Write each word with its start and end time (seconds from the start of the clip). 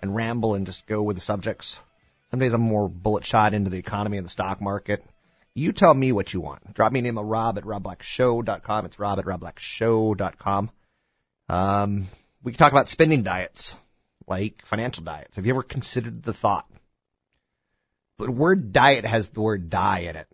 and 0.00 0.14
ramble 0.14 0.54
and 0.54 0.66
just 0.66 0.86
go 0.86 1.02
with 1.02 1.16
the 1.16 1.22
subjects. 1.22 1.76
Some 2.30 2.40
days 2.40 2.52
I'm 2.52 2.60
more 2.60 2.88
bullet 2.88 3.24
shot 3.24 3.54
into 3.54 3.70
the 3.70 3.78
economy 3.78 4.16
and 4.16 4.24
the 4.24 4.30
stock 4.30 4.60
market. 4.60 5.04
You 5.54 5.72
tell 5.72 5.94
me 5.94 6.12
what 6.12 6.34
you 6.34 6.40
want. 6.40 6.74
Drop 6.74 6.92
me 6.92 6.98
an 6.98 7.06
email, 7.06 7.24
rob 7.24 7.56
at 7.56 7.64
robblackshow.com. 7.64 8.84
It's 8.84 8.98
rob 8.98 9.18
at 9.18 9.24
robblackshow.com. 9.24 10.70
Um, 11.48 12.08
we 12.42 12.52
can 12.52 12.58
talk 12.58 12.72
about 12.72 12.88
spending 12.88 13.22
diets, 13.22 13.74
like 14.26 14.62
financial 14.68 15.04
diets. 15.04 15.36
Have 15.36 15.46
you 15.46 15.52
ever 15.52 15.62
considered 15.62 16.22
the 16.22 16.34
thought? 16.34 16.66
The 18.18 18.30
word 18.30 18.72
diet 18.72 19.04
has 19.04 19.28
the 19.28 19.40
word 19.40 19.70
die 19.70 20.00
in 20.00 20.16
it. 20.16 20.26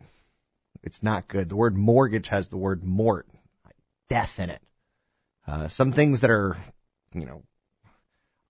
It's 0.82 1.02
not 1.02 1.28
good. 1.28 1.48
The 1.48 1.56
word 1.56 1.76
mortgage 1.76 2.28
has 2.28 2.48
the 2.48 2.56
word 2.56 2.82
mort, 2.82 3.26
death 4.08 4.38
in 4.38 4.50
it. 4.50 4.62
Uh, 5.46 5.68
some 5.68 5.92
things 5.92 6.20
that 6.20 6.30
are, 6.30 6.56
you 7.12 7.26
know, 7.26 7.42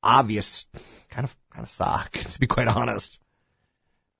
obvious 0.02 0.66
kind 1.10 1.24
of 1.24 1.34
kind 1.52 1.64
of 1.64 1.70
suck, 1.70 2.12
to 2.34 2.40
be 2.40 2.46
quite 2.46 2.68
honest. 2.68 3.18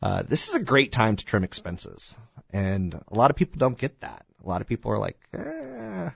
Uh, 0.01 0.23
this 0.29 0.49
is 0.49 0.55
a 0.55 0.63
great 0.63 0.93
time 0.93 1.17
to 1.17 1.25
trim 1.25 1.45
expenses, 1.45 2.15
and 2.51 2.95
a 2.95 3.15
lot 3.15 3.31
of 3.31 3.37
people 3.37 3.59
don't 3.59 3.79
get 3.79 4.01
that. 4.01 4.25
A 4.45 4.49
lot 4.49 4.61
of 4.61 4.67
people 4.67 4.91
are 4.91 4.99
like, 4.99 5.19
eh, 5.33 6.11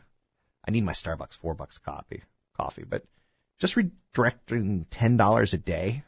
I 0.65 0.71
need 0.71 0.85
my 0.85 0.93
Starbucks 0.93 1.39
four 1.41 1.55
bucks 1.55 1.79
coffee, 1.79 2.23
coffee, 2.57 2.85
but 2.89 3.05
just 3.61 3.77
redirecting 3.77 4.87
ten 4.91 5.17
dollars 5.17 5.55
a 5.55 5.59
day 5.59 6.03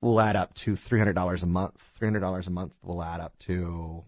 will 0.00 0.20
add 0.20 0.36
up 0.36 0.54
to 0.64 0.76
three 0.76 0.98
hundred 0.98 1.14
dollars 1.14 1.42
a 1.42 1.46
month. 1.46 1.74
Three 1.98 2.06
hundred 2.06 2.20
dollars 2.20 2.46
a 2.46 2.50
month 2.50 2.72
will 2.82 3.02
add 3.02 3.20
up 3.20 3.36
to 3.46 4.04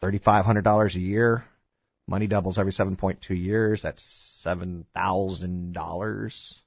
thirty 0.00 0.18
five 0.18 0.46
hundred 0.46 0.64
dollars 0.64 0.96
a 0.96 1.00
year. 1.00 1.44
Money 2.06 2.26
doubles 2.26 2.58
every 2.58 2.72
seven 2.72 2.96
point 2.96 3.20
two 3.20 3.34
years. 3.34 3.82
That's 3.82 4.04
seven 4.42 4.86
thousand 4.94 5.74
dollars 5.74 6.60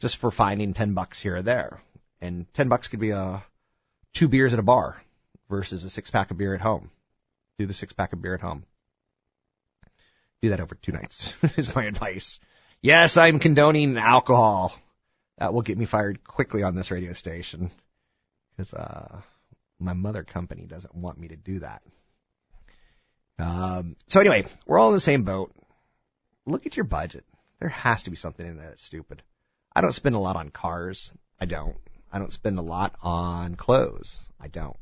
just 0.00 0.18
for 0.18 0.30
finding 0.30 0.74
10 0.74 0.94
bucks 0.94 1.20
here 1.20 1.36
or 1.36 1.42
there. 1.42 1.80
And 2.20 2.52
10 2.54 2.68
bucks 2.68 2.88
could 2.88 3.00
be 3.00 3.10
a 3.10 3.42
two 4.14 4.28
beers 4.28 4.52
at 4.52 4.58
a 4.58 4.62
bar 4.62 4.96
versus 5.48 5.84
a 5.84 5.90
six 5.90 6.10
pack 6.10 6.30
of 6.30 6.38
beer 6.38 6.54
at 6.54 6.60
home. 6.60 6.90
Do 7.58 7.66
the 7.66 7.74
six 7.74 7.92
pack 7.92 8.12
of 8.12 8.22
beer 8.22 8.34
at 8.34 8.40
home. 8.40 8.64
Do 10.42 10.50
that 10.50 10.60
over 10.60 10.76
two 10.76 10.92
nights 10.92 11.32
is 11.56 11.74
my 11.74 11.84
advice. 11.84 12.38
Yes, 12.80 13.16
I'm 13.16 13.40
condoning 13.40 13.96
alcohol. 13.96 14.72
That 15.38 15.52
will 15.52 15.62
get 15.62 15.78
me 15.78 15.86
fired 15.86 16.24
quickly 16.24 16.62
on 16.62 16.74
this 16.74 16.90
radio 16.90 17.12
station 17.12 17.70
because 18.56 18.72
uh, 18.72 19.20
my 19.78 19.92
mother 19.92 20.24
company 20.24 20.66
doesn't 20.66 20.94
want 20.94 21.18
me 21.18 21.28
to 21.28 21.36
do 21.36 21.60
that. 21.60 21.82
Um, 23.38 23.96
so 24.08 24.20
anyway, 24.20 24.46
we're 24.66 24.78
all 24.78 24.88
in 24.88 24.94
the 24.94 25.00
same 25.00 25.24
boat. 25.24 25.52
Look 26.44 26.66
at 26.66 26.76
your 26.76 26.84
budget. 26.84 27.24
There 27.60 27.68
has 27.68 28.04
to 28.04 28.10
be 28.10 28.16
something 28.16 28.46
in 28.46 28.56
there 28.56 28.70
that's 28.70 28.84
stupid. 28.84 29.22
I 29.78 29.80
don't 29.80 29.92
spend 29.92 30.16
a 30.16 30.18
lot 30.18 30.34
on 30.34 30.50
cars. 30.50 31.12
I 31.38 31.46
don't. 31.46 31.76
I 32.10 32.18
don't 32.18 32.32
spend 32.32 32.58
a 32.58 32.62
lot 32.62 32.96
on 33.00 33.54
clothes. 33.54 34.18
I 34.40 34.48
don't. 34.48 34.76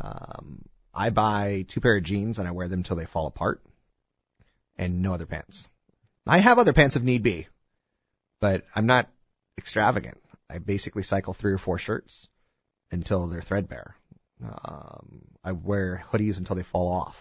Um, 0.00 0.66
I 0.94 1.10
buy 1.10 1.66
two 1.68 1.80
pair 1.80 1.96
of 1.96 2.04
jeans 2.04 2.38
and 2.38 2.46
I 2.46 2.52
wear 2.52 2.68
them 2.68 2.80
until 2.80 2.94
they 2.94 3.06
fall 3.06 3.26
apart, 3.26 3.60
and 4.78 5.02
no 5.02 5.12
other 5.12 5.26
pants. 5.26 5.64
I 6.24 6.38
have 6.38 6.58
other 6.58 6.72
pants 6.72 6.94
if 6.94 7.02
need 7.02 7.24
be, 7.24 7.48
but 8.40 8.62
I'm 8.76 8.86
not 8.86 9.08
extravagant. 9.58 10.18
I 10.48 10.58
basically 10.58 11.02
cycle 11.02 11.34
three 11.34 11.52
or 11.52 11.58
four 11.58 11.78
shirts 11.78 12.28
until 12.92 13.26
they're 13.26 13.42
threadbare. 13.42 13.96
Um, 14.40 15.22
I 15.42 15.50
wear 15.50 16.04
hoodies 16.12 16.38
until 16.38 16.54
they 16.54 16.62
fall 16.62 16.92
off. 16.92 17.16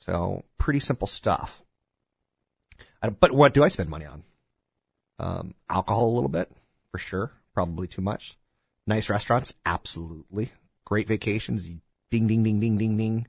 So 0.00 0.42
pretty 0.58 0.80
simple 0.80 1.06
stuff. 1.06 1.50
I, 3.00 3.10
but 3.10 3.30
what 3.30 3.54
do 3.54 3.62
I 3.62 3.68
spend 3.68 3.88
money 3.88 4.06
on? 4.06 4.24
Um, 5.18 5.54
alcohol 5.68 6.08
a 6.08 6.14
little 6.14 6.28
bit, 6.28 6.50
for 6.90 6.98
sure. 6.98 7.30
Probably 7.54 7.86
too 7.86 8.02
much. 8.02 8.36
Nice 8.86 9.08
restaurants, 9.08 9.52
absolutely. 9.64 10.52
Great 10.84 11.08
vacations, 11.08 11.62
ding, 12.10 12.26
ding, 12.26 12.42
ding, 12.42 12.60
ding, 12.60 12.76
ding, 12.76 12.96
ding. 12.96 13.26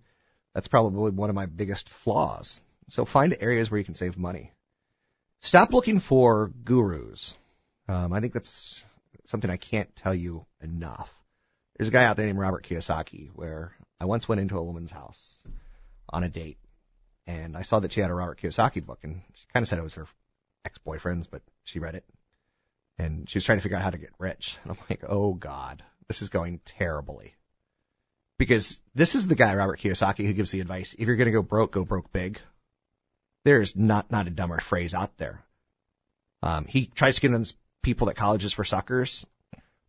That's 0.53 0.67
probably 0.67 1.11
one 1.11 1.29
of 1.29 1.35
my 1.35 1.45
biggest 1.45 1.89
flaws. 2.03 2.59
So 2.89 3.05
find 3.05 3.35
areas 3.39 3.69
where 3.69 3.77
you 3.79 3.85
can 3.85 3.95
save 3.95 4.17
money. 4.17 4.51
Stop 5.41 5.71
looking 5.71 5.99
for 5.99 6.51
gurus. 6.63 7.33
Um, 7.87 8.13
I 8.13 8.19
think 8.19 8.33
that's 8.33 8.81
something 9.25 9.49
I 9.49 9.57
can't 9.57 9.93
tell 9.95 10.15
you 10.15 10.45
enough. 10.61 11.09
There's 11.77 11.89
a 11.89 11.91
guy 11.91 12.05
out 12.05 12.17
there 12.17 12.25
named 12.25 12.39
Robert 12.39 12.65
Kiyosaki 12.67 13.29
where 13.35 13.73
I 13.99 14.05
once 14.05 14.27
went 14.27 14.41
into 14.41 14.57
a 14.57 14.63
woman's 14.63 14.91
house 14.91 15.41
on 16.09 16.23
a 16.23 16.29
date 16.29 16.57
and 17.27 17.57
I 17.57 17.63
saw 17.63 17.79
that 17.79 17.93
she 17.93 18.01
had 18.01 18.09
a 18.09 18.13
Robert 18.13 18.39
Kiyosaki 18.39 18.85
book 18.85 18.99
and 19.03 19.21
she 19.33 19.45
kind 19.53 19.63
of 19.63 19.67
said 19.67 19.77
it 19.77 19.83
was 19.83 19.93
her 19.95 20.07
ex-boyfriends, 20.65 21.27
but 21.29 21.41
she 21.63 21.79
read 21.79 21.95
it 21.95 22.03
and 22.97 23.29
she 23.29 23.37
was 23.37 23.45
trying 23.45 23.57
to 23.57 23.61
figure 23.61 23.77
out 23.77 23.83
how 23.83 23.89
to 23.89 23.97
get 23.97 24.11
rich. 24.19 24.57
And 24.63 24.71
I'm 24.71 24.77
like, 24.89 25.03
oh 25.07 25.33
God, 25.33 25.83
this 26.07 26.21
is 26.21 26.29
going 26.29 26.59
terribly. 26.65 27.35
Because 28.37 28.77
this 28.93 29.15
is 29.15 29.27
the 29.27 29.35
guy, 29.35 29.55
Robert 29.55 29.79
Kiyosaki, 29.79 30.25
who 30.25 30.33
gives 30.33 30.51
the 30.51 30.61
advice, 30.61 30.93
if 30.97 31.07
you're 31.07 31.15
going 31.15 31.27
to 31.27 31.31
go 31.31 31.41
broke, 31.41 31.71
go 31.71 31.85
broke 31.85 32.11
big. 32.11 32.39
There's 33.43 33.73
not, 33.75 34.11
not 34.11 34.27
a 34.27 34.31
dumber 34.31 34.59
phrase 34.59 34.93
out 34.93 35.17
there. 35.17 35.41
Um, 36.41 36.65
he 36.65 36.87
tries 36.87 37.15
to 37.15 37.21
convince 37.21 37.55
people 37.81 38.07
that 38.07 38.17
college 38.17 38.43
is 38.43 38.53
for 38.53 38.65
suckers. 38.65 39.25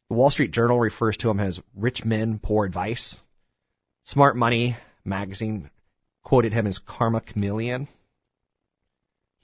The 0.08 0.14
Wall 0.14 0.30
Street 0.30 0.52
Journal 0.52 0.78
refers 0.78 1.16
to 1.18 1.30
him 1.30 1.40
as 1.40 1.60
rich 1.74 2.04
men, 2.04 2.38
poor 2.40 2.64
advice. 2.64 3.16
Smart 4.04 4.36
Money 4.36 4.76
magazine 5.04 5.70
quoted 6.22 6.52
him 6.52 6.66
as 6.66 6.78
karma 6.78 7.20
chameleon. 7.20 7.88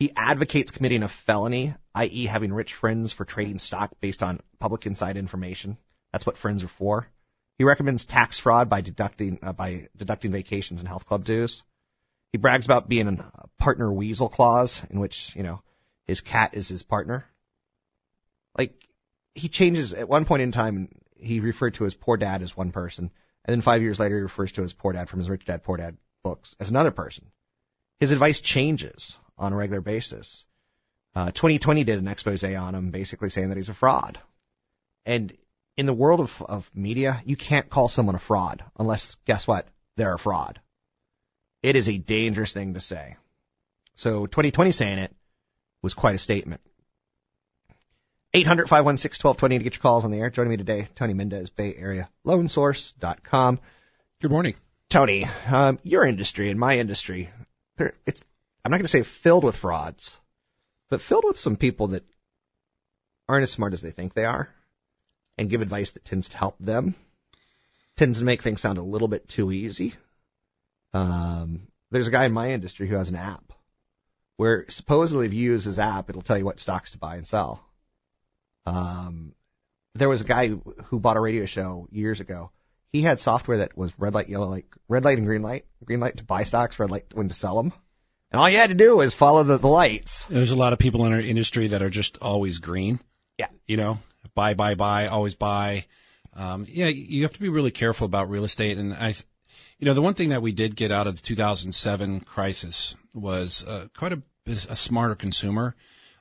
He 0.02 0.10
advocates 0.16 0.72
committing 0.72 1.04
a 1.04 1.08
felony, 1.08 1.76
i.e., 1.94 2.26
having 2.26 2.52
rich 2.52 2.74
friends 2.74 3.12
for 3.12 3.24
trading 3.24 3.60
stock 3.60 3.92
based 4.00 4.20
on 4.20 4.40
public 4.58 4.84
inside 4.84 5.16
information. 5.16 5.78
That's 6.10 6.26
what 6.26 6.36
friends 6.36 6.64
are 6.64 6.70
for. 6.76 7.06
He 7.56 7.62
recommends 7.62 8.04
tax 8.04 8.36
fraud 8.40 8.68
by 8.68 8.80
deducting 8.80 9.38
uh, 9.42 9.52
by 9.52 9.86
deducting 9.96 10.32
vacations 10.32 10.80
and 10.80 10.88
health 10.88 11.06
club 11.06 11.24
dues. 11.24 11.62
He 12.32 12.38
brags 12.38 12.64
about 12.64 12.88
being 12.88 13.06
a 13.06 13.48
partner 13.60 13.92
weasel 13.92 14.28
clause, 14.28 14.82
in 14.90 14.98
which 14.98 15.30
you 15.36 15.44
know 15.44 15.62
his 16.04 16.20
cat 16.20 16.54
is 16.54 16.68
his 16.68 16.82
partner. 16.82 17.24
like 18.58 18.74
he 19.36 19.48
changes 19.48 19.92
at 19.92 20.08
one 20.08 20.24
point 20.24 20.42
in 20.42 20.50
time. 20.50 20.88
He 21.14 21.38
referred 21.38 21.74
to 21.74 21.84
his 21.84 21.94
poor 21.94 22.16
dad 22.16 22.42
as 22.42 22.56
one 22.56 22.72
person, 22.72 23.12
and 23.44 23.54
then 23.54 23.62
five 23.62 23.82
years 23.82 24.00
later 24.00 24.16
he 24.16 24.22
refers 24.22 24.50
to 24.54 24.62
his 24.62 24.72
poor 24.72 24.94
dad 24.94 25.08
from 25.08 25.20
his 25.20 25.30
Rich 25.30 25.44
Dad 25.44 25.62
Poor 25.62 25.76
Dad 25.76 25.96
books 26.24 26.56
as 26.58 26.70
another 26.70 26.90
person. 26.90 27.26
His 28.00 28.10
advice 28.10 28.40
changes 28.40 29.16
on 29.38 29.52
a 29.52 29.56
regular 29.56 29.80
basis. 29.80 30.44
Uh, 31.14 31.26
2020 31.26 31.84
did 31.84 31.98
an 31.98 32.08
expose 32.08 32.42
on 32.42 32.74
him, 32.74 32.90
basically 32.90 33.28
saying 33.28 33.48
that 33.48 33.56
he's 33.56 33.68
a 33.68 33.74
fraud. 33.74 34.18
And 35.04 35.36
in 35.76 35.86
the 35.86 35.94
world 35.94 36.20
of, 36.20 36.30
of 36.40 36.70
media, 36.74 37.22
you 37.24 37.36
can't 37.36 37.70
call 37.70 37.88
someone 37.88 38.14
a 38.14 38.20
fraud 38.20 38.62
unless, 38.78 39.16
guess 39.26 39.46
what? 39.46 39.66
They're 39.96 40.14
a 40.14 40.18
fraud. 40.18 40.60
It 41.62 41.76
is 41.76 41.88
a 41.88 41.98
dangerous 41.98 42.52
thing 42.52 42.74
to 42.74 42.80
say. 42.80 43.16
So 43.94 44.26
2020 44.26 44.72
saying 44.72 44.98
it 44.98 45.14
was 45.82 45.94
quite 45.94 46.14
a 46.14 46.18
statement. 46.18 46.60
800 48.34 48.68
516 48.68 49.28
1220 49.28 49.58
to 49.58 49.64
get 49.64 49.74
your 49.74 49.82
calls 49.82 50.04
on 50.04 50.10
the 50.10 50.18
air. 50.18 50.30
Joining 50.30 50.50
me 50.50 50.56
today, 50.56 50.88
Tony 50.96 51.12
Mendez, 51.12 51.50
Bay 51.50 51.74
Area 51.76 52.08
LoanSource.com. 52.26 53.60
Good 54.22 54.30
morning. 54.30 54.54
Tony, 54.88 55.26
um, 55.46 55.78
your 55.82 56.06
industry 56.06 56.50
and 56.50 56.58
my 56.58 56.78
industry, 56.78 57.30
it's 58.06 58.22
I'm 58.64 58.70
not 58.70 58.78
going 58.78 58.86
to 58.86 58.88
say 58.88 59.04
filled 59.22 59.44
with 59.44 59.56
frauds, 59.56 60.16
but 60.88 61.00
filled 61.00 61.24
with 61.26 61.38
some 61.38 61.56
people 61.56 61.88
that 61.88 62.04
aren't 63.28 63.42
as 63.42 63.50
smart 63.50 63.72
as 63.72 63.82
they 63.82 63.90
think 63.90 64.14
they 64.14 64.24
are 64.24 64.48
and 65.36 65.50
give 65.50 65.62
advice 65.62 65.90
that 65.92 66.04
tends 66.04 66.28
to 66.28 66.36
help 66.36 66.56
them, 66.58 66.94
tends 67.96 68.18
to 68.18 68.24
make 68.24 68.42
things 68.42 68.60
sound 68.60 68.78
a 68.78 68.82
little 68.82 69.08
bit 69.08 69.28
too 69.28 69.50
easy. 69.50 69.94
Um, 70.94 71.68
there's 71.90 72.08
a 72.08 72.12
guy 72.12 72.26
in 72.26 72.32
my 72.32 72.52
industry 72.52 72.88
who 72.88 72.96
has 72.96 73.08
an 73.08 73.16
app 73.16 73.52
where 74.36 74.66
supposedly 74.68 75.26
if 75.26 75.32
you 75.32 75.52
use 75.52 75.64
his 75.64 75.78
app, 75.78 76.08
it'll 76.08 76.22
tell 76.22 76.38
you 76.38 76.44
what 76.44 76.60
stocks 76.60 76.92
to 76.92 76.98
buy 76.98 77.16
and 77.16 77.26
sell. 77.26 77.64
Um, 78.66 79.34
there 79.94 80.08
was 80.08 80.20
a 80.20 80.24
guy 80.24 80.48
who 80.48 81.00
bought 81.00 81.16
a 81.16 81.20
radio 81.20 81.46
show 81.46 81.88
years 81.90 82.20
ago. 82.20 82.50
He 82.90 83.02
had 83.02 83.20
software 83.20 83.58
that 83.58 83.76
was 83.76 83.92
red 83.98 84.14
light, 84.14 84.28
yellow 84.28 84.48
light, 84.48 84.66
red 84.88 85.04
light 85.04 85.18
and 85.18 85.26
green 85.26 85.42
light. 85.42 85.64
Green 85.84 86.00
light 86.00 86.18
to 86.18 86.24
buy 86.24 86.44
stocks, 86.44 86.78
red 86.78 86.90
light 86.90 87.06
when 87.12 87.28
to 87.28 87.34
sell 87.34 87.56
them. 87.56 87.72
And 88.32 88.40
all 88.40 88.48
you 88.48 88.56
had 88.56 88.70
to 88.70 88.74
do 88.74 88.96
was 88.96 89.12
follow 89.12 89.44
the, 89.44 89.58
the 89.58 89.68
lights. 89.68 90.24
There's 90.30 90.50
a 90.50 90.56
lot 90.56 90.72
of 90.72 90.78
people 90.78 91.04
in 91.04 91.12
our 91.12 91.20
industry 91.20 91.68
that 91.68 91.82
are 91.82 91.90
just 91.90 92.16
always 92.22 92.58
green. 92.58 92.98
Yeah. 93.38 93.48
You 93.66 93.76
know, 93.76 93.98
buy, 94.34 94.54
buy, 94.54 94.74
buy, 94.74 95.08
always 95.08 95.34
buy. 95.34 95.84
Um, 96.32 96.64
yeah, 96.66 96.86
you 96.88 97.24
have 97.24 97.34
to 97.34 97.40
be 97.40 97.50
really 97.50 97.70
careful 97.70 98.06
about 98.06 98.30
real 98.30 98.44
estate. 98.44 98.78
And 98.78 98.94
I, 98.94 99.12
you 99.78 99.84
know, 99.84 99.92
the 99.92 100.00
one 100.00 100.14
thing 100.14 100.30
that 100.30 100.40
we 100.40 100.52
did 100.52 100.74
get 100.74 100.90
out 100.90 101.06
of 101.06 101.16
the 101.16 101.22
2007 101.22 102.20
crisis 102.20 102.94
was 103.14 103.62
uh, 103.68 103.88
quite 103.94 104.12
a, 104.12 104.22
a 104.46 104.76
smarter 104.76 105.14
consumer. 105.14 105.74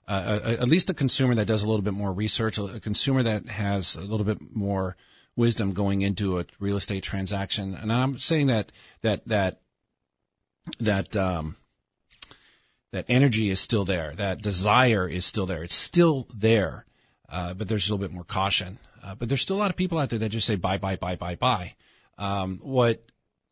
Uh, 0.05 0.39
a, 0.43 0.51
at 0.61 0.67
least 0.67 0.89
a 0.89 0.93
consumer 0.93 1.35
that 1.35 1.45
does 1.45 1.63
a 1.63 1.65
little 1.65 1.81
bit 1.81 1.93
more 1.93 2.11
research, 2.11 2.57
a, 2.57 2.63
a 2.63 2.79
consumer 2.81 3.23
that 3.23 3.45
has 3.45 3.95
a 3.95 4.01
little 4.01 4.25
bit 4.25 4.39
more 4.53 4.97
wisdom 5.37 5.73
going 5.73 6.01
into 6.01 6.39
a 6.39 6.45
real 6.59 6.75
estate 6.75 7.03
transaction. 7.03 7.73
And 7.73 7.89
I'm 7.89 8.17
saying 8.17 8.47
that 8.47 8.73
that 9.01 9.25
that 9.27 9.61
that 10.81 11.15
um, 11.15 11.55
that 12.91 13.05
energy 13.07 13.49
is 13.49 13.61
still 13.61 13.85
there, 13.85 14.13
that 14.17 14.41
desire 14.41 15.07
is 15.07 15.25
still 15.25 15.45
there. 15.45 15.63
It's 15.63 15.75
still 15.75 16.27
there, 16.37 16.85
uh, 17.29 17.53
but 17.53 17.67
there's 17.67 17.87
a 17.87 17.93
little 17.93 18.05
bit 18.05 18.13
more 18.13 18.23
caution. 18.23 18.79
Uh, 19.03 19.15
but 19.15 19.29
there's 19.29 19.41
still 19.41 19.55
a 19.55 19.59
lot 19.59 19.71
of 19.71 19.77
people 19.77 19.97
out 19.97 20.09
there 20.09 20.19
that 20.19 20.29
just 20.29 20.45
say 20.45 20.55
buy, 20.55 20.77
buy, 20.77 20.95
buy, 20.95 21.15
buy, 21.15 21.35
buy. 21.35 21.73
Um, 22.17 22.59
what 22.61 23.03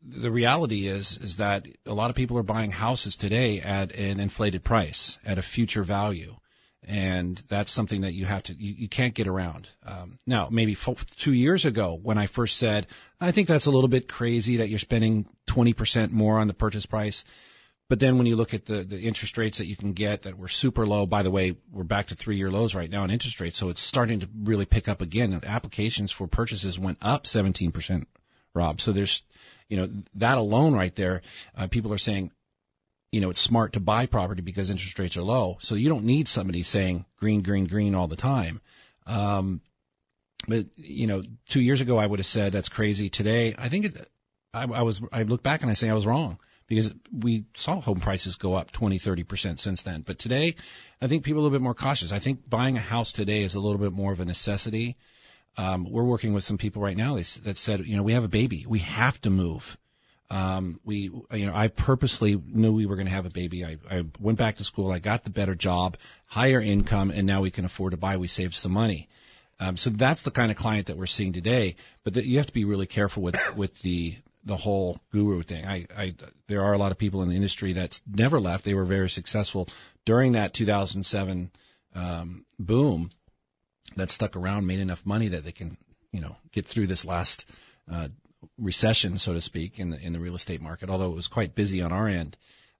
the 0.02 0.30
reality 0.30 0.88
is 0.88 1.18
is 1.22 1.36
that 1.38 1.66
a 1.86 1.92
lot 1.92 2.10
of 2.10 2.16
people 2.16 2.38
are 2.38 2.42
buying 2.42 2.70
houses 2.70 3.16
today 3.16 3.60
at 3.60 3.92
an 3.92 4.20
inflated 4.20 4.64
price, 4.64 5.18
at 5.24 5.38
a 5.38 5.42
future 5.42 5.84
value, 5.84 6.36
and 6.86 7.40
that's 7.50 7.72
something 7.72 8.02
that 8.02 8.14
you 8.14 8.24
have 8.24 8.42
to 8.44 8.54
you, 8.54 8.74
you 8.76 8.88
can't 8.88 9.14
get 9.14 9.26
around. 9.26 9.68
Um, 9.84 10.18
now, 10.26 10.48
maybe 10.50 10.76
f- 10.80 11.04
two 11.22 11.32
years 11.32 11.64
ago, 11.64 11.98
when 12.00 12.16
I 12.16 12.26
first 12.26 12.58
said 12.58 12.86
I 13.20 13.32
think 13.32 13.48
that's 13.48 13.66
a 13.66 13.70
little 13.70 13.88
bit 13.88 14.08
crazy 14.08 14.58
that 14.58 14.68
you're 14.70 14.78
spending 14.78 15.26
20% 15.50 16.10
more 16.10 16.38
on 16.38 16.48
the 16.48 16.54
purchase 16.54 16.86
price. 16.86 17.24
But 17.90 17.98
then 17.98 18.18
when 18.18 18.28
you 18.28 18.36
look 18.36 18.54
at 18.54 18.66
the, 18.66 18.84
the 18.84 19.00
interest 19.00 19.36
rates 19.36 19.58
that 19.58 19.66
you 19.66 19.76
can 19.76 19.94
get 19.94 20.22
that 20.22 20.38
were 20.38 20.46
super 20.46 20.86
low, 20.86 21.06
by 21.06 21.24
the 21.24 21.30
way, 21.30 21.56
we're 21.72 21.82
back 21.82 22.06
to 22.06 22.14
three 22.14 22.36
year 22.36 22.48
lows 22.48 22.72
right 22.72 22.88
now 22.88 23.02
in 23.02 23.10
interest 23.10 23.40
rates, 23.40 23.58
so 23.58 23.68
it's 23.68 23.82
starting 23.82 24.20
to 24.20 24.28
really 24.44 24.64
pick 24.64 24.86
up 24.86 25.00
again. 25.00 25.38
Applications 25.44 26.12
for 26.12 26.28
purchases 26.28 26.78
went 26.78 26.98
up 27.02 27.24
17%, 27.24 28.06
Rob. 28.54 28.80
So 28.80 28.92
there's, 28.92 29.24
you 29.68 29.76
know, 29.76 29.88
that 30.14 30.38
alone 30.38 30.72
right 30.72 30.94
there, 30.94 31.22
uh, 31.56 31.66
people 31.66 31.92
are 31.92 31.98
saying, 31.98 32.30
you 33.10 33.20
know, 33.20 33.30
it's 33.30 33.42
smart 33.42 33.72
to 33.72 33.80
buy 33.80 34.06
property 34.06 34.42
because 34.42 34.70
interest 34.70 34.96
rates 35.00 35.16
are 35.16 35.22
low. 35.22 35.56
So 35.58 35.74
you 35.74 35.88
don't 35.88 36.04
need 36.04 36.28
somebody 36.28 36.62
saying 36.62 37.06
green, 37.18 37.42
green, 37.42 37.66
green 37.66 37.96
all 37.96 38.06
the 38.06 38.14
time. 38.14 38.60
Um, 39.04 39.62
but 40.46 40.66
you 40.76 41.08
know, 41.08 41.22
two 41.48 41.60
years 41.60 41.80
ago 41.80 41.98
I 41.98 42.06
would 42.06 42.20
have 42.20 42.26
said 42.26 42.52
that's 42.52 42.68
crazy. 42.68 43.10
Today, 43.10 43.56
I 43.58 43.68
think 43.68 43.86
it, 43.86 44.08
I, 44.54 44.62
I 44.62 44.82
was 44.82 45.02
I 45.10 45.24
look 45.24 45.42
back 45.42 45.62
and 45.62 45.70
I 45.72 45.74
say 45.74 45.90
I 45.90 45.94
was 45.94 46.06
wrong 46.06 46.38
because 46.70 46.94
we 47.12 47.46
saw 47.56 47.80
home 47.80 48.00
prices 48.00 48.36
go 48.36 48.54
up 48.54 48.70
20, 48.70 49.00
30 49.00 49.24
percent 49.24 49.60
since 49.60 49.82
then. 49.82 50.04
But 50.06 50.20
today, 50.20 50.54
I 51.02 51.08
think 51.08 51.24
people 51.24 51.40
are 51.40 51.42
a 51.42 51.42
little 51.42 51.58
bit 51.58 51.64
more 51.64 51.74
cautious. 51.74 52.12
I 52.12 52.20
think 52.20 52.48
buying 52.48 52.76
a 52.76 52.80
house 52.80 53.12
today 53.12 53.42
is 53.42 53.56
a 53.56 53.60
little 53.60 53.80
bit 53.80 53.92
more 53.92 54.12
of 54.12 54.20
a 54.20 54.24
necessity. 54.24 54.96
Um, 55.56 55.84
we're 55.90 56.04
working 56.04 56.32
with 56.32 56.44
some 56.44 56.58
people 56.58 56.80
right 56.80 56.96
now 56.96 57.16
that 57.44 57.56
said, 57.56 57.80
you 57.80 57.96
know, 57.96 58.04
we 58.04 58.12
have 58.12 58.22
a 58.22 58.28
baby, 58.28 58.66
we 58.68 58.78
have 58.78 59.20
to 59.22 59.30
move. 59.30 59.62
Um, 60.30 60.78
we, 60.84 61.10
you 61.32 61.46
know, 61.46 61.52
I 61.52 61.66
purposely 61.66 62.40
knew 62.46 62.72
we 62.72 62.86
were 62.86 62.94
going 62.94 63.08
to 63.08 63.12
have 63.12 63.26
a 63.26 63.30
baby. 63.34 63.64
I, 63.64 63.76
I 63.90 64.04
went 64.20 64.38
back 64.38 64.58
to 64.58 64.64
school. 64.64 64.92
I 64.92 65.00
got 65.00 65.24
the 65.24 65.30
better 65.30 65.56
job, 65.56 65.96
higher 66.28 66.60
income, 66.60 67.10
and 67.10 67.26
now 67.26 67.42
we 67.42 67.50
can 67.50 67.64
afford 67.64 67.90
to 67.90 67.96
buy. 67.96 68.16
We 68.16 68.28
saved 68.28 68.54
some 68.54 68.70
money. 68.70 69.08
Um, 69.58 69.76
so 69.76 69.90
that's 69.90 70.22
the 70.22 70.30
kind 70.30 70.52
of 70.52 70.56
client 70.56 70.86
that 70.86 70.96
we're 70.96 71.06
seeing 71.06 71.32
today. 71.32 71.74
But 72.04 72.14
the, 72.14 72.24
you 72.24 72.38
have 72.38 72.46
to 72.46 72.52
be 72.52 72.64
really 72.64 72.86
careful 72.86 73.24
with 73.24 73.34
with 73.56 73.72
the 73.82 74.14
the 74.44 74.56
whole 74.56 74.98
guru 75.12 75.42
thing. 75.42 75.64
I, 75.64 75.86
I 75.96 76.14
there 76.48 76.62
are 76.62 76.72
a 76.72 76.78
lot 76.78 76.92
of 76.92 76.98
people 76.98 77.22
in 77.22 77.28
the 77.28 77.36
industry 77.36 77.72
that's 77.72 78.00
never 78.06 78.40
left. 78.40 78.64
They 78.64 78.74
were 78.74 78.84
very 78.84 79.10
successful 79.10 79.68
during 80.06 80.32
that 80.32 80.54
2007 80.54 81.50
um, 81.94 82.46
boom 82.58 83.10
that 83.96 84.08
stuck 84.08 84.36
around, 84.36 84.66
made 84.66 84.80
enough 84.80 85.00
money 85.04 85.28
that 85.28 85.44
they 85.44 85.52
can 85.52 85.76
you 86.12 86.20
know 86.20 86.36
get 86.52 86.66
through 86.66 86.86
this 86.86 87.04
last 87.04 87.44
uh, 87.90 88.08
recession, 88.58 89.18
so 89.18 89.34
to 89.34 89.40
speak, 89.40 89.78
in 89.78 89.90
the 89.90 89.98
in 89.98 90.12
the 90.12 90.20
real 90.20 90.34
estate 90.34 90.60
market. 90.60 90.88
Although 90.88 91.12
it 91.12 91.16
was 91.16 91.28
quite 91.28 91.54
busy 91.54 91.82
on 91.82 91.92
our 91.92 92.08
end, 92.08 92.36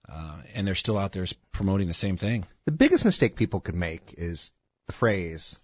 uh, 0.09 0.41
and 0.53 0.65
they're 0.65 0.75
still 0.75 0.97
out 0.97 1.13
there 1.13 1.25
promoting 1.53 1.87
the 1.87 1.93
same 1.93 2.17
thing. 2.17 2.45
The 2.65 2.71
biggest 2.71 3.05
mistake 3.05 3.35
people 3.35 3.59
could 3.59 3.75
make 3.75 4.15
is 4.17 4.49
the 4.87 4.93
phrase, 4.93 5.55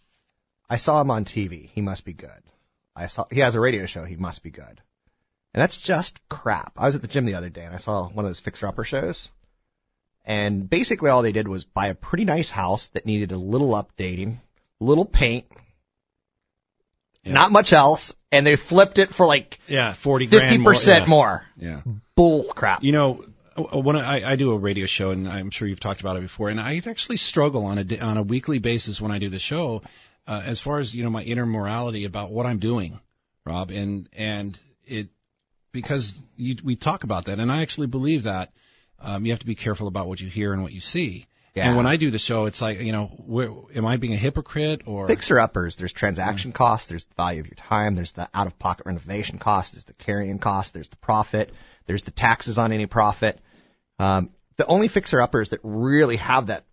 "I 0.69 0.77
saw 0.77 1.01
him 1.01 1.09
on 1.09 1.25
TV. 1.25 1.67
He 1.67 1.81
must 1.81 2.05
be 2.05 2.13
good." 2.13 2.43
I 2.95 3.07
saw 3.07 3.25
he 3.31 3.39
has 3.41 3.55
a 3.55 3.59
radio 3.59 3.85
show. 3.85 4.05
He 4.05 4.15
must 4.15 4.43
be 4.43 4.51
good. 4.51 4.81
And 5.57 5.63
that's 5.63 5.77
just 5.77 6.19
crap. 6.29 6.73
I 6.77 6.85
was 6.85 6.93
at 6.93 7.01
the 7.01 7.07
gym 7.07 7.25
the 7.25 7.33
other 7.33 7.49
day 7.49 7.63
and 7.63 7.73
I 7.73 7.79
saw 7.79 8.07
one 8.09 8.23
of 8.23 8.29
those 8.29 8.39
fixer 8.39 8.67
upper 8.67 8.83
shows. 8.83 9.29
And 10.23 10.69
basically 10.69 11.09
all 11.09 11.23
they 11.23 11.31
did 11.31 11.47
was 11.47 11.63
buy 11.63 11.87
a 11.87 11.95
pretty 11.95 12.25
nice 12.25 12.51
house 12.51 12.91
that 12.93 13.07
needed 13.07 13.31
a 13.31 13.37
little 13.37 13.71
updating, 13.71 14.37
a 14.79 14.83
little 14.83 15.03
paint, 15.03 15.45
yeah. 17.23 17.33
not 17.33 17.51
much 17.51 17.73
else, 17.73 18.13
and 18.31 18.45
they 18.45 18.55
flipped 18.55 18.99
it 18.99 19.09
for 19.09 19.25
like 19.25 19.57
yeah, 19.67 19.95
40 20.03 20.27
50% 20.27 20.59
more. 20.59 20.73
Yeah. 20.75 21.05
more. 21.07 21.43
Yeah. 21.57 21.81
Bull 22.15 22.53
crap. 22.53 22.83
You 22.83 22.91
know, 22.91 23.25
when 23.73 23.95
I, 23.95 24.33
I 24.33 24.35
do 24.35 24.51
a 24.51 24.59
radio 24.59 24.85
show, 24.85 25.09
and 25.09 25.27
I'm 25.27 25.49
sure 25.49 25.67
you've 25.67 25.79
talked 25.79 26.01
about 26.01 26.17
it 26.17 26.21
before, 26.21 26.49
and 26.49 26.59
I 26.59 26.79
actually 26.85 27.17
struggle 27.17 27.65
on 27.65 27.79
a 27.79 27.97
on 27.97 28.17
a 28.17 28.21
weekly 28.21 28.59
basis 28.59 29.01
when 29.01 29.09
I 29.09 29.17
do 29.17 29.31
the 29.31 29.39
show, 29.39 29.81
uh, 30.27 30.39
as 30.45 30.61
far 30.61 30.77
as 30.77 30.93
you 30.93 31.03
know 31.03 31.09
my 31.09 31.23
inner 31.23 31.47
morality 31.47 32.05
about 32.05 32.29
what 32.29 32.45
I'm 32.45 32.59
doing, 32.59 32.99
Rob, 33.43 33.71
and 33.71 34.07
and 34.13 34.55
it 34.85 35.09
because 35.81 36.11
you, 36.35 36.55
we 36.63 36.75
talk 36.75 37.03
about 37.03 37.25
that, 37.25 37.37
and 37.37 37.51
I 37.51 37.61
actually 37.61 37.85
believe 37.85 38.23
that 38.23 38.51
um, 38.99 39.25
you 39.25 39.31
have 39.31 39.41
to 39.41 39.45
be 39.45 39.53
careful 39.53 39.87
about 39.87 40.07
what 40.07 40.19
you 40.19 40.27
hear 40.27 40.53
and 40.53 40.63
what 40.63 40.71
you 40.71 40.79
see. 40.79 41.27
Yeah. 41.53 41.67
And 41.67 41.77
when 41.77 41.85
I 41.85 41.97
do 41.97 42.09
the 42.09 42.17
show, 42.17 42.47
it's 42.47 42.61
like 42.61 42.79
you 42.79 42.91
know, 42.91 43.05
where, 43.05 43.51
am 43.75 43.85
I 43.85 43.97
being 43.97 44.13
a 44.13 44.17
hypocrite 44.17 44.81
or 44.87 45.07
fixer 45.07 45.39
uppers? 45.39 45.75
There's 45.75 45.93
transaction 45.93 46.49
yeah. 46.49 46.57
costs, 46.57 46.87
there's 46.87 47.05
the 47.05 47.13
value 47.15 47.41
of 47.41 47.45
your 47.45 47.55
time, 47.55 47.93
there's 47.95 48.13
the 48.13 48.27
out 48.33 48.47
of 48.47 48.57
pocket 48.57 48.87
renovation 48.87 49.37
cost, 49.37 49.73
there's 49.73 49.85
the 49.85 49.93
carrying 49.93 50.39
cost, 50.39 50.73
there's 50.73 50.89
the 50.89 50.97
profit, 50.97 51.51
there's 51.85 52.03
the 52.03 52.11
taxes 52.11 52.57
on 52.57 52.71
any 52.71 52.87
profit. 52.87 53.39
Um, 53.99 54.31
the 54.57 54.65
only 54.65 54.87
fixer 54.87 55.21
uppers 55.21 55.51
that 55.51 55.59
really 55.61 56.17
have 56.17 56.47
that 56.47 56.65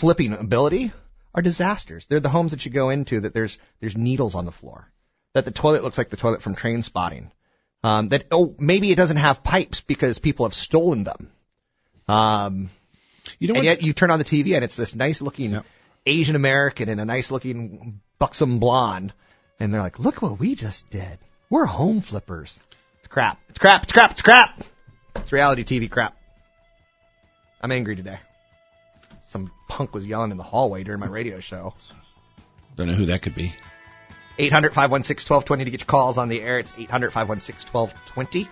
flipping 0.00 0.32
ability 0.32 0.92
are 1.32 1.42
disasters. 1.42 2.06
They're 2.08 2.18
the 2.18 2.28
homes 2.28 2.50
that 2.50 2.64
you 2.64 2.72
go 2.72 2.90
into 2.90 3.20
that 3.20 3.34
there's 3.34 3.56
there's 3.80 3.96
needles 3.96 4.34
on 4.34 4.46
the 4.46 4.52
floor, 4.52 4.90
that 5.34 5.44
the 5.44 5.52
toilet 5.52 5.84
looks 5.84 5.98
like 5.98 6.10
the 6.10 6.16
toilet 6.16 6.42
from 6.42 6.56
Trainspotting, 6.56 7.30
um, 7.82 8.08
that 8.08 8.24
oh 8.30 8.54
maybe 8.58 8.90
it 8.92 8.96
doesn't 8.96 9.16
have 9.16 9.42
pipes 9.42 9.82
because 9.86 10.18
people 10.18 10.46
have 10.46 10.54
stolen 10.54 11.04
them. 11.04 11.30
Um, 12.08 12.70
you 13.38 13.48
know, 13.48 13.54
and 13.54 13.64
yet 13.64 13.82
you 13.82 13.92
turn 13.92 14.10
on 14.10 14.18
the 14.18 14.24
TV 14.24 14.54
and 14.54 14.64
it's 14.64 14.76
this 14.76 14.94
nice 14.94 15.20
looking 15.20 15.52
yep. 15.52 15.64
Asian 16.04 16.36
American 16.36 16.88
and 16.88 17.00
a 17.00 17.04
nice 17.04 17.30
looking 17.30 18.00
buxom 18.18 18.60
blonde, 18.60 19.12
and 19.58 19.72
they're 19.72 19.80
like, 19.80 19.98
"Look 19.98 20.22
what 20.22 20.38
we 20.38 20.54
just 20.54 20.88
did. 20.90 21.18
We're 21.50 21.66
home 21.66 22.00
flippers." 22.00 22.58
It's 22.98 23.08
crap. 23.08 23.38
It's 23.48 23.58
crap. 23.58 23.84
It's 23.84 23.92
crap. 23.92 24.10
It's 24.12 24.22
crap. 24.22 24.60
It's 25.16 25.32
reality 25.32 25.64
TV 25.64 25.90
crap. 25.90 26.16
I'm 27.60 27.72
angry 27.72 27.96
today. 27.96 28.18
Some 29.30 29.50
punk 29.68 29.94
was 29.94 30.04
yelling 30.04 30.30
in 30.30 30.36
the 30.36 30.44
hallway 30.44 30.84
during 30.84 31.00
my 31.00 31.08
radio 31.08 31.40
show. 31.40 31.74
Don't 32.76 32.88
know 32.88 32.94
who 32.94 33.06
that 33.06 33.22
could 33.22 33.34
be. 33.34 33.54
800 34.38 34.74
516 34.74 35.32
1220 35.32 35.64
to 35.64 35.70
get 35.70 35.80
your 35.80 35.86
calls 35.86 36.18
on 36.18 36.28
the 36.28 36.40
air. 36.40 36.58
It's 36.58 36.72
800 36.76 37.12
516 37.12 37.72
1220. 37.72 38.48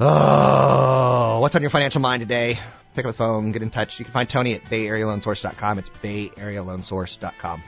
Oh, 0.00 1.38
what's 1.40 1.54
on 1.54 1.62
your 1.62 1.70
financial 1.70 2.00
mind 2.00 2.20
today? 2.20 2.58
Pick 2.96 3.04
up 3.06 3.12
the 3.12 3.18
phone, 3.18 3.52
get 3.52 3.62
in 3.62 3.70
touch. 3.70 3.98
You 3.98 4.04
can 4.04 4.12
find 4.12 4.28
Tony 4.28 4.54
at 4.54 4.62
BayAreaLoanSource.com. 4.64 5.78
It's 5.78 5.90
BayAreaLoanSource.com. 6.02 7.62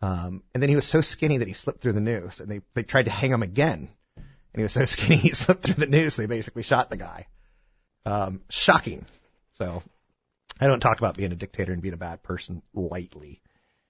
Um, 0.00 0.42
and 0.52 0.62
then 0.62 0.68
he 0.68 0.76
was 0.76 0.88
so 0.88 1.00
skinny 1.00 1.38
that 1.38 1.48
he 1.48 1.54
slipped 1.54 1.80
through 1.80 1.92
the 1.92 2.00
noose, 2.00 2.40
and 2.40 2.50
they 2.50 2.60
they 2.74 2.82
tried 2.82 3.04
to 3.04 3.10
hang 3.10 3.30
him 3.30 3.42
again. 3.42 3.88
And 4.16 4.60
he 4.60 4.62
was 4.62 4.74
so 4.74 4.84
skinny 4.86 5.16
he 5.16 5.32
slipped 5.32 5.64
through 5.64 5.74
the 5.74 5.86
noose. 5.86 6.16
They 6.16 6.26
basically 6.26 6.62
shot 6.62 6.90
the 6.90 6.96
guy. 6.96 7.26
Um, 8.04 8.42
shocking. 8.50 9.06
So 9.52 9.82
I 10.60 10.66
don't 10.66 10.80
talk 10.80 10.98
about 10.98 11.16
being 11.16 11.32
a 11.32 11.36
dictator 11.36 11.72
and 11.72 11.82
being 11.82 11.94
a 11.94 11.98
bad 11.98 12.22
person 12.22 12.62
lightly. 12.74 13.40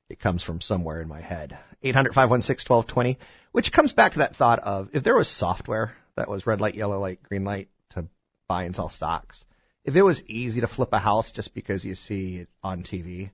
It 0.08 0.20
comes 0.20 0.42
from 0.42 0.60
somewhere 0.60 1.00
in 1.00 1.08
my 1.08 1.20
head. 1.20 1.58
800 1.82 2.12
516 2.12 2.66
1220, 2.70 3.18
which 3.52 3.72
comes 3.72 3.92
back 3.92 4.12
to 4.12 4.18
that 4.18 4.36
thought 4.36 4.58
of 4.58 4.90
if 4.92 5.04
there 5.04 5.16
was 5.16 5.28
software 5.28 5.94
that 6.16 6.28
was 6.28 6.46
red 6.46 6.60
light, 6.60 6.74
yellow 6.74 7.00
light, 7.00 7.22
green 7.22 7.44
light 7.44 7.68
to 7.90 8.06
buy 8.46 8.64
and 8.64 8.76
sell 8.76 8.90
stocks, 8.90 9.44
if 9.84 9.96
it 9.96 10.02
was 10.02 10.22
easy 10.26 10.60
to 10.60 10.68
flip 10.68 10.90
a 10.92 10.98
house 10.98 11.32
just 11.32 11.54
because 11.54 11.84
you 11.84 11.94
see 11.94 12.38
it 12.38 12.48
on 12.62 12.82
TV, 12.82 13.30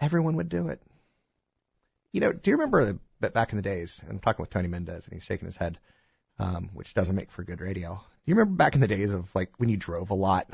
everyone 0.00 0.36
would 0.36 0.48
do 0.48 0.68
it. 0.68 0.80
You 2.12 2.20
know, 2.20 2.32
do 2.32 2.50
you 2.50 2.56
remember 2.56 2.98
back 3.20 3.50
in 3.50 3.56
the 3.56 3.62
days? 3.62 4.00
I'm 4.08 4.20
talking 4.20 4.42
with 4.42 4.50
Tony 4.50 4.68
Mendez 4.68 5.04
and 5.04 5.14
he's 5.14 5.24
shaking 5.24 5.46
his 5.46 5.56
head, 5.56 5.78
um, 6.38 6.70
which 6.74 6.94
doesn't 6.94 7.14
make 7.14 7.30
for 7.30 7.44
good 7.44 7.60
radio. 7.60 7.94
Do 7.94 8.30
you 8.30 8.34
remember 8.34 8.56
back 8.56 8.74
in 8.74 8.80
the 8.80 8.88
days 8.88 9.12
of 9.12 9.26
like 9.34 9.50
when 9.58 9.68
you 9.68 9.76
drove 9.76 10.10
a 10.10 10.14
lot, 10.14 10.48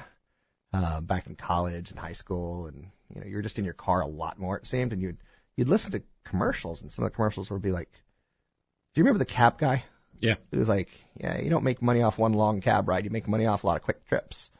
uh, 0.72 1.00
back 1.00 1.26
in 1.26 1.36
college 1.36 1.90
and 1.90 1.98
high 1.98 2.12
school, 2.12 2.66
and 2.66 2.86
you 3.14 3.20
know 3.20 3.26
you 3.26 3.36
were 3.36 3.42
just 3.42 3.58
in 3.58 3.64
your 3.64 3.74
car 3.74 4.00
a 4.00 4.06
lot 4.06 4.38
more 4.38 4.56
it 4.56 4.66
seemed, 4.66 4.92
and 4.92 5.02
you'd 5.02 5.18
you'd 5.56 5.68
listen 5.68 5.92
to 5.92 6.02
commercials, 6.24 6.82
and 6.82 6.90
some 6.90 7.04
of 7.04 7.10
the 7.10 7.14
commercials 7.14 7.50
would 7.50 7.62
be 7.62 7.72
like, 7.72 7.90
"Do 7.92 9.00
you 9.00 9.04
remember 9.04 9.18
the 9.18 9.24
cab 9.24 9.58
guy?" 9.58 9.84
Yeah. 10.20 10.36
It 10.52 10.58
was 10.58 10.68
like, 10.68 10.88
yeah, 11.16 11.40
you 11.40 11.48
don't 11.48 11.64
make 11.64 11.80
money 11.80 12.02
off 12.02 12.18
one 12.18 12.34
long 12.34 12.60
cab 12.60 12.88
ride. 12.88 13.04
You 13.04 13.10
make 13.10 13.26
money 13.26 13.46
off 13.46 13.64
a 13.64 13.66
lot 13.66 13.76
of 13.76 13.82
quick 13.82 14.06
trips, 14.06 14.50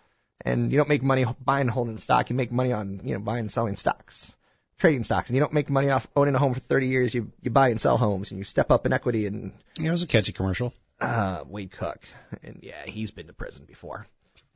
and 0.42 0.72
you 0.72 0.78
don't 0.78 0.88
make 0.88 1.02
money 1.02 1.26
buying 1.44 1.62
and 1.62 1.70
holding 1.70 1.98
stock. 1.98 2.30
You 2.30 2.36
make 2.36 2.50
money 2.50 2.72
on 2.72 3.00
you 3.04 3.14
know 3.14 3.20
buying 3.20 3.40
and 3.40 3.50
selling 3.50 3.76
stocks, 3.76 4.32
trading 4.78 5.04
stocks, 5.04 5.28
and 5.28 5.36
you 5.36 5.40
don't 5.40 5.52
make 5.52 5.68
money 5.68 5.90
off 5.90 6.06
owning 6.16 6.34
a 6.34 6.38
home 6.38 6.54
for 6.54 6.60
30 6.60 6.86
years. 6.86 7.14
You 7.14 7.30
you 7.42 7.50
buy 7.50 7.68
and 7.68 7.80
sell 7.80 7.98
homes, 7.98 8.30
and 8.30 8.38
you 8.38 8.44
step 8.44 8.70
up 8.70 8.86
in 8.86 8.92
equity 8.92 9.26
and 9.26 9.52
Yeah, 9.78 9.88
it 9.88 9.92
was 9.92 10.02
a 10.02 10.06
catchy 10.06 10.32
commercial. 10.32 10.72
Uh, 11.00 11.44
Wade 11.46 11.72
Cook, 11.72 12.00
and 12.42 12.60
yeah, 12.62 12.84
he's 12.84 13.10
been 13.10 13.26
to 13.26 13.32
prison 13.32 13.64
before, 13.66 14.06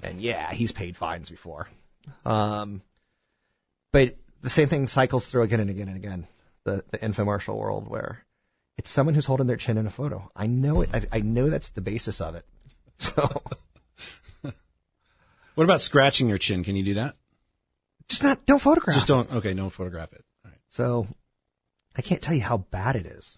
and 0.02 0.20
yeah, 0.20 0.52
he's 0.52 0.72
paid 0.72 0.96
fines 0.96 1.30
before. 1.30 1.68
Um, 2.24 2.82
but 3.92 4.16
the 4.42 4.50
same 4.50 4.68
thing 4.68 4.88
cycles 4.88 5.26
through 5.26 5.42
again 5.42 5.60
and 5.60 5.70
again 5.70 5.88
and 5.88 5.96
again. 5.96 6.26
The 6.64 6.84
the 6.90 6.98
infomercial 6.98 7.56
world 7.58 7.88
where 7.88 8.24
it's 8.78 8.90
someone 8.90 9.14
who's 9.14 9.26
holding 9.26 9.46
their 9.46 9.56
chin 9.56 9.78
in 9.78 9.86
a 9.86 9.90
photo. 9.90 10.30
I 10.34 10.46
know 10.46 10.80
it. 10.80 10.90
I, 10.92 11.02
I 11.12 11.20
know 11.20 11.50
that's 11.50 11.68
the 11.70 11.80
basis 11.80 12.20
of 12.20 12.34
it. 12.34 12.44
So 12.98 13.42
What 15.54 15.64
about 15.64 15.80
scratching 15.80 16.28
your 16.28 16.38
chin? 16.38 16.64
Can 16.64 16.76
you 16.76 16.84
do 16.84 16.94
that? 16.94 17.14
just 18.08 18.22
not 18.22 18.44
don't 18.44 18.60
photograph. 18.60 18.96
Just 18.96 19.06
don't. 19.06 19.30
Okay, 19.30 19.54
don't 19.54 19.72
photograph 19.72 20.12
it. 20.12 20.24
All 20.44 20.50
right. 20.50 20.60
So 20.70 21.06
I 21.96 22.02
can't 22.02 22.22
tell 22.22 22.34
you 22.34 22.42
how 22.42 22.58
bad 22.58 22.96
it 22.96 23.06
is. 23.06 23.36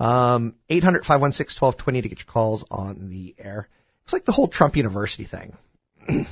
Um, 0.00 0.56
800 0.68 1.04
516 1.04 1.60
1220 1.60 2.02
to 2.02 2.08
get 2.08 2.18
your 2.18 2.32
calls 2.32 2.64
on 2.70 3.10
the 3.10 3.34
air. 3.38 3.68
It's 4.04 4.12
like 4.12 4.24
the 4.24 4.32
whole 4.32 4.48
Trump 4.48 4.76
University 4.76 5.26
thing. 5.26 5.56
you 6.08 6.26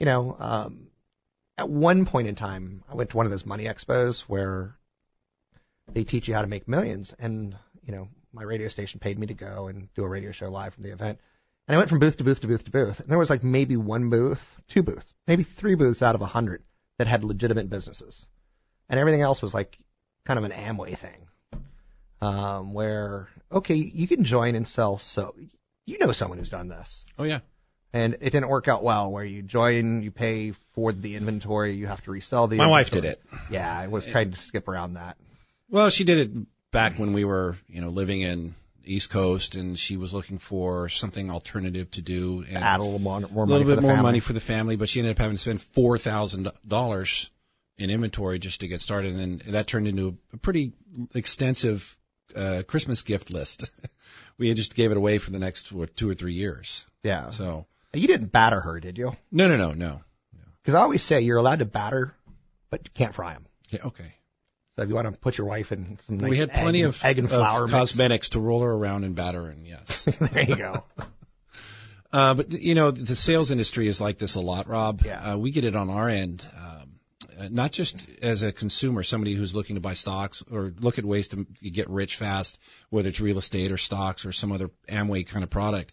know, 0.00 0.36
um, 0.38 0.88
at 1.58 1.68
one 1.68 2.06
point 2.06 2.28
in 2.28 2.34
time, 2.34 2.84
I 2.88 2.94
went 2.94 3.10
to 3.10 3.16
one 3.16 3.26
of 3.26 3.30
those 3.30 3.44
money 3.44 3.64
expos 3.64 4.22
where 4.22 4.76
they 5.92 6.04
teach 6.04 6.28
you 6.28 6.34
how 6.34 6.42
to 6.42 6.46
make 6.46 6.68
millions. 6.68 7.12
And, 7.18 7.56
you 7.82 7.92
know, 7.92 8.08
my 8.32 8.42
radio 8.42 8.68
station 8.68 9.00
paid 9.00 9.18
me 9.18 9.26
to 9.26 9.34
go 9.34 9.68
and 9.68 9.88
do 9.94 10.04
a 10.04 10.08
radio 10.08 10.32
show 10.32 10.48
live 10.48 10.74
from 10.74 10.84
the 10.84 10.92
event. 10.92 11.18
And 11.66 11.74
I 11.74 11.78
went 11.78 11.90
from 11.90 11.98
booth 11.98 12.16
to 12.16 12.24
booth 12.24 12.40
to 12.40 12.46
booth 12.46 12.64
to 12.64 12.70
booth. 12.70 13.00
And 13.00 13.10
there 13.10 13.18
was 13.18 13.28
like 13.28 13.42
maybe 13.42 13.76
one 13.76 14.08
booth, 14.08 14.40
two 14.68 14.82
booths, 14.82 15.12
maybe 15.26 15.44
three 15.44 15.74
booths 15.74 16.00
out 16.00 16.14
of 16.14 16.22
a 16.22 16.26
hundred 16.26 16.62
that 16.96 17.06
had 17.06 17.24
legitimate 17.24 17.68
businesses. 17.68 18.24
And 18.88 18.98
everything 18.98 19.20
else 19.20 19.42
was 19.42 19.52
like 19.52 19.76
kind 20.26 20.38
of 20.38 20.44
an 20.44 20.52
Amway 20.52 20.98
thing. 20.98 21.26
Um, 22.20 22.74
where, 22.74 23.28
okay, 23.52 23.74
you 23.76 24.08
can 24.08 24.24
join 24.24 24.54
and 24.56 24.66
sell 24.66 24.98
so, 24.98 25.34
you 25.86 25.98
know 25.98 26.10
someone 26.12 26.38
who's 26.38 26.50
done 26.50 26.68
this. 26.68 27.04
Oh 27.18 27.24
yeah. 27.24 27.40
And 27.92 28.14
it 28.14 28.30
didn't 28.30 28.48
work 28.48 28.68
out 28.68 28.82
well 28.82 29.10
where 29.10 29.24
you 29.24 29.42
join, 29.42 30.02
you 30.02 30.10
pay 30.10 30.52
for 30.74 30.92
the 30.92 31.14
inventory, 31.14 31.74
you 31.76 31.86
have 31.86 32.02
to 32.04 32.10
resell 32.10 32.48
the 32.48 32.56
My 32.56 32.66
wife 32.66 32.90
did 32.90 33.04
it. 33.04 33.22
Yeah, 33.50 33.72
I 33.72 33.86
was 33.86 34.04
trying 34.04 34.32
to 34.32 34.36
skip 34.36 34.68
around 34.68 34.94
that. 34.94 35.16
Well, 35.70 35.90
she 35.90 36.04
did 36.04 36.18
it 36.18 36.46
back 36.72 36.98
when 36.98 37.12
we 37.14 37.24
were, 37.24 37.56
you 37.68 37.80
know, 37.80 37.88
living 37.88 38.22
in 38.22 38.54
East 38.84 39.10
Coast, 39.10 39.54
and 39.54 39.78
she 39.78 39.96
was 39.96 40.12
looking 40.12 40.38
for 40.38 40.88
something 40.88 41.30
alternative 41.30 41.90
to 41.92 42.02
do. 42.02 42.44
And 42.48 42.58
Add 42.58 42.80
a 42.80 42.82
little 42.82 42.98
more, 42.98 43.20
more 43.20 43.44
a 43.44 43.46
money 43.46 43.64
little 43.64 43.64
for 43.64 43.68
bit 43.68 43.76
the 43.76 43.82
more 43.82 43.92
family. 43.92 44.02
money 44.02 44.20
for 44.20 44.32
the 44.32 44.40
family, 44.40 44.76
but 44.76 44.88
she 44.88 44.98
ended 44.98 45.16
up 45.16 45.18
having 45.18 45.36
to 45.36 45.42
spend 45.42 45.60
four 45.74 45.98
thousand 45.98 46.50
dollars 46.66 47.30
in 47.76 47.90
inventory 47.90 48.38
just 48.38 48.60
to 48.60 48.68
get 48.68 48.80
started, 48.80 49.14
and 49.14 49.40
then 49.40 49.52
that 49.52 49.68
turned 49.68 49.86
into 49.86 50.16
a 50.32 50.36
pretty 50.36 50.72
extensive 51.14 51.80
uh, 52.34 52.62
Christmas 52.66 53.02
gift 53.02 53.30
list, 53.32 53.68
we 54.38 54.52
just 54.54 54.74
gave 54.74 54.90
it 54.90 54.96
away 54.96 55.18
for 55.18 55.30
the 55.30 55.38
next 55.38 55.72
what, 55.72 55.96
two 55.96 56.08
or 56.08 56.14
three 56.14 56.34
years. 56.34 56.84
Yeah. 57.02 57.30
So 57.30 57.66
You 57.92 58.06
didn't 58.06 58.32
batter 58.32 58.60
her, 58.60 58.80
did 58.80 58.98
you? 58.98 59.12
no, 59.30 59.48
no, 59.48 59.56
no, 59.56 59.72
no. 59.72 60.00
Because 60.62 60.74
I 60.74 60.82
always 60.82 61.02
say 61.02 61.20
you're 61.20 61.38
allowed 61.38 61.60
to 61.60 61.64
batter, 61.64 62.12
but 62.70 62.80
you 62.84 62.90
can't 62.94 63.14
fry 63.14 63.32
them. 63.32 63.46
Yeah, 63.70 63.86
okay. 63.86 64.14
So 64.76 64.82
if 64.82 64.88
you 64.90 64.94
want 64.94 65.12
to 65.12 65.18
put 65.18 65.38
your 65.38 65.46
wife 65.46 65.72
in 65.72 65.98
some 66.06 66.18
nice 66.18 66.30
we 66.30 66.38
had 66.38 66.50
plenty 66.52 66.82
egg, 66.82 66.88
of 66.90 66.94
egg 67.02 67.18
and 67.18 67.28
flour 67.28 67.62
mix. 67.62 67.72
cosmetics 67.72 68.28
to 68.30 68.40
roll 68.40 68.62
her 68.62 68.70
around 68.70 69.04
and 69.04 69.16
batter, 69.16 69.48
and 69.48 69.66
yes. 69.66 70.06
there 70.32 70.42
you 70.42 70.56
go. 70.56 70.84
Uh, 72.12 72.34
but 72.34 72.52
you 72.52 72.74
know, 72.74 72.90
the 72.90 73.16
sales 73.16 73.50
industry 73.50 73.88
is 73.88 74.00
like 74.00 74.18
this 74.18 74.36
a 74.36 74.40
lot, 74.40 74.68
Rob. 74.68 75.00
Yeah. 75.04 75.32
Uh, 75.34 75.38
we 75.38 75.50
get 75.52 75.64
it 75.64 75.74
on 75.74 75.90
our 75.90 76.08
end, 76.08 76.42
uh, 76.56 76.77
not 77.50 77.72
just 77.72 78.06
as 78.22 78.42
a 78.42 78.52
consumer, 78.52 79.02
somebody 79.02 79.34
who's 79.34 79.54
looking 79.54 79.76
to 79.76 79.80
buy 79.80 79.94
stocks 79.94 80.42
or 80.50 80.72
look 80.78 80.98
at 80.98 81.04
ways 81.04 81.28
to 81.28 81.46
get 81.70 81.88
rich 81.88 82.16
fast, 82.18 82.58
whether 82.90 83.08
it's 83.08 83.20
real 83.20 83.38
estate 83.38 83.72
or 83.72 83.78
stocks 83.78 84.24
or 84.24 84.32
some 84.32 84.52
other 84.52 84.70
Amway 84.88 85.28
kind 85.28 85.44
of 85.44 85.50
product. 85.50 85.92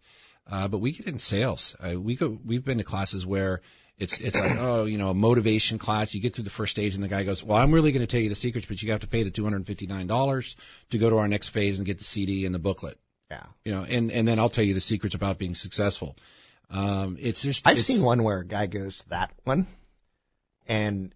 Uh, 0.49 0.67
but 0.67 0.79
we 0.79 0.93
get 0.93 1.07
in 1.07 1.19
sales. 1.19 1.75
Uh, 1.79 1.99
we 1.99 2.15
go, 2.15 2.37
we've 2.45 2.63
been 2.63 2.77
to 2.77 2.83
classes 2.83 3.25
where 3.25 3.61
it's 3.97 4.19
it's 4.19 4.35
like 4.35 4.57
oh 4.59 4.85
you 4.85 4.97
know 4.97 5.09
a 5.09 5.13
motivation 5.13 5.79
class. 5.79 6.13
You 6.13 6.21
get 6.21 6.35
through 6.35 6.43
the 6.43 6.49
first 6.49 6.71
stage 6.71 6.95
and 6.95 7.03
the 7.03 7.07
guy 7.07 7.23
goes, 7.23 7.43
well 7.43 7.57
I'm 7.57 7.73
really 7.73 7.91
going 7.91 8.05
to 8.05 8.11
tell 8.11 8.19
you 8.19 8.29
the 8.29 8.35
secrets, 8.35 8.67
but 8.67 8.81
you 8.81 8.91
have 8.91 9.01
to 9.01 9.07
pay 9.07 9.23
the 9.23 9.31
two 9.31 9.43
hundred 9.43 9.65
fifty 9.65 9.87
nine 9.87 10.07
dollars 10.07 10.55
to 10.91 10.97
go 10.97 11.09
to 11.09 11.17
our 11.17 11.27
next 11.27 11.49
phase 11.49 11.77
and 11.77 11.85
get 11.85 11.97
the 11.97 12.03
CD 12.03 12.45
and 12.45 12.53
the 12.53 12.59
booklet. 12.59 12.97
Yeah. 13.31 13.45
You 13.63 13.71
know, 13.71 13.83
and 13.83 14.11
and 14.11 14.27
then 14.27 14.39
I'll 14.39 14.49
tell 14.49 14.63
you 14.63 14.73
the 14.73 14.81
secrets 14.81 15.15
about 15.15 15.39
being 15.39 15.55
successful. 15.55 16.15
Um, 16.69 17.17
it's 17.19 17.41
just 17.41 17.65
I've 17.65 17.77
it's, 17.77 17.87
seen 17.87 18.03
one 18.03 18.23
where 18.23 18.39
a 18.39 18.45
guy 18.45 18.67
goes 18.67 18.97
to 18.97 19.09
that 19.09 19.31
one, 19.43 19.67
and 20.67 21.13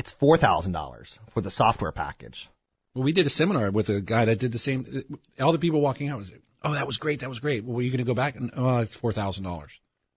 it's 0.00 0.12
four 0.12 0.38
thousand 0.38 0.72
dollars 0.72 1.18
for 1.34 1.42
the 1.42 1.50
software 1.50 1.92
package. 1.92 2.48
Well, 2.94 3.04
we 3.04 3.12
did 3.12 3.26
a 3.26 3.30
seminar 3.30 3.70
with 3.70 3.90
a 3.90 4.00
guy 4.00 4.24
that 4.24 4.38
did 4.38 4.50
the 4.50 4.58
same. 4.58 5.04
All 5.38 5.52
the 5.52 5.58
people 5.58 5.80
walking 5.82 6.08
out 6.08 6.18
was, 6.18 6.32
oh, 6.62 6.72
that 6.72 6.86
was 6.86 6.96
great, 6.96 7.20
that 7.20 7.28
was 7.28 7.38
great. 7.38 7.64
Well, 7.64 7.76
were 7.76 7.82
you 7.82 7.90
going 7.90 8.04
to 8.04 8.10
go 8.10 8.14
back? 8.14 8.34
And 8.34 8.50
oh, 8.56 8.78
it's 8.78 8.96
four 8.96 9.12
thousand 9.12 9.44
dollars. 9.44 9.70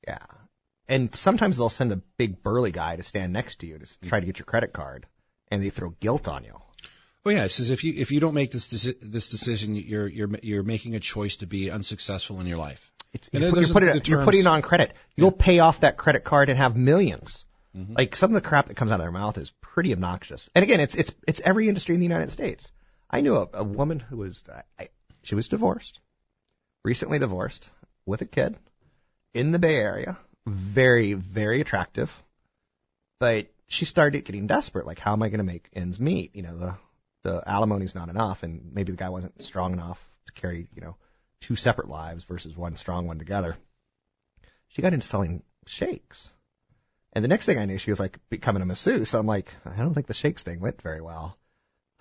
Yeah. 0.07 0.25
And 0.87 1.13
sometimes 1.13 1.57
they'll 1.57 1.69
send 1.69 1.91
a 1.91 2.01
big 2.17 2.41
burly 2.41 2.71
guy 2.71 2.95
to 2.95 3.03
stand 3.03 3.33
next 3.33 3.59
to 3.59 3.65
you 3.65 3.79
to 3.79 4.09
try 4.09 4.19
to 4.19 4.25
get 4.25 4.39
your 4.39 4.45
credit 4.45 4.73
card, 4.73 5.05
and 5.51 5.61
they 5.61 5.69
throw 5.69 5.89
guilt 5.99 6.27
on 6.27 6.45
you. 6.45 6.55
Well, 7.25 7.35
yeah, 7.35 7.45
it 7.45 7.51
says 7.51 7.69
if 7.69 7.83
you 7.83 7.93
if 7.97 8.09
you 8.11 8.21
don't 8.21 8.33
make 8.33 8.51
this 8.51 8.67
deci- 8.67 8.99
this 9.01 9.29
decision, 9.29 9.75
you're 9.75 10.07
you're 10.07 10.29
you're 10.41 10.63
making 10.63 10.95
a 10.95 11.01
choice 11.01 11.35
to 11.37 11.45
be 11.45 11.69
unsuccessful 11.69 12.39
in 12.39 12.47
your 12.47 12.57
life. 12.57 12.79
It's, 13.11 13.29
you're, 13.33 13.51
put- 13.51 13.67
you're, 13.67 13.91
are 13.91 13.97
it, 13.97 14.07
you're 14.07 14.25
putting 14.25 14.41
it 14.41 14.47
on 14.47 14.61
credit. 14.61 14.93
You'll 15.15 15.31
pay 15.31 15.59
off 15.59 15.81
that 15.81 15.97
credit 15.97 16.23
card 16.23 16.49
and 16.49 16.57
have 16.57 16.73
1000000s 16.73 17.43
Mm-hmm. 17.75 17.93
Like 17.93 18.15
some 18.15 18.35
of 18.35 18.41
the 18.41 18.47
crap 18.47 18.67
that 18.67 18.77
comes 18.77 18.91
out 18.91 18.99
of 18.99 19.03
their 19.03 19.11
mouth 19.11 19.37
is 19.37 19.51
pretty 19.61 19.93
obnoxious. 19.93 20.49
And 20.53 20.63
again, 20.63 20.79
it's 20.79 20.95
it's 20.95 21.11
it's 21.27 21.41
every 21.43 21.67
industry 21.67 21.95
in 21.95 22.01
the 22.01 22.07
United 22.07 22.31
States. 22.31 22.69
I 23.09 23.21
knew 23.21 23.35
a, 23.35 23.49
a 23.53 23.63
woman 23.63 23.99
who 23.99 24.17
was 24.17 24.43
I, 24.79 24.89
she 25.23 25.35
was 25.35 25.47
divorced, 25.47 25.99
recently 26.83 27.19
divorced, 27.19 27.69
with 28.05 28.21
a 28.21 28.25
kid, 28.25 28.57
in 29.33 29.51
the 29.51 29.59
Bay 29.59 29.75
Area, 29.75 30.17
very 30.45 31.13
very 31.13 31.61
attractive, 31.61 32.09
but 33.19 33.47
she 33.67 33.85
started 33.85 34.25
getting 34.25 34.45
desperate. 34.45 34.85
Like, 34.85 34.99
how 34.99 35.13
am 35.13 35.23
I 35.23 35.29
going 35.29 35.39
to 35.39 35.43
make 35.43 35.69
ends 35.73 35.99
meet? 35.99 36.35
You 36.35 36.43
know, 36.43 36.57
the 36.57 36.75
the 37.23 37.43
alimony's 37.47 37.95
not 37.95 38.09
enough, 38.09 38.43
and 38.43 38.71
maybe 38.73 38.91
the 38.91 38.97
guy 38.97 39.09
wasn't 39.09 39.41
strong 39.41 39.73
enough 39.73 39.97
to 40.27 40.33
carry 40.33 40.67
you 40.75 40.81
know 40.81 40.95
two 41.41 41.55
separate 41.55 41.89
lives 41.89 42.23
versus 42.25 42.55
one 42.55 42.77
strong 42.77 43.07
one 43.07 43.17
together. 43.17 43.55
She 44.69 44.81
got 44.81 44.93
into 44.93 45.07
selling 45.07 45.43
shakes. 45.65 46.29
And 47.13 47.23
the 47.23 47.29
next 47.29 47.45
thing 47.45 47.59
I 47.59 47.65
knew, 47.65 47.77
she 47.77 47.91
was 47.91 47.99
like 47.99 48.17
becoming 48.29 48.63
a 48.63 48.65
masseuse. 48.65 49.11
So 49.11 49.19
I'm 49.19 49.27
like, 49.27 49.47
I 49.65 49.77
don't 49.77 49.93
think 49.93 50.07
the 50.07 50.15
shakes 50.15 50.43
thing 50.43 50.59
went 50.59 50.81
very 50.81 51.01
well. 51.01 51.37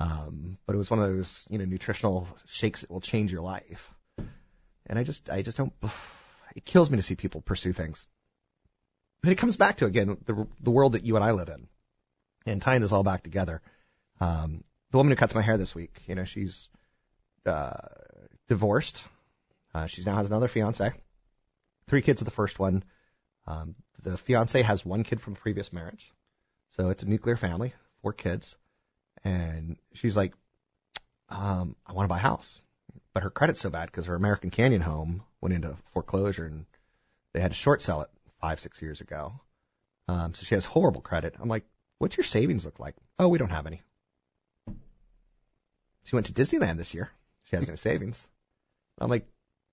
Um, 0.01 0.59
but 0.67 0.75
it 0.75 0.79
was 0.79 0.91
one 0.91 1.01
of 1.01 1.09
those, 1.09 1.45
you 1.49 1.59
know, 1.59 1.67
nutritional 1.67 2.27
shakes 2.47 2.81
that 2.81 2.91
will 2.91 3.03
change 3.03 3.31
your 3.31 3.43
life. 3.43 3.81
And 4.87 4.99
I 4.99 5.05
just, 5.05 5.29
I 5.29 5.43
just 5.43 5.57
don't. 5.57 5.73
It 6.55 6.67
kills 6.67 6.91
me 6.91 6.99
to 6.99 7.03
see 7.03 7.15
people 7.15 7.41
pursue 7.41 7.73
things. 7.73 8.05
But 9.23 9.33
it 9.33 9.39
comes 9.39 9.57
back 9.57 9.79
to 9.79 9.87
again 9.87 10.19
the 10.27 10.47
the 10.61 10.71
world 10.71 10.93
that 10.93 11.03
you 11.03 11.17
and 11.17 11.25
I 11.25 11.31
live 11.31 11.49
in, 11.49 11.67
and 12.45 12.61
tying 12.61 12.83
this 12.83 12.93
all 12.93 13.03
back 13.03 13.23
together. 13.23 13.63
Um, 14.21 14.63
the 14.91 14.99
woman 14.99 15.13
who 15.13 15.17
cuts 15.17 15.35
my 15.35 15.41
hair 15.41 15.57
this 15.57 15.75
week, 15.75 15.93
you 16.07 16.15
know, 16.15 16.27
she's 16.27 16.69
uh, 17.47 17.73
divorced. 18.49 18.99
Uh, 19.75 19.87
she 19.87 20.05
now 20.05 20.17
has 20.17 20.27
another 20.27 20.49
fiance. 20.49 20.93
Three 21.89 22.03
kids 22.03 22.21
with 22.21 22.29
the 22.29 22.35
first 22.35 22.59
one. 22.59 22.85
Um, 23.47 23.77
the 24.03 24.19
fiance 24.19 24.61
has 24.63 24.85
one 24.85 25.05
kid 25.05 25.21
from 25.21 25.35
previous 25.35 25.73
marriage, 25.73 26.13
so 26.71 26.91
it's 26.91 27.03
a 27.03 27.09
nuclear 27.09 27.37
family, 27.37 27.75
four 28.03 28.13
kids, 28.13 28.57
and 29.25 29.77
she's 29.95 30.17
like, 30.17 30.33
um, 31.29 31.77
I 31.87 31.93
want 31.93 32.05
to 32.05 32.13
buy 32.13 32.19
a 32.19 32.23
house, 32.23 32.63
but 33.15 33.23
her 33.23 33.31
credit's 33.31 33.61
so 33.61 33.71
bad 33.71 33.87
because 33.87 34.07
her 34.07 34.15
American 34.15 34.51
Canyon 34.51 34.83
home 34.83 35.23
went 35.41 35.55
into 35.55 35.77
foreclosure 35.93 36.47
and 36.47 36.67
they 37.33 37.41
had 37.41 37.53
to 37.53 37.57
short 37.57 37.81
sell 37.81 38.03
it 38.03 38.11
five, 38.41 38.59
six 38.59 38.83
years 38.83 39.01
ago. 39.01 39.33
Um, 40.09 40.35
so 40.35 40.45
she 40.45 40.55
has 40.55 40.65
horrible 40.65 41.01
credit. 41.01 41.35
I'm 41.41 41.49
like, 41.49 41.65
what's 41.99 42.17
your 42.17 42.25
savings 42.25 42.65
look 42.65 42.79
like? 42.79 42.95
Oh, 43.19 43.29
we 43.29 43.39
don't 43.39 43.51
have 43.51 43.67
any. 43.67 43.83
She 46.05 46.17
went 46.17 46.27
to 46.27 46.33
Disneyland 46.33 46.77
this 46.77 46.93
year. 46.93 47.11
She 47.45 47.57
has 47.57 47.69
no 47.69 47.75
savings. 47.77 48.27
I'm 48.99 49.09
like, 49.09 49.27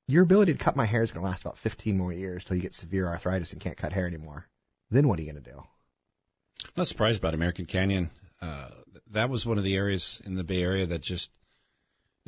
your 0.09 0.23
ability 0.23 0.53
to 0.53 0.63
cut 0.63 0.75
my 0.75 0.85
hair 0.85 1.03
is 1.03 1.11
going 1.11 1.23
to 1.23 1.29
last 1.29 1.41
about 1.41 1.57
15 1.59 1.97
more 1.97 2.11
years 2.11 2.43
till 2.43 2.55
you 2.55 2.61
get 2.61 2.73
severe 2.73 3.07
arthritis 3.07 3.51
and 3.51 3.61
can't 3.61 3.77
cut 3.77 3.93
hair 3.93 4.07
anymore. 4.07 4.45
Then 4.89 5.07
what 5.07 5.19
are 5.19 5.21
you 5.21 5.31
going 5.31 5.43
to 5.43 5.51
do? 5.51 5.57
I'm 5.57 6.71
not 6.75 6.87
surprised 6.87 7.19
about 7.19 7.33
American 7.33 7.65
Canyon. 7.65 8.09
Uh, 8.41 8.69
that 9.13 9.29
was 9.29 9.45
one 9.45 9.57
of 9.57 9.63
the 9.63 9.75
areas 9.75 10.21
in 10.25 10.35
the 10.35 10.43
Bay 10.43 10.61
Area 10.63 10.85
that 10.87 11.01
just 11.01 11.29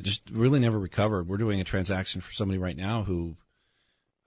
just 0.00 0.22
really 0.32 0.58
never 0.58 0.78
recovered. 0.78 1.28
We're 1.28 1.36
doing 1.36 1.60
a 1.60 1.64
transaction 1.64 2.20
for 2.20 2.32
somebody 2.32 2.58
right 2.58 2.76
now 2.76 3.04
who 3.04 3.36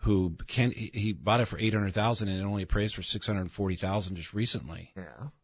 who 0.01 0.35
can 0.47 0.71
he, 0.71 1.13
bought 1.13 1.41
it 1.41 1.47
for 1.47 1.57
eight 1.57 1.73
hundred 1.73 1.93
thousand 1.93 2.27
and 2.29 2.39
it 2.39 2.43
only 2.43 2.63
appraised 2.63 2.95
for 2.95 3.03
six 3.03 3.25
hundred 3.25 3.51
forty 3.51 3.75
thousand 3.75 4.15
just 4.15 4.33
recently. 4.33 4.91
Yeah. 4.95 5.03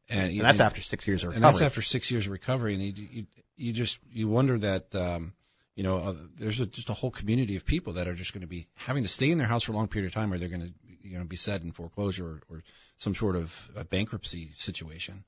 And, 0.09 0.31
And 0.31 0.41
that's 0.41 0.59
after 0.59 0.81
six 0.81 1.07
years 1.07 1.23
of 1.23 1.31
and 1.31 1.43
that's 1.43 1.61
after 1.61 1.81
six 1.81 2.11
years 2.11 2.25
of 2.25 2.31
recovery. 2.31 2.75
And 2.75 2.83
you 2.83 3.07
you, 3.11 3.25
you 3.55 3.73
just 3.73 3.97
you 4.11 4.27
wonder 4.27 4.59
that 4.59 4.93
um, 4.93 5.33
you 5.75 5.83
know 5.83 5.97
uh, 5.97 6.15
there's 6.39 6.59
a, 6.59 6.65
just 6.65 6.89
a 6.89 6.93
whole 6.93 7.11
community 7.11 7.55
of 7.55 7.65
people 7.65 7.93
that 7.93 8.07
are 8.07 8.15
just 8.15 8.33
going 8.33 8.41
to 8.41 8.47
be 8.47 8.67
having 8.75 9.03
to 9.03 9.09
stay 9.09 9.31
in 9.31 9.37
their 9.37 9.47
house 9.47 9.63
for 9.63 9.71
a 9.71 9.75
long 9.75 9.87
period 9.87 10.07
of 10.07 10.13
time, 10.13 10.31
or 10.33 10.37
they're 10.39 10.49
going 10.49 10.61
to 10.61 10.73
you 11.07 11.17
know 11.17 11.23
be 11.23 11.35
set 11.35 11.61
in 11.61 11.71
foreclosure 11.71 12.25
or, 12.25 12.41
or 12.49 12.63
some 12.97 13.15
sort 13.15 13.35
of 13.35 13.49
a 13.75 13.83
bankruptcy 13.83 14.51
situation. 14.55 15.23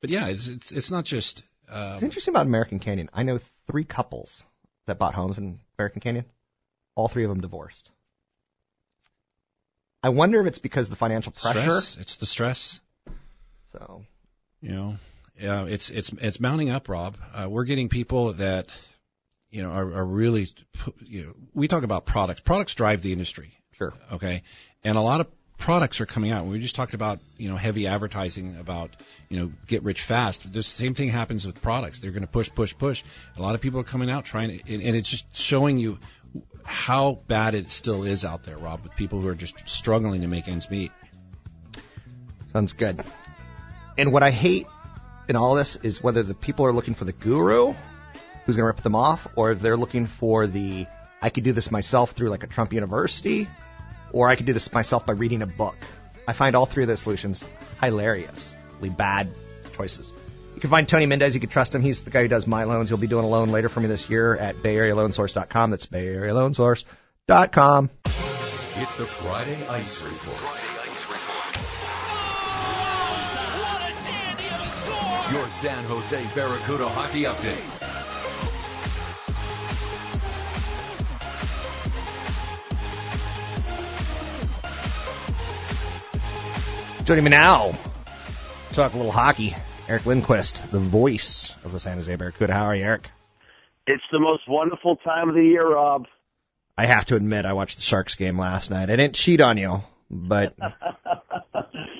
But 0.00 0.10
yeah, 0.10 0.28
it's 0.28 0.48
it's 0.48 0.72
it's 0.72 0.90
not 0.90 1.04
just. 1.04 1.42
Um, 1.68 1.94
It's 1.94 2.02
interesting 2.02 2.32
about 2.32 2.46
American 2.46 2.78
Canyon. 2.78 3.08
I 3.14 3.22
know 3.22 3.38
three 3.70 3.84
couples 3.84 4.42
that 4.86 4.98
bought 4.98 5.14
homes 5.14 5.38
in 5.38 5.60
American 5.78 6.00
Canyon. 6.02 6.26
All 6.94 7.08
three 7.08 7.24
of 7.24 7.30
them 7.30 7.40
divorced. 7.40 7.90
I 10.02 10.10
wonder 10.10 10.40
if 10.42 10.46
it's 10.46 10.58
because 10.58 10.86
of 10.86 10.90
the 10.90 10.96
financial 10.96 11.32
pressure. 11.32 11.60
stress. 11.60 11.96
It's 11.98 12.16
the 12.18 12.26
stress. 12.26 12.80
So 13.72 14.04
You 14.60 14.72
know, 14.72 14.96
yeah, 15.40 15.64
it's 15.64 15.90
it's 15.90 16.12
it's 16.20 16.38
mounting 16.38 16.70
up, 16.70 16.88
Rob. 16.88 17.16
Uh, 17.32 17.48
we're 17.50 17.64
getting 17.64 17.88
people 17.88 18.34
that 18.34 18.66
you 19.54 19.62
know 19.62 19.70
are, 19.70 19.94
are 19.94 20.04
really 20.04 20.48
you 21.06 21.22
know 21.22 21.34
we 21.54 21.68
talk 21.68 21.84
about 21.84 22.06
products. 22.06 22.40
Products 22.40 22.74
drive 22.74 23.02
the 23.02 23.12
industry. 23.12 23.52
sure. 23.78 23.92
Okay, 24.12 24.42
and 24.82 24.98
a 24.98 25.00
lot 25.00 25.20
of 25.20 25.28
products 25.60 26.00
are 26.00 26.06
coming 26.06 26.32
out. 26.32 26.44
We 26.46 26.58
just 26.58 26.74
talked 26.74 26.92
about 26.92 27.20
you 27.36 27.48
know 27.48 27.56
heavy 27.56 27.86
advertising 27.86 28.56
about 28.56 28.90
you 29.28 29.38
know 29.38 29.52
get 29.68 29.84
rich 29.84 30.02
fast. 30.06 30.44
The 30.52 30.64
same 30.64 30.94
thing 30.94 31.08
happens 31.08 31.46
with 31.46 31.62
products. 31.62 32.00
They're 32.00 32.10
going 32.10 32.22
to 32.22 32.28
push, 32.28 32.50
push, 32.52 32.74
push. 32.76 33.04
A 33.36 33.42
lot 33.42 33.54
of 33.54 33.60
people 33.60 33.78
are 33.78 33.84
coming 33.84 34.10
out 34.10 34.24
trying 34.24 34.58
to, 34.58 34.72
and, 34.74 34.82
and 34.82 34.96
it's 34.96 35.08
just 35.08 35.24
showing 35.32 35.78
you 35.78 35.98
how 36.64 37.20
bad 37.28 37.54
it 37.54 37.70
still 37.70 38.02
is 38.02 38.24
out 38.24 38.44
there, 38.44 38.58
Rob, 38.58 38.82
with 38.82 38.96
people 38.96 39.20
who 39.20 39.28
are 39.28 39.36
just 39.36 39.54
struggling 39.66 40.22
to 40.22 40.26
make 40.26 40.48
ends 40.48 40.68
meet. 40.68 40.90
Sounds 42.52 42.72
good. 42.72 43.00
And 43.96 44.12
what 44.12 44.24
I 44.24 44.32
hate 44.32 44.66
in 45.28 45.36
all 45.36 45.54
this 45.54 45.78
is 45.84 46.02
whether 46.02 46.24
the 46.24 46.34
people 46.34 46.66
are 46.66 46.72
looking 46.72 46.94
for 46.94 47.04
the 47.04 47.12
guru 47.12 47.74
who's 48.44 48.56
going 48.56 48.64
to 48.64 48.74
rip 48.74 48.82
them 48.82 48.94
off, 48.94 49.20
or 49.36 49.52
if 49.52 49.60
they're 49.60 49.76
looking 49.76 50.06
for 50.06 50.46
the 50.46 50.86
I 51.20 51.30
could 51.30 51.44
do 51.44 51.54
this 51.54 51.70
myself 51.70 52.10
through 52.14 52.28
like 52.28 52.42
a 52.42 52.46
Trump 52.46 52.72
university, 52.72 53.48
or 54.12 54.28
I 54.28 54.36
could 54.36 54.44
do 54.44 54.52
this 54.52 54.70
myself 54.72 55.06
by 55.06 55.14
reading 55.14 55.40
a 55.40 55.46
book. 55.46 55.76
I 56.28 56.34
find 56.34 56.54
all 56.54 56.66
three 56.66 56.84
of 56.84 56.88
those 56.88 57.02
solutions 57.02 57.42
hilariously 57.80 58.90
bad 58.90 59.30
choices. 59.74 60.12
You 60.54 60.60
can 60.60 60.70
find 60.70 60.88
Tony 60.88 61.06
Mendez. 61.06 61.34
You 61.34 61.40
can 61.40 61.50
trust 61.50 61.74
him. 61.74 61.82
He's 61.82 62.04
the 62.04 62.10
guy 62.10 62.22
who 62.22 62.28
does 62.28 62.46
my 62.46 62.62
loans. 62.64 62.88
He'll 62.88 62.98
be 62.98 63.08
doing 63.08 63.24
a 63.24 63.28
loan 63.28 63.48
later 63.48 63.68
for 63.68 63.80
me 63.80 63.88
this 63.88 64.08
year 64.08 64.36
at 64.36 64.54
BayAreaLoanSource.com. 64.56 65.70
That's 65.70 65.86
BayAreaLoanSource.com. 65.86 67.90
It's 68.76 68.98
the 68.98 69.06
Friday 69.22 69.64
Ice 69.66 70.02
Report. 70.02 70.56
Your 75.32 75.48
San 75.50 75.84
Jose 75.86 76.30
Barracuda 76.34 76.88
hockey 76.88 77.24
updates. 77.24 78.13
Joining 87.04 87.24
me 87.24 87.30
now, 87.32 87.78
talk 88.72 88.94
a 88.94 88.96
little 88.96 89.12
hockey. 89.12 89.54
Eric 89.88 90.06
Lindquist, 90.06 90.62
the 90.72 90.80
voice 90.80 91.52
of 91.62 91.72
the 91.72 91.78
San 91.78 91.98
Jose 91.98 92.16
Barracuda. 92.16 92.54
How 92.54 92.64
are 92.64 92.74
you, 92.74 92.82
Eric? 92.82 93.08
It's 93.86 94.02
the 94.10 94.18
most 94.18 94.44
wonderful 94.48 94.96
time 94.96 95.28
of 95.28 95.34
the 95.34 95.42
year, 95.42 95.70
Rob. 95.74 96.06
I 96.78 96.86
have 96.86 97.04
to 97.06 97.16
admit, 97.16 97.44
I 97.44 97.52
watched 97.52 97.76
the 97.76 97.82
Sharks 97.82 98.14
game 98.14 98.38
last 98.38 98.70
night. 98.70 98.88
I 98.88 98.96
didn't 98.96 99.16
cheat 99.16 99.42
on 99.42 99.58
you, 99.58 99.80
but 100.10 100.54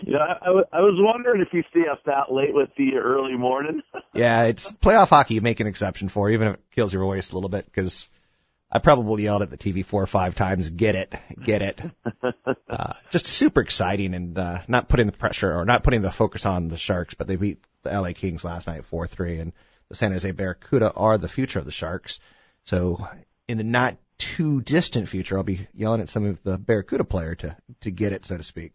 you 0.03 0.15
know, 0.15 0.21
I, 0.21 0.79
I 0.79 0.81
was 0.81 0.97
wondering 0.97 1.43
if 1.43 1.49
you 1.53 1.63
stay 1.69 1.87
up 1.87 2.03
that 2.07 2.33
late 2.33 2.55
with 2.55 2.71
the 2.79 2.97
early 2.97 3.37
morning. 3.37 3.83
yeah, 4.15 4.45
it's 4.45 4.73
playoff 4.83 5.09
hockey. 5.09 5.35
You 5.35 5.43
make 5.43 5.61
an 5.61 5.67
exception 5.67 6.09
for, 6.09 6.31
even 6.31 6.49
if 6.49 6.55
it 6.55 6.61
kills 6.75 6.95
your 6.95 7.03
voice 7.03 7.31
a 7.31 7.35
little 7.35 7.51
bit, 7.51 7.67
because 7.67 8.09
I 8.75 8.81
probably 8.81 9.23
yelled 9.23 9.43
at 9.43 9.51
the 9.51 9.57
TV 9.57 9.87
four 9.87 10.03
or 10.03 10.09
five 10.09 10.35
times. 10.35 10.69
Get 10.69 10.97
it, 10.97 11.15
get 11.45 11.63
it. 11.63 11.81
uh, 12.69 12.95
just 13.13 13.25
super 13.27 13.61
exciting, 13.61 14.15
and 14.15 14.37
uh, 14.37 14.59
not 14.67 14.89
putting 14.89 15.07
the 15.07 15.13
pressure 15.13 15.57
or 15.57 15.65
not 15.65 15.85
putting 15.85 16.03
the 16.03 16.11
focus 16.11 16.45
on 16.45 16.67
the 16.67 16.77
Sharks, 16.77 17.15
but 17.15 17.29
they 17.29 17.37
beat 17.37 17.59
the 17.85 17.91
LA 17.91 18.13
Kings 18.13 18.43
last 18.43 18.67
night 18.67 18.83
four 18.91 19.07
three, 19.07 19.39
and 19.39 19.53
the 19.89 19.95
San 19.95 20.11
Jose 20.11 20.29
Barracuda 20.33 20.91
are 20.91 21.19
the 21.19 21.29
future 21.29 21.61
of 21.61 21.67
the 21.67 21.71
Sharks. 21.71 22.19
So 22.65 22.99
in 23.47 23.59
the 23.59 23.65
not 23.65 23.97
too 24.19 24.61
distant 24.61 25.09
future, 25.09 25.37
I'll 25.37 25.45
be 25.45 25.69
yelling 25.73 26.01
at 26.01 26.09
some 26.09 26.27
of 26.27 26.43
the 26.43 26.59
Barracuda 26.59 27.05
player 27.05 27.37
to 27.37 27.57
to 27.83 27.93
get 27.93 28.13
it, 28.13 28.25
so 28.25 28.37
to 28.37 28.43
speak. 28.43 28.75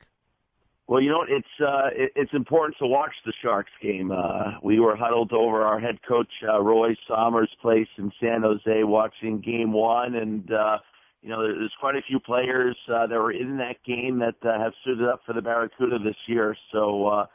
Well, 0.89 1.03
you 1.03 1.11
know, 1.11 1.23
it's 1.29 1.45
uh, 1.61 1.89
it, 1.93 2.11
it's 2.15 2.33
important 2.33 2.75
to 2.79 2.87
watch 2.87 3.13
the 3.23 3.31
Sharks 3.43 3.69
game. 3.79 4.11
Uh, 4.11 4.53
we 4.63 4.79
were 4.79 4.95
huddled 4.95 5.31
over 5.33 5.61
our 5.61 5.79
head 5.79 5.99
coach 6.01 6.31
uh, 6.51 6.59
Roy 6.59 6.95
Sommer's 7.07 7.55
place 7.61 7.87
in 7.99 8.11
San 8.19 8.41
Jose 8.41 8.83
watching 8.83 9.39
Game 9.39 9.71
One, 9.71 10.15
and 10.15 10.51
uh, 10.51 10.79
you 11.21 11.29
know, 11.29 11.43
there's 11.43 11.71
quite 11.79 11.95
a 11.95 12.01
few 12.07 12.19
players 12.19 12.75
uh, 12.91 13.05
that 13.05 13.15
were 13.15 13.31
in 13.31 13.57
that 13.57 13.75
game 13.85 14.17
that 14.17 14.43
uh, 14.43 14.57
have 14.59 14.73
suited 14.83 15.07
up 15.07 15.21
for 15.27 15.33
the 15.33 15.43
Barracuda 15.43 15.99
this 15.99 16.17
year. 16.25 16.57
So 16.71 17.05
uh, 17.05 17.25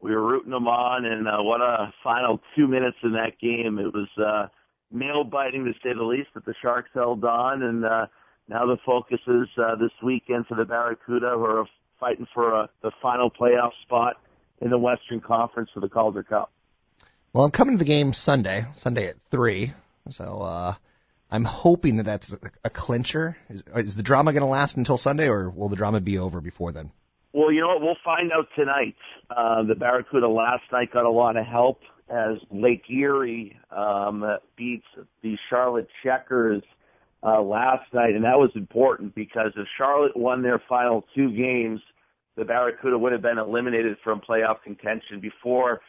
we 0.00 0.10
were 0.10 0.26
rooting 0.26 0.50
them 0.50 0.66
on, 0.66 1.04
and 1.04 1.28
uh, 1.28 1.40
what 1.40 1.60
a 1.60 1.94
final 2.02 2.40
two 2.56 2.66
minutes 2.66 2.96
in 3.04 3.12
that 3.12 3.38
game! 3.40 3.78
It 3.78 3.94
was. 3.94 4.08
Uh, 4.18 4.48
nail 4.90 5.24
biting 5.24 5.64
to 5.64 5.72
say 5.82 5.94
the 5.94 6.04
least, 6.04 6.28
but 6.34 6.44
the 6.44 6.54
Sharks 6.62 6.90
held 6.94 7.24
on, 7.24 7.62
and 7.62 7.84
uh, 7.84 8.06
now 8.48 8.66
the 8.66 8.76
focus 8.84 9.18
is 9.26 9.48
uh, 9.56 9.74
this 9.76 9.90
weekend 10.02 10.46
for 10.46 10.56
the 10.56 10.64
Barracuda, 10.64 11.32
who 11.34 11.44
are 11.44 11.64
fighting 11.98 12.26
for 12.34 12.62
uh, 12.62 12.66
the 12.82 12.90
final 13.02 13.30
playoff 13.30 13.72
spot 13.82 14.16
in 14.60 14.70
the 14.70 14.78
Western 14.78 15.20
Conference 15.20 15.70
for 15.72 15.80
the 15.80 15.88
Calder 15.88 16.22
Cup. 16.22 16.50
Well, 17.32 17.44
I'm 17.44 17.50
coming 17.50 17.74
to 17.76 17.78
the 17.78 17.88
game 17.88 18.12
Sunday, 18.12 18.64
Sunday 18.76 19.08
at 19.08 19.16
three, 19.30 19.72
so 20.10 20.40
uh, 20.42 20.74
I'm 21.30 21.44
hoping 21.44 21.96
that 21.96 22.04
that's 22.04 22.32
a, 22.32 22.38
a 22.64 22.70
clincher. 22.70 23.36
Is, 23.48 23.62
is 23.76 23.96
the 23.96 24.02
drama 24.02 24.32
going 24.32 24.42
to 24.42 24.46
last 24.46 24.76
until 24.76 24.98
Sunday, 24.98 25.26
or 25.26 25.50
will 25.50 25.68
the 25.68 25.76
drama 25.76 26.00
be 26.00 26.18
over 26.18 26.40
before 26.40 26.72
then? 26.72 26.92
Well, 27.32 27.50
you 27.50 27.60
know 27.60 27.68
what? 27.68 27.80
We'll 27.80 27.96
find 28.04 28.30
out 28.30 28.46
tonight. 28.54 28.94
Uh, 29.28 29.64
the 29.64 29.74
Barracuda 29.74 30.28
last 30.28 30.62
night 30.70 30.92
got 30.92 31.04
a 31.04 31.10
lot 31.10 31.36
of 31.36 31.44
help 31.44 31.80
as 32.08 32.36
Lake 32.52 32.84
Erie 32.88 33.56
um, 33.76 34.24
beats 34.56 34.86
the 35.22 35.36
Charlotte 35.50 35.88
Checkers 36.04 36.62
uh, 37.24 37.40
last 37.40 37.92
night, 37.94 38.14
and 38.14 38.24
that 38.24 38.38
was 38.38 38.50
important 38.54 39.14
because 39.14 39.52
if 39.56 39.66
Charlotte 39.78 40.16
won 40.16 40.42
their 40.42 40.62
final 40.68 41.04
two 41.14 41.34
games, 41.34 41.80
the 42.36 42.44
Barracuda 42.44 42.98
would 42.98 43.12
have 43.12 43.22
been 43.22 43.38
eliminated 43.38 43.96
from 44.04 44.20
playoff 44.20 44.62
contention 44.62 45.20
before 45.20 45.80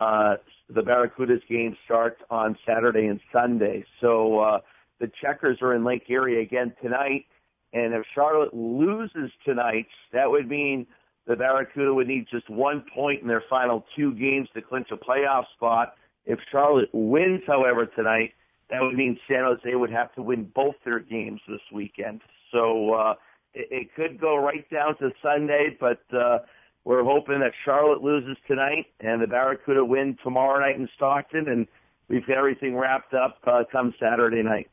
uh, 0.00 0.34
the 0.68 0.82
Barracuda's 0.82 1.42
game 1.48 1.76
starts 1.84 2.20
on 2.30 2.56
Saturday 2.66 3.06
and 3.06 3.20
Sunday. 3.32 3.84
So 4.00 4.40
uh, 4.40 4.58
the 5.00 5.10
Checkers 5.20 5.58
are 5.62 5.74
in 5.74 5.84
Lake 5.84 6.04
Erie 6.08 6.42
again 6.42 6.74
tonight, 6.82 7.24
and 7.72 7.94
if 7.94 8.02
Charlotte 8.14 8.52
loses 8.52 9.30
tonight, 9.44 9.86
that 10.12 10.30
would 10.30 10.48
mean 10.48 10.86
the 11.26 11.36
Barracuda 11.36 11.94
would 11.94 12.08
need 12.08 12.26
just 12.30 12.50
one 12.50 12.84
point 12.94 13.22
in 13.22 13.28
their 13.28 13.44
final 13.48 13.84
two 13.96 14.12
games 14.14 14.48
to 14.54 14.60
clinch 14.60 14.88
a 14.90 14.96
playoff 14.96 15.44
spot. 15.54 15.94
If 16.26 16.38
Charlotte 16.50 16.88
wins, 16.92 17.42
however, 17.46 17.86
tonight, 17.86 18.32
that 18.72 18.80
would 18.80 18.94
mean 18.94 19.18
San 19.28 19.44
Jose 19.44 19.74
would 19.74 19.92
have 19.92 20.12
to 20.14 20.22
win 20.22 20.50
both 20.54 20.74
their 20.84 20.98
games 20.98 21.40
this 21.46 21.60
weekend. 21.70 22.22
So 22.50 22.94
uh, 22.94 23.14
it, 23.52 23.68
it 23.70 23.94
could 23.94 24.18
go 24.18 24.36
right 24.36 24.68
down 24.70 24.96
to 24.98 25.10
Sunday, 25.22 25.76
but 25.78 26.02
uh, 26.16 26.38
we're 26.84 27.04
hoping 27.04 27.40
that 27.40 27.52
Charlotte 27.66 28.02
loses 28.02 28.38
tonight 28.48 28.86
and 28.98 29.22
the 29.22 29.26
Barracuda 29.26 29.84
win 29.84 30.16
tomorrow 30.24 30.58
night 30.58 30.76
in 30.76 30.88
Stockton, 30.96 31.48
and 31.48 31.66
we've 32.08 32.26
got 32.26 32.38
everything 32.38 32.74
wrapped 32.74 33.12
up 33.12 33.38
uh, 33.46 33.64
come 33.70 33.94
Saturday 34.00 34.42
night. 34.42 34.70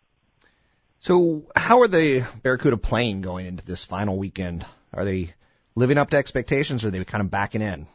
So, 1.00 1.44
how 1.56 1.82
are 1.82 1.88
the 1.90 2.26
Barracuda 2.42 2.78
playing 2.78 3.22
going 3.22 3.46
into 3.46 3.66
this 3.66 3.86
final 3.86 4.18
weekend? 4.18 4.66
Are 4.94 5.04
they 5.04 5.34
living 5.76 5.98
up 5.98 6.10
to 6.12 6.18
expectations, 6.18 6.86
or 6.86 6.88
are 6.88 6.92
they 6.92 7.04
kind 7.04 7.22
of 7.22 7.30
backing 7.30 7.62
in? 7.62 7.86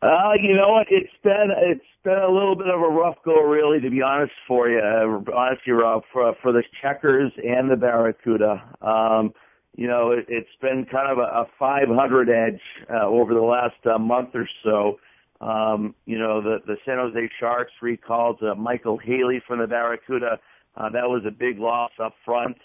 Uh, 0.00 0.32
you 0.40 0.54
know 0.54 0.68
what? 0.68 0.86
It's 0.90 1.12
been 1.24 1.48
it's 1.56 1.84
been 2.04 2.18
a 2.18 2.30
little 2.30 2.54
bit 2.54 2.68
of 2.68 2.80
a 2.80 2.88
rough 2.88 3.16
go, 3.24 3.42
really, 3.42 3.80
to 3.80 3.90
be 3.90 4.00
honest 4.00 4.32
for 4.46 4.68
you. 4.68 4.78
Uh, 4.78 5.32
honestly, 5.34 5.72
Rob, 5.72 6.02
for 6.12 6.34
for 6.40 6.52
the 6.52 6.62
Checkers 6.80 7.32
and 7.42 7.68
the 7.70 7.76
Barracuda. 7.76 8.62
Um, 8.80 9.32
you 9.76 9.86
know, 9.86 10.12
it, 10.12 10.26
it's 10.28 10.48
been 10.60 10.86
kind 10.90 11.10
of 11.10 11.18
a, 11.18 11.22
a 11.22 11.46
500 11.58 12.28
edge 12.28 12.60
uh, 12.92 13.06
over 13.06 13.34
the 13.34 13.40
last 13.40 13.76
uh, 13.86 13.98
month 13.98 14.30
or 14.34 14.48
so. 14.64 14.98
Um, 15.44 15.94
you 16.06 16.18
know, 16.18 16.40
the 16.42 16.58
the 16.64 16.76
San 16.84 16.98
Jose 16.98 17.30
Sharks 17.40 17.72
recalled 17.82 18.38
uh, 18.42 18.54
Micheal 18.54 19.02
Haley 19.02 19.42
from 19.46 19.58
the 19.58 19.66
Barracuda. 19.66 20.38
Uh, 20.76 20.90
that 20.90 21.08
was 21.08 21.24
a 21.26 21.30
big 21.32 21.58
loss 21.58 21.90
up 22.00 22.14
front. 22.24 22.56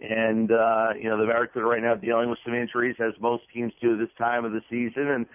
And, 0.00 0.50
uh, 0.50 0.88
you 0.98 1.10
know, 1.10 1.18
the 1.18 1.26
Barracuda 1.26 1.66
right 1.66 1.82
now 1.82 1.94
dealing 1.94 2.30
with 2.30 2.38
some 2.42 2.54
injuries, 2.54 2.96
as 3.00 3.12
most 3.20 3.42
teams 3.52 3.72
do 3.82 3.98
this 3.98 4.08
time 4.16 4.46
of 4.46 4.52
the 4.52 4.62
season. 4.70 5.08
And 5.08 5.26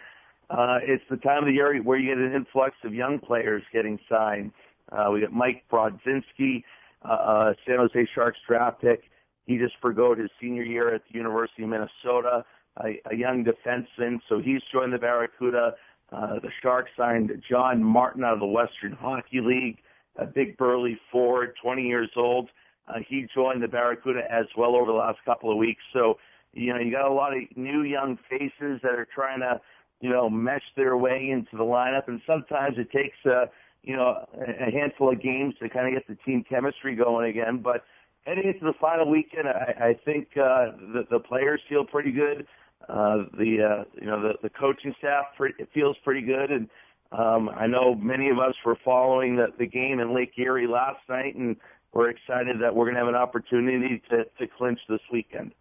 uh, 0.50 0.78
it's 0.82 1.04
the 1.10 1.18
time 1.18 1.40
of 1.40 1.46
the 1.46 1.54
year 1.54 1.78
where 1.82 1.98
you 1.98 2.14
get 2.14 2.18
an 2.18 2.34
influx 2.34 2.76
of 2.84 2.94
young 2.94 3.20
players 3.20 3.64
getting 3.74 4.00
signed. 4.10 4.52
Uh, 4.92 5.10
we 5.12 5.22
got 5.22 5.32
Mike 5.32 5.64
Brodzinski, 5.72 6.64
uh, 7.04 7.12
uh, 7.12 7.54
San 7.66 7.78
Jose 7.78 8.08
Sharks 8.14 8.38
draft 8.48 8.82
pick. 8.82 9.04
He 9.46 9.58
just 9.58 9.76
forgoed 9.82 10.20
his 10.20 10.30
senior 10.42 10.64
year 10.64 10.94
at 10.94 11.02
the 11.12 11.18
University 11.18 11.64
of 11.64 11.70
Minnesota, 11.70 12.46
a, 12.78 13.00
a 13.12 13.16
young 13.16 13.46
defenseman, 13.46 14.20
so 14.28 14.40
he's 14.40 14.62
joined 14.72 14.94
the 14.94 14.98
Barracuda. 14.98 15.74
Uh, 16.12 16.40
the 16.40 16.50
Sharks 16.62 16.92
signed 16.98 17.32
John 17.50 17.84
Martin 17.84 18.24
out 18.24 18.34
of 18.34 18.40
the 18.40 18.46
Western 18.46 18.94
Hockey 18.94 19.42
League, 19.42 19.78
a 20.18 20.26
big 20.26 20.58
burly 20.58 21.00
forward, 21.12 21.54
20 21.62 21.84
years 21.84 22.10
old. 22.16 22.50
Uh, 22.88 23.00
he 23.08 23.28
joined 23.34 23.64
the 23.64 23.68
Barracuda 23.68 24.22
as 24.32 24.46
well 24.56 24.76
over 24.76 24.88
the 24.88 24.98
last 24.98 25.18
couple 25.26 25.52
of 25.52 25.58
weeks. 25.58 25.82
So, 25.94 26.18
you 26.54 26.74
know, 26.74 26.80
you 26.80 26.92
got 26.92 27.10
a 27.10 27.14
lot 27.14 27.36
of 27.36 27.42
new 27.56 27.82
young 27.82 28.18
faces 28.30 28.80
that 28.84 28.94
are 28.94 29.08
trying 29.14 29.40
to, 29.40 29.60
you 30.02 30.10
know, 30.10 30.30
mesh 30.30 30.64
their 30.76 30.98
way 30.98 31.30
into 31.32 31.56
the 31.58 31.64
lineup. 31.64 32.08
And 32.08 32.22
sometimes 32.28 32.78
it 32.78 32.92
takes, 32.92 33.18
uh, 33.26 33.46
you 33.84 33.96
know, 33.96 34.26
a 34.34 34.72
handful 34.72 35.12
of 35.12 35.22
games 35.22 35.56
to 35.62 35.70
kind 35.70 35.88
of 35.88 35.94
get 35.94 36.08
the 36.08 36.22
team 36.24 36.44
chemistry 36.48 36.96
going 36.96 37.30
again. 37.30 37.62
But 37.64 37.84
heading 38.26 38.46
into 38.46 38.66
the 38.66 38.74
final 38.80 39.10
weekend, 39.10 39.48
I, 39.48 39.90
I 39.90 40.00
think 40.06 40.30
uh, 40.36 40.72
the, 40.94 41.04
the 41.10 41.20
players 41.20 41.62
feel 41.70 41.86
pretty 41.86 42.12
good. 42.12 42.48
Uh, 42.88 43.24
the 43.38 43.58
uh, 43.64 43.84
you 44.00 44.06
know 44.06 44.22
the, 44.22 44.34
the 44.44 44.50
coaching 44.50 44.94
staff 45.00 45.26
it 45.40 45.70
feels 45.74 45.96
pretty 46.04 46.22
good, 46.22 46.52
and 46.52 46.70
um, 47.12 47.50
I 47.50 47.66
know 47.66 47.96
many 47.96 48.30
of 48.30 48.38
us 48.38 48.54
were 48.64 48.78
following 48.84 49.38
the, 49.38 49.48
the 49.58 49.66
game 49.66 50.00
in 50.00 50.14
Lake 50.14 50.34
Erie 50.38 50.68
last 50.68 51.00
night, 51.10 51.36
and 51.36 51.56
we're 51.94 52.10
excited 52.10 52.58
that 52.62 52.76
we're 52.76 52.86
going 52.86 52.96
to 52.96 53.00
have 53.00 53.08
an 53.08 53.16
opportunity 53.16 54.04
to, 54.10 54.26
to 54.38 54.52
clinch 54.58 54.80
this 54.90 55.00
weekend. 55.12 55.54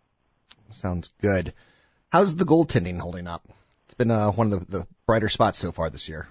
Sounds 0.71 1.13
good. 1.23 1.55
How's 2.11 2.35
the 2.37 2.45
goaltending 2.45 2.99
holding 2.99 3.27
up? 3.27 3.49
It's 3.87 3.95
been 3.95 4.11
uh, 4.11 4.31
one 4.33 4.53
of 4.53 4.61
the, 4.67 4.79
the 4.79 4.87
brighter 5.07 5.29
spots 5.29 5.59
so 5.59 5.73
far 5.73 5.91
this 5.91 6.09
year. 6.09 6.29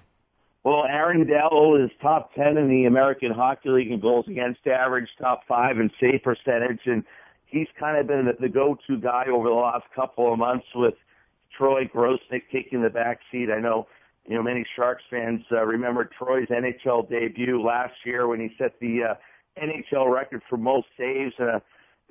Well, 0.64 0.84
Aaron 0.88 1.26
Dell 1.26 1.76
is 1.82 1.90
top 2.00 2.34
10 2.34 2.56
in 2.56 2.68
the 2.68 2.86
American 2.86 3.30
Hockey 3.30 3.68
League 3.68 3.90
in 3.90 4.00
goals 4.00 4.26
against 4.28 4.66
average, 4.66 5.08
top 5.20 5.42
five 5.46 5.78
in 5.78 5.90
save 6.00 6.22
percentage, 6.22 6.80
and 6.86 7.04
he's 7.46 7.68
kind 7.78 7.98
of 7.98 8.06
been 8.06 8.32
the, 8.40 8.48
go-to 8.48 8.98
guy 8.98 9.24
over 9.32 9.48
the 9.48 9.54
last 9.54 9.84
couple 9.94 10.32
of 10.32 10.38
months 10.38 10.66
with 10.74 10.94
Troy 11.56 11.84
Grosenick 11.84 12.44
taking 12.50 12.82
the 12.82 12.88
back 12.88 13.20
seat. 13.30 13.48
I 13.54 13.60
know, 13.60 13.86
you 14.26 14.36
know, 14.36 14.42
many 14.42 14.64
Sharks 14.74 15.02
fans 15.10 15.42
uh, 15.52 15.62
remember 15.64 16.08
Troy's 16.18 16.48
NHL 16.48 17.10
debut 17.10 17.62
last 17.62 17.94
year 18.04 18.26
when 18.26 18.40
he 18.40 18.48
set 18.56 18.80
the 18.80 19.02
uh, 19.10 19.62
NHL 19.62 20.12
record 20.12 20.42
for 20.48 20.56
most 20.56 20.86
saves 20.98 21.34
and 21.38 21.48
a 21.48 21.62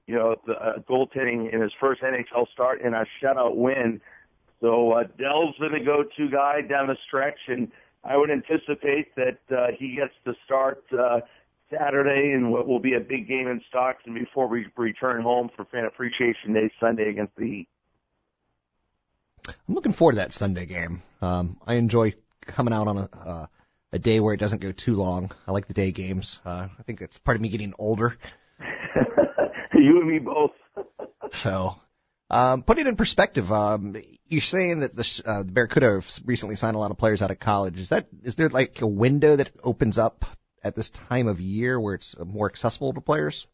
you 0.06 0.16
know 0.16 0.36
the 0.46 0.54
uh, 0.54 0.80
goaltending 0.90 1.54
in 1.54 1.62
his 1.62 1.72
first 1.80 2.02
NHL 2.02 2.48
start 2.52 2.82
in 2.82 2.94
a 2.94 3.06
shutout 3.22 3.56
win. 3.56 4.02
So 4.63 4.93
uh, 4.93 5.04
Dell's 5.19 5.56
been 5.60 5.73
the 5.73 5.84
go-to 5.84 6.30
guy 6.32 6.62
down 6.62 6.88
the 6.88 6.95
stretch, 7.06 7.38
and 7.49 7.69
I 8.02 8.15
would 8.15 8.32
anticipate 8.32 9.13
that 9.15 9.39
uh, 9.52 9.67
he 9.78 9.97
gets 9.97 10.13
to 10.23 10.34
start 10.45 10.86
uh, 10.97 11.19
Saturday 11.69 12.32
in 12.34 12.49
what 12.49 12.65
will 12.65 12.80
be 12.80 12.93
a 12.93 13.02
big 13.02 13.28
game 13.28 13.49
in 13.49 13.62
Stockton 13.67 14.13
before 14.13 14.47
we 14.47 14.67
return 14.78 15.21
home 15.21 15.49
for 15.54 15.65
Fan 15.65 15.84
Appreciation 15.84 16.54
Day 16.54 16.71
Sunday 16.80 17.10
against 17.10 17.36
the 17.36 17.43
Heat. 17.43 17.67
I'm 19.47 19.76
looking 19.76 19.91
forward 19.91 20.13
to 20.13 20.19
that 20.19 20.32
Sunday 20.32 20.65
game. 20.65 21.02
Um, 21.21 21.58
I 21.67 21.73
enjoy 21.73 22.13
coming 22.47 22.73
out 22.73 22.88
on 22.88 22.97
a 22.99 23.10
uh, 23.13 23.47
a 23.91 23.99
day 23.99 24.21
where 24.21 24.34
it 24.34 24.39
doesn't 24.39 24.62
go 24.62 24.71
too 24.71 24.95
long. 24.95 25.30
I 25.45 25.52
like 25.52 25.67
the 25.67 25.73
day 25.73 25.91
games. 25.91 26.39
Uh, 26.45 26.69
I 26.80 26.84
think 26.84 27.02
it's 27.02 27.17
part 27.17 27.36
of 27.36 27.41
me 27.41 27.49
getting 27.49 27.73
older. 27.78 28.17
you 29.76 29.99
and 29.99 30.10
me 30.10 30.19
both. 30.19 30.52
so, 31.32 31.76
um, 32.34 32.63
put 32.63 32.80
it 32.80 32.88
in 32.88 32.96
perspective. 32.96 33.52
Um, 33.52 33.96
you're 34.28 34.41
saying 34.41 34.80
that 34.80 34.96
the, 34.96 35.22
uh, 35.26 35.43
the 35.43 35.52
Barracuda 35.52 36.02
recently 36.26 36.56
signed 36.56 36.76
a 36.76 36.80
lot 36.80 36.89
of 36.89 36.98
players 36.98 37.22
out 37.22 37.30
of 37.30 37.39
college. 37.39 37.80
Is 37.80 37.89
that 37.89 38.08
is 38.24 38.36
there 38.36 38.50
like 38.50 38.82
a 38.82 38.88
window 38.88 39.36
that 39.36 39.52
opens 39.63 39.98
up 39.98 40.26
at 40.63 40.76
this 40.76 40.89
time 41.10 41.28
of 41.28 41.39
year 41.39 41.80
where 41.80 41.93
it's 41.96 42.15
more 42.26 42.50
accessible 42.50 42.93
to 42.93 43.02
players? 43.02 43.46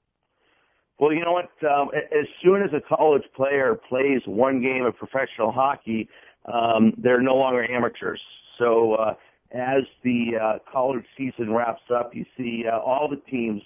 Well, 0.99 1.13
you 1.13 1.23
know 1.25 1.33
what? 1.33 1.49
Um, 1.69 1.89
as 1.95 2.27
soon 2.43 2.61
as 2.61 2.69
a 2.73 2.81
college 2.95 3.23
player 3.35 3.79
plays 3.89 4.21
one 4.25 4.61
game 4.61 4.85
of 4.85 4.95
professional 4.95 5.51
hockey, 5.51 6.09
um, 6.45 6.93
they're 6.97 7.21
no 7.21 7.35
longer 7.35 7.63
amateurs. 7.69 8.21
So 8.57 8.93
uh, 8.93 9.13
as 9.51 9.83
the 10.03 10.31
uh, 10.41 10.71
college 10.71 11.05
season 11.17 11.53
wraps 11.53 11.83
up, 11.93 12.13
you 12.13 12.25
see 12.37 12.63
uh, 12.71 12.79
all 12.79 13.09
the 13.09 13.21
teams 13.29 13.61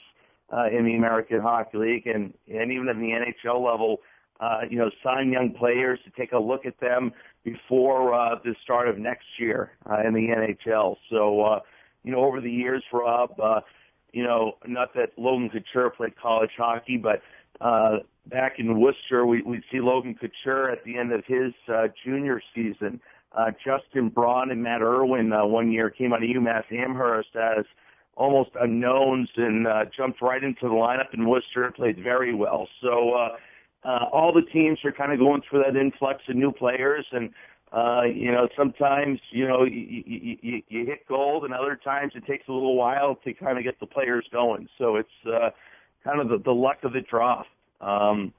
uh, 0.52 0.68
in 0.68 0.86
the 0.86 0.96
American 0.96 1.40
Hockey 1.42 1.78
League 1.78 2.08
and 2.08 2.34
and 2.48 2.72
even 2.72 2.88
at 2.88 2.96
the 2.96 3.10
NHL 3.12 3.64
level, 3.64 3.98
uh, 4.40 4.62
you 4.70 4.78
know, 4.78 4.90
sign 5.04 5.32
young 5.32 5.52
players 5.52 6.00
to 6.06 6.12
take 6.20 6.32
a 6.32 6.40
look 6.40 6.66
at 6.66 6.80
them 6.80 7.12
before 7.44 8.14
uh, 8.14 8.36
the 8.44 8.56
start 8.64 8.88
of 8.88 8.98
next 8.98 9.26
year 9.38 9.72
uh, 9.90 10.02
in 10.06 10.14
the 10.14 10.28
NHL. 10.28 10.96
So, 11.10 11.42
uh, 11.42 11.60
you 12.04 12.12
know, 12.12 12.24
over 12.24 12.42
the 12.42 12.52
years, 12.52 12.84
Rob. 12.92 13.40
Uh, 13.40 13.62
you 14.14 14.24
know, 14.24 14.54
not 14.68 14.94
that 14.94 15.10
Logan 15.18 15.50
Couture 15.50 15.90
played 15.90 16.16
college 16.16 16.52
hockey, 16.56 16.98
but 16.98 17.22
uh, 17.60 17.98
back 18.28 18.60
in 18.60 18.80
Worcester, 18.80 19.26
we, 19.26 19.42
we 19.42 19.62
see 19.72 19.80
Logan 19.80 20.16
Couture 20.16 20.70
at 20.70 20.84
the 20.84 20.98
end 20.98 21.12
of 21.12 21.24
his 21.26 21.54
uh, 21.68 21.88
junior 22.06 22.42
season. 22.56 23.02
Uh, 23.36 23.52
Justin 23.66 24.10
Braun 24.10 24.52
and 24.52 24.62
Matt 24.62 24.82
Irwin 24.82 25.34
uh, 25.34 25.46
one 25.46 25.72
year 25.72 25.90
came 25.90 26.14
out 26.14 26.24
of 26.24 26.30
UMass 26.30 26.72
Amherst 26.72 27.36
as 27.36 27.66
almost 28.16 28.52
unknowns 28.62 29.30
and 29.36 29.68
uh, 29.68 29.86
jumped 29.96 30.22
right 30.22 30.44
into 30.44 30.68
the 30.68 30.76
lineup 30.76 31.14
in 31.14 31.28
Worcester 31.28 31.64
and 31.66 31.74
played 31.74 31.98
very 32.02 32.36
well. 32.36 32.68
So 32.82 33.14
uh, 33.14 33.30
uh, 33.86 34.06
all 34.12 34.34
the 34.34 34.42
teams 34.52 34.80
are 34.86 34.92
kind 34.92 35.12
of 35.12 35.20
going 35.20 35.42
through 35.50 35.64
that 35.64 35.80
influx 35.80 36.22
of 36.30 36.36
new 36.36 36.52
players 36.52 37.06
and 37.12 37.30
uh, 37.74 38.04
you 38.04 38.32
know, 38.32 38.48
sometimes, 38.56 39.20
you 39.32 39.48
know, 39.48 39.64
you, 39.64 40.04
you, 40.06 40.38
you, 40.42 40.62
you 40.70 40.86
hit 40.86 41.08
gold 41.08 41.44
and 41.44 41.54
other 41.56 41.76
times 41.76 42.14
it 42.16 42.24
takes 42.28 42.48
a 42.48 42.52
little 42.52 42.76
while 42.76 43.16
to 43.24 43.34
kind 43.34 43.58
of 43.58 43.64
get 43.64 43.80
the 43.80 43.88
players 43.88 44.26
going. 44.32 44.68
So 44.78 44.98
it's, 44.98 45.10
uh, 45.26 45.50
kind 46.04 46.22
of 46.22 46.30
the, 46.30 46.38
the 46.38 46.52
luck 46.52 46.78
of 46.84 46.94
the 46.94 47.02
draw. 47.02 47.44
Um, 47.82 48.32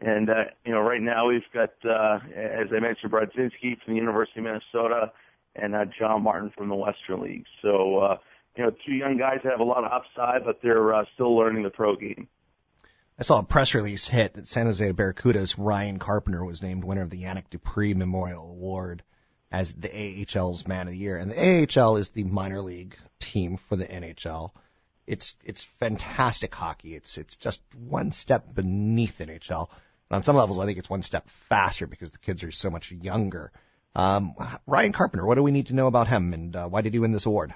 and, 0.00 0.28
uh, 0.28 0.44
you 0.64 0.72
know, 0.72 0.80
right 0.80 1.00
now 1.00 1.28
we've 1.28 1.42
got, 1.54 1.70
uh, 1.88 2.18
as 2.34 2.66
I 2.76 2.80
mentioned, 2.80 3.12
Brodzinski 3.12 3.80
from 3.84 3.94
the 3.94 4.00
University 4.00 4.40
of 4.40 4.44
Minnesota 4.46 5.12
and, 5.54 5.76
uh, 5.76 5.84
John 5.96 6.24
Martin 6.24 6.50
from 6.56 6.68
the 6.68 6.74
Western 6.74 7.20
League. 7.22 7.44
So, 7.62 7.98
uh, 7.98 8.16
you 8.56 8.64
know, 8.64 8.72
two 8.84 8.94
young 8.94 9.16
guys 9.16 9.38
that 9.44 9.50
have 9.50 9.60
a 9.60 9.64
lot 9.64 9.84
of 9.84 9.92
upside, 9.92 10.44
but 10.44 10.58
they're, 10.60 10.92
uh, 10.92 11.04
still 11.14 11.36
learning 11.36 11.62
the 11.62 11.70
pro 11.70 11.94
game. 11.94 12.26
I 13.18 13.24
saw 13.24 13.38
a 13.38 13.44
press 13.44 13.74
release 13.74 14.08
hit 14.08 14.34
that 14.34 14.48
San 14.48 14.66
Jose 14.66 14.92
Barracuda's 14.92 15.58
Ryan 15.58 15.98
Carpenter 15.98 16.44
was 16.44 16.62
named 16.62 16.82
winner 16.82 17.02
of 17.02 17.10
the 17.10 17.22
Yanick 17.22 17.50
Dupre 17.50 17.94
Memorial 17.94 18.50
Award 18.50 19.02
as 19.50 19.72
the 19.74 19.88
AHL's 19.88 20.66
Man 20.66 20.88
of 20.88 20.94
the 20.94 20.98
Year. 20.98 21.18
And 21.18 21.30
the 21.30 21.80
AHL 21.80 21.98
is 21.98 22.08
the 22.08 22.24
minor 22.24 22.62
league 22.62 22.96
team 23.20 23.58
for 23.68 23.76
the 23.76 23.86
NHL. 23.86 24.52
It's 25.06 25.34
it's 25.44 25.66
fantastic 25.78 26.54
hockey. 26.54 26.94
It's 26.94 27.18
it's 27.18 27.36
just 27.36 27.60
one 27.76 28.12
step 28.12 28.54
beneath 28.54 29.18
NHL. 29.18 29.68
And 29.68 30.16
on 30.16 30.22
some 30.22 30.36
levels, 30.36 30.58
I 30.58 30.64
think 30.64 30.78
it's 30.78 30.90
one 30.90 31.02
step 31.02 31.26
faster 31.48 31.86
because 31.86 32.12
the 32.12 32.18
kids 32.18 32.42
are 32.42 32.52
so 32.52 32.70
much 32.70 32.92
younger. 32.92 33.52
Um, 33.94 34.34
Ryan 34.66 34.92
Carpenter, 34.92 35.26
what 35.26 35.34
do 35.34 35.42
we 35.42 35.50
need 35.50 35.66
to 35.66 35.74
know 35.74 35.86
about 35.86 36.08
him, 36.08 36.32
and 36.32 36.56
uh, 36.56 36.68
why 36.68 36.80
did 36.80 36.94
he 36.94 36.98
win 36.98 37.12
this 37.12 37.26
award? 37.26 37.52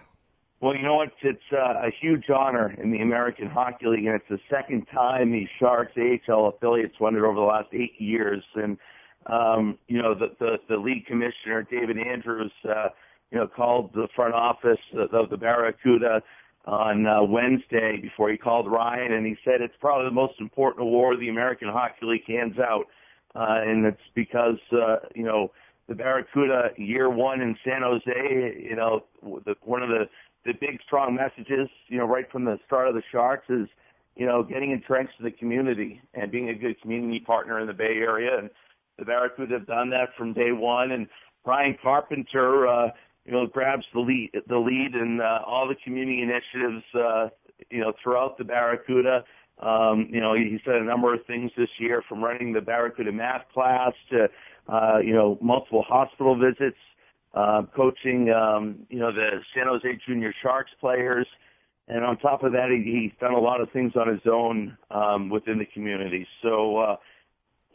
Well, 0.60 0.74
you 0.74 0.82
know 0.82 0.94
what? 0.94 1.12
It's 1.22 1.38
uh, 1.52 1.86
a 1.86 1.90
huge 2.00 2.30
honor 2.30 2.74
in 2.82 2.90
the 2.90 3.00
American 3.00 3.46
Hockey 3.46 3.86
League, 3.86 4.06
and 4.06 4.14
it's 4.14 4.28
the 4.30 4.40
second 4.48 4.86
time 4.86 5.30
the 5.30 5.46
Sharks 5.58 5.92
AHL 5.96 6.48
affiliates 6.48 6.94
won 6.98 7.14
it 7.14 7.20
over 7.20 7.34
the 7.34 7.40
last 7.40 7.68
eight 7.74 7.92
years. 7.98 8.42
And 8.54 8.78
um, 9.26 9.78
you 9.86 10.00
know, 10.00 10.14
the, 10.14 10.28
the 10.38 10.56
the 10.68 10.76
league 10.76 11.04
commissioner 11.06 11.66
David 11.70 11.98
Andrews, 11.98 12.52
uh, 12.66 12.88
you 13.30 13.38
know, 13.38 13.46
called 13.46 13.92
the 13.92 14.08
front 14.16 14.34
office 14.34 14.78
of 15.12 15.28
the 15.28 15.36
Barracuda 15.36 16.22
on 16.64 17.06
uh, 17.06 17.22
Wednesday 17.22 17.98
before 18.00 18.30
he 18.30 18.38
called 18.38 18.70
Ryan, 18.70 19.12
and 19.12 19.26
he 19.26 19.36
said 19.44 19.60
it's 19.60 19.74
probably 19.78 20.06
the 20.06 20.14
most 20.14 20.40
important 20.40 20.82
award 20.82 21.20
the 21.20 21.28
American 21.28 21.68
Hockey 21.68 22.06
League 22.06 22.26
hands 22.26 22.58
out, 22.58 22.86
uh, 23.34 23.60
and 23.60 23.84
it's 23.84 24.00
because 24.14 24.58
uh, 24.72 24.96
you 25.14 25.24
know 25.24 25.50
the 25.88 25.94
Barracuda 25.94 26.70
year 26.76 27.10
one 27.10 27.40
in 27.40 27.56
San 27.64 27.82
Jose, 27.82 28.56
you 28.58 28.74
know, 28.74 29.04
the, 29.22 29.54
one 29.62 29.82
of 29.82 29.88
the 29.88 30.08
the 30.46 30.52
big 30.52 30.80
strong 30.86 31.14
messages, 31.14 31.68
you 31.88 31.98
know, 31.98 32.06
right 32.06 32.30
from 32.30 32.44
the 32.44 32.58
start 32.66 32.88
of 32.88 32.94
the 32.94 33.02
Sharks 33.10 33.48
is, 33.50 33.68
you 34.14 34.24
know, 34.24 34.42
getting 34.42 34.70
entrenched 34.70 35.14
in 35.18 35.24
the 35.24 35.30
community 35.30 36.00
and 36.14 36.30
being 36.30 36.48
a 36.48 36.54
good 36.54 36.80
community 36.80 37.20
partner 37.20 37.60
in 37.60 37.66
the 37.66 37.72
Bay 37.74 37.96
Area. 37.96 38.38
And 38.38 38.50
the 38.98 39.04
Barracuda 39.04 39.58
have 39.58 39.66
done 39.66 39.90
that 39.90 40.10
from 40.16 40.32
day 40.32 40.52
one. 40.52 40.92
And 40.92 41.06
Brian 41.44 41.76
Carpenter, 41.82 42.66
uh, 42.66 42.88
you 43.24 43.32
know, 43.32 43.46
grabs 43.46 43.84
the 43.92 44.00
lead, 44.00 44.30
the 44.48 44.56
lead 44.56 44.94
in 44.94 45.20
uh, 45.20 45.40
all 45.44 45.68
the 45.68 45.74
community 45.84 46.22
initiatives, 46.22 46.84
uh, 46.94 47.28
you 47.70 47.80
know, 47.80 47.92
throughout 48.02 48.38
the 48.38 48.44
Barracuda. 48.44 49.24
Um, 49.60 50.08
you 50.10 50.20
know, 50.20 50.34
he, 50.34 50.44
he 50.44 50.58
said 50.64 50.76
a 50.76 50.84
number 50.84 51.14
of 51.14 51.24
things 51.26 51.50
this 51.56 51.68
year, 51.78 52.02
from 52.08 52.22
running 52.22 52.52
the 52.52 52.60
Barracuda 52.60 53.10
math 53.10 53.42
class 53.52 53.92
to, 54.10 54.28
uh, 54.68 54.98
you 54.98 55.14
know, 55.14 55.38
multiple 55.40 55.82
hospital 55.82 56.38
visits 56.38 56.76
uh, 57.36 57.62
coaching, 57.76 58.30
um, 58.30 58.86
you 58.88 58.98
know, 58.98 59.12
the 59.12 59.42
San 59.54 59.66
Jose 59.66 59.86
Junior 60.08 60.34
Sharks 60.42 60.70
players. 60.80 61.26
And 61.86 62.04
on 62.04 62.16
top 62.18 62.42
of 62.42 62.52
that, 62.52 62.68
he, 62.70 62.90
he's 62.90 63.12
done 63.20 63.34
a 63.34 63.38
lot 63.38 63.60
of 63.60 63.70
things 63.72 63.92
on 63.94 64.08
his 64.08 64.22
own 64.26 64.76
um, 64.90 65.28
within 65.28 65.58
the 65.58 65.66
community. 65.66 66.26
So 66.42 66.78
uh, 66.78 66.96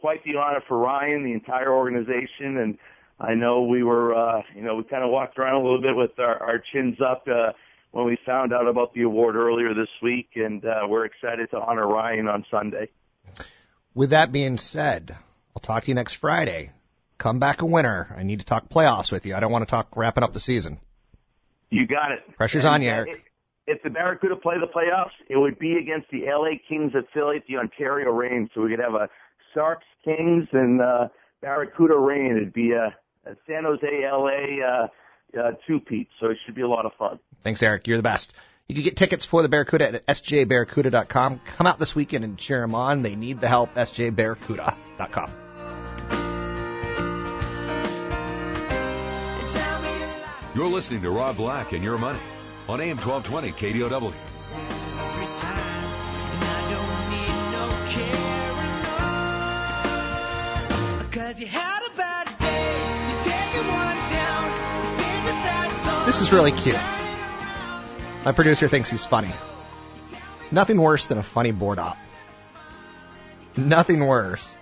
quite 0.00 0.22
the 0.24 0.36
honor 0.36 0.62
for 0.66 0.78
Ryan, 0.78 1.22
the 1.22 1.32
entire 1.32 1.72
organization. 1.72 2.58
And 2.58 2.78
I 3.20 3.34
know 3.34 3.62
we 3.62 3.84
were, 3.84 4.14
uh, 4.14 4.42
you 4.54 4.62
know, 4.62 4.74
we 4.74 4.82
kind 4.82 5.04
of 5.04 5.10
walked 5.10 5.38
around 5.38 5.54
a 5.54 5.62
little 5.64 5.80
bit 5.80 5.94
with 5.94 6.18
our, 6.18 6.42
our 6.42 6.62
chins 6.72 6.96
up 7.00 7.24
uh, 7.28 7.52
when 7.92 8.04
we 8.04 8.18
found 8.26 8.52
out 8.52 8.66
about 8.66 8.92
the 8.94 9.02
award 9.02 9.36
earlier 9.36 9.74
this 9.74 9.88
week. 10.02 10.30
And 10.34 10.64
uh, 10.64 10.88
we're 10.88 11.04
excited 11.04 11.50
to 11.52 11.58
honor 11.58 11.86
Ryan 11.86 12.26
on 12.26 12.44
Sunday. 12.50 12.90
With 13.94 14.10
that 14.10 14.32
being 14.32 14.58
said, 14.58 15.16
I'll 15.54 15.62
talk 15.62 15.84
to 15.84 15.88
you 15.88 15.94
next 15.94 16.14
Friday 16.14 16.72
come 17.22 17.38
back 17.38 17.62
a 17.62 17.66
winner. 17.66 18.14
I 18.16 18.24
need 18.24 18.40
to 18.40 18.44
talk 18.44 18.68
playoffs 18.68 19.12
with 19.12 19.24
you. 19.24 19.34
I 19.34 19.40
don't 19.40 19.52
want 19.52 19.66
to 19.66 19.70
talk 19.70 19.88
wrapping 19.96 20.24
up 20.24 20.32
the 20.32 20.40
season. 20.40 20.80
You 21.70 21.86
got 21.86 22.12
it. 22.12 22.36
Pressure's 22.36 22.64
and, 22.64 22.74
on 22.74 22.82
you, 22.82 22.90
Eric. 22.90 23.10
If 23.66 23.82
the 23.82 23.90
Barracuda 23.90 24.36
play 24.36 24.56
the 24.60 24.66
playoffs, 24.66 25.12
it 25.28 25.36
would 25.36 25.58
be 25.58 25.76
against 25.76 26.10
the 26.10 26.24
LA 26.26 26.58
Kings 26.68 26.92
affiliate, 26.94 27.44
the 27.48 27.58
Ontario 27.58 28.10
Reign. 28.10 28.50
So 28.54 28.62
we 28.62 28.70
could 28.70 28.80
have 28.80 28.94
a 28.94 29.08
Sharks 29.54 29.86
Kings 30.04 30.48
and 30.52 30.80
uh, 30.80 31.08
Barracuda 31.40 31.96
Reign. 31.96 32.36
It'd 32.36 32.52
be 32.52 32.72
a, 32.72 32.86
a 33.30 33.36
San 33.46 33.64
Jose 33.64 33.86
LA 33.86 34.66
uh, 34.66 34.88
uh, 35.38 35.52
two 35.66 35.78
peat. 35.78 36.08
So 36.20 36.26
it 36.26 36.38
should 36.44 36.56
be 36.56 36.62
a 36.62 36.68
lot 36.68 36.86
of 36.86 36.92
fun. 36.98 37.20
Thanks, 37.44 37.62
Eric. 37.62 37.86
You're 37.86 37.98
the 37.98 38.02
best. 38.02 38.32
You 38.66 38.74
can 38.74 38.84
get 38.84 38.96
tickets 38.96 39.24
for 39.24 39.42
the 39.42 39.48
Barracuda 39.48 39.94
at 39.94 40.06
sjbarracuda.com. 40.06 41.40
Come 41.56 41.66
out 41.66 41.78
this 41.78 41.94
weekend 41.94 42.24
and 42.24 42.36
cheer 42.36 42.60
them 42.60 42.74
on. 42.74 43.02
They 43.02 43.14
need 43.14 43.40
the 43.40 43.48
help. 43.48 43.74
sjbarracuda.com. 43.74 45.41
You're 50.54 50.66
listening 50.66 51.00
to 51.00 51.10
Rob 51.10 51.38
Black 51.38 51.72
and 51.72 51.82
Your 51.82 51.96
Money 51.96 52.20
on 52.68 52.78
AM 52.78 52.98
1220 52.98 53.52
KDOW. 53.52 54.12
This 66.04 66.20
is 66.20 66.30
really 66.34 66.50
cute. 66.50 66.74
My 68.26 68.32
producer 68.36 68.68
thinks 68.68 68.90
he's 68.90 69.06
funny. 69.06 69.32
Nothing 70.50 70.78
worse 70.78 71.06
than 71.06 71.16
a 71.16 71.22
funny 71.22 71.52
board 71.52 71.78
op. 71.78 71.96
Nothing 73.56 74.06
worse. 74.06 74.58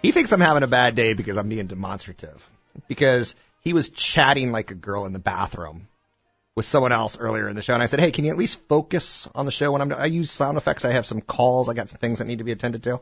He 0.00 0.12
thinks 0.12 0.30
I'm 0.30 0.40
having 0.40 0.62
a 0.62 0.68
bad 0.68 0.94
day 0.94 1.14
because 1.14 1.36
I'm 1.36 1.48
being 1.48 1.66
demonstrative. 1.66 2.40
Because 2.86 3.34
he 3.62 3.72
was 3.72 3.88
chatting 3.90 4.52
like 4.52 4.70
a 4.70 4.74
girl 4.74 5.06
in 5.06 5.12
the 5.12 5.18
bathroom 5.18 5.88
with 6.54 6.66
someone 6.66 6.92
else 6.92 7.16
earlier 7.18 7.48
in 7.48 7.56
the 7.56 7.62
show, 7.62 7.72
and 7.74 7.82
I 7.82 7.86
said, 7.86 8.00
"Hey, 8.00 8.12
can 8.12 8.24
you 8.24 8.30
at 8.30 8.36
least 8.36 8.58
focus 8.68 9.26
on 9.34 9.46
the 9.46 9.52
show 9.52 9.72
when 9.72 9.80
I'm? 9.80 9.92
I 9.92 10.06
use 10.06 10.30
sound 10.30 10.58
effects. 10.58 10.84
I 10.84 10.92
have 10.92 11.06
some 11.06 11.22
calls. 11.22 11.68
I 11.68 11.74
got 11.74 11.88
some 11.88 11.98
things 11.98 12.18
that 12.18 12.26
need 12.26 12.38
to 12.38 12.44
be 12.44 12.52
attended 12.52 12.82
to." 12.82 13.00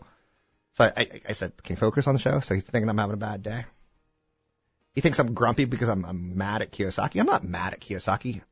So 0.75 0.85
I, 0.85 0.93
I, 0.97 1.21
I 1.31 1.33
said, 1.33 1.53
"Can 1.65 1.75
you 1.75 1.81
focus 1.81 2.07
on 2.07 2.15
the 2.15 2.21
show?" 2.21 2.41
So 2.41 2.55
he's 2.55 2.63
thinking 2.63 2.89
I'm 2.89 2.99
having 2.99 3.15
a 3.15 3.19
bad 3.19 3.43
day. 3.43 3.65
He 4.93 5.01
thinks 5.01 5.19
I'm 5.19 5.35
grumpy 5.35 5.65
because 5.65 5.89
I'm, 5.89 6.05
I'm 6.05 6.37
mad 6.37 6.63
at 6.63 6.73
Kiyosaki. 6.73 7.21
I'm 7.21 7.27
not 7.27 7.45
mad 7.45 7.73
at 7.73 7.81
Kiyosaki. 7.81 8.43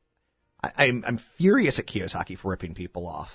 I, 0.63 0.87
I'm, 0.87 1.05
I'm 1.07 1.21
furious 1.37 1.79
at 1.79 1.87
Kiyosaki 1.87 2.39
for 2.39 2.51
ripping 2.51 2.75
people 2.75 3.07
off. 3.07 3.31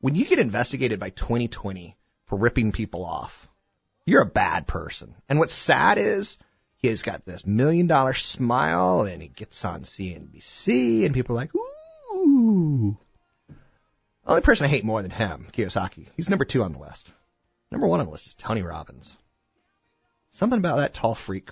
When 0.00 0.14
you 0.14 0.26
get 0.26 0.38
investigated 0.38 1.00
by 1.00 1.10
2020 1.10 1.96
for 2.26 2.38
ripping 2.38 2.72
people 2.72 3.04
off, 3.04 3.32
you're 4.06 4.22
a 4.22 4.26
bad 4.26 4.66
person. 4.66 5.14
And 5.28 5.38
what's 5.38 5.54
sad 5.54 5.98
is 5.98 6.36
He's 6.90 7.02
got 7.02 7.24
this 7.24 7.46
million 7.46 7.86
dollar 7.86 8.12
smile, 8.12 9.02
and 9.02 9.22
he 9.22 9.28
gets 9.28 9.64
on 9.64 9.84
CNBC, 9.84 11.06
and 11.06 11.14
people 11.14 11.34
are 11.34 11.40
like, 11.40 11.54
ooh. 11.54 12.98
Only 14.26 14.42
person 14.42 14.66
I 14.66 14.68
hate 14.68 14.84
more 14.84 15.02
than 15.02 15.10
him, 15.10 15.48
Kiyosaki. 15.52 16.08
He's 16.16 16.28
number 16.28 16.44
two 16.44 16.62
on 16.62 16.72
the 16.72 16.78
list. 16.78 17.10
Number 17.70 17.86
one 17.86 18.00
on 18.00 18.06
the 18.06 18.12
list 18.12 18.26
is 18.26 18.34
Tony 18.38 18.62
Robbins. 18.62 19.14
Something 20.32 20.58
about 20.58 20.76
that 20.76 20.94
tall 20.94 21.14
freak 21.14 21.50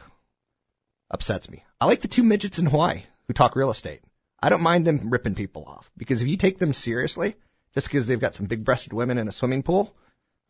upsets 1.10 1.48
me. 1.48 1.64
I 1.80 1.86
like 1.86 2.02
the 2.02 2.08
two 2.08 2.22
midgets 2.22 2.58
in 2.58 2.66
Hawaii 2.66 3.04
who 3.26 3.32
talk 3.32 3.56
real 3.56 3.70
estate. 3.70 4.00
I 4.40 4.50
don't 4.50 4.62
mind 4.62 4.86
them 4.86 5.10
ripping 5.10 5.34
people 5.34 5.64
off 5.66 5.88
because 5.96 6.20
if 6.20 6.28
you 6.28 6.36
take 6.36 6.58
them 6.58 6.72
seriously, 6.72 7.36
just 7.74 7.86
because 7.86 8.06
they've 8.06 8.20
got 8.20 8.34
some 8.34 8.46
big-breasted 8.46 8.92
women 8.92 9.18
in 9.18 9.28
a 9.28 9.32
swimming 9.32 9.62
pool, 9.62 9.94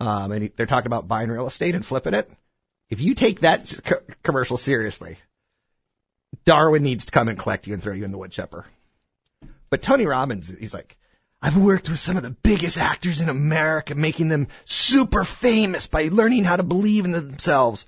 um, 0.00 0.32
and 0.32 0.50
they're 0.56 0.66
talking 0.66 0.88
about 0.88 1.06
buying 1.06 1.28
real 1.28 1.46
estate 1.46 1.74
and 1.74 1.84
flipping 1.84 2.14
it. 2.14 2.28
If 2.92 3.00
you 3.00 3.14
take 3.14 3.40
that 3.40 3.60
co- 3.88 4.02
commercial 4.22 4.58
seriously, 4.58 5.16
Darwin 6.44 6.82
needs 6.82 7.06
to 7.06 7.10
come 7.10 7.28
and 7.28 7.38
collect 7.38 7.66
you 7.66 7.72
and 7.72 7.82
throw 7.82 7.94
you 7.94 8.04
in 8.04 8.12
the 8.12 8.18
wood 8.18 8.32
chipper. 8.32 8.66
But 9.70 9.82
Tony 9.82 10.04
Robbins, 10.04 10.52
he's 10.60 10.74
like, 10.74 10.98
I've 11.40 11.56
worked 11.56 11.88
with 11.88 11.98
some 11.98 12.18
of 12.18 12.22
the 12.22 12.36
biggest 12.42 12.76
actors 12.76 13.18
in 13.18 13.30
America, 13.30 13.94
making 13.94 14.28
them 14.28 14.48
super 14.66 15.24
famous 15.24 15.86
by 15.86 16.10
learning 16.12 16.44
how 16.44 16.56
to 16.56 16.62
believe 16.62 17.06
in 17.06 17.12
themselves. 17.12 17.86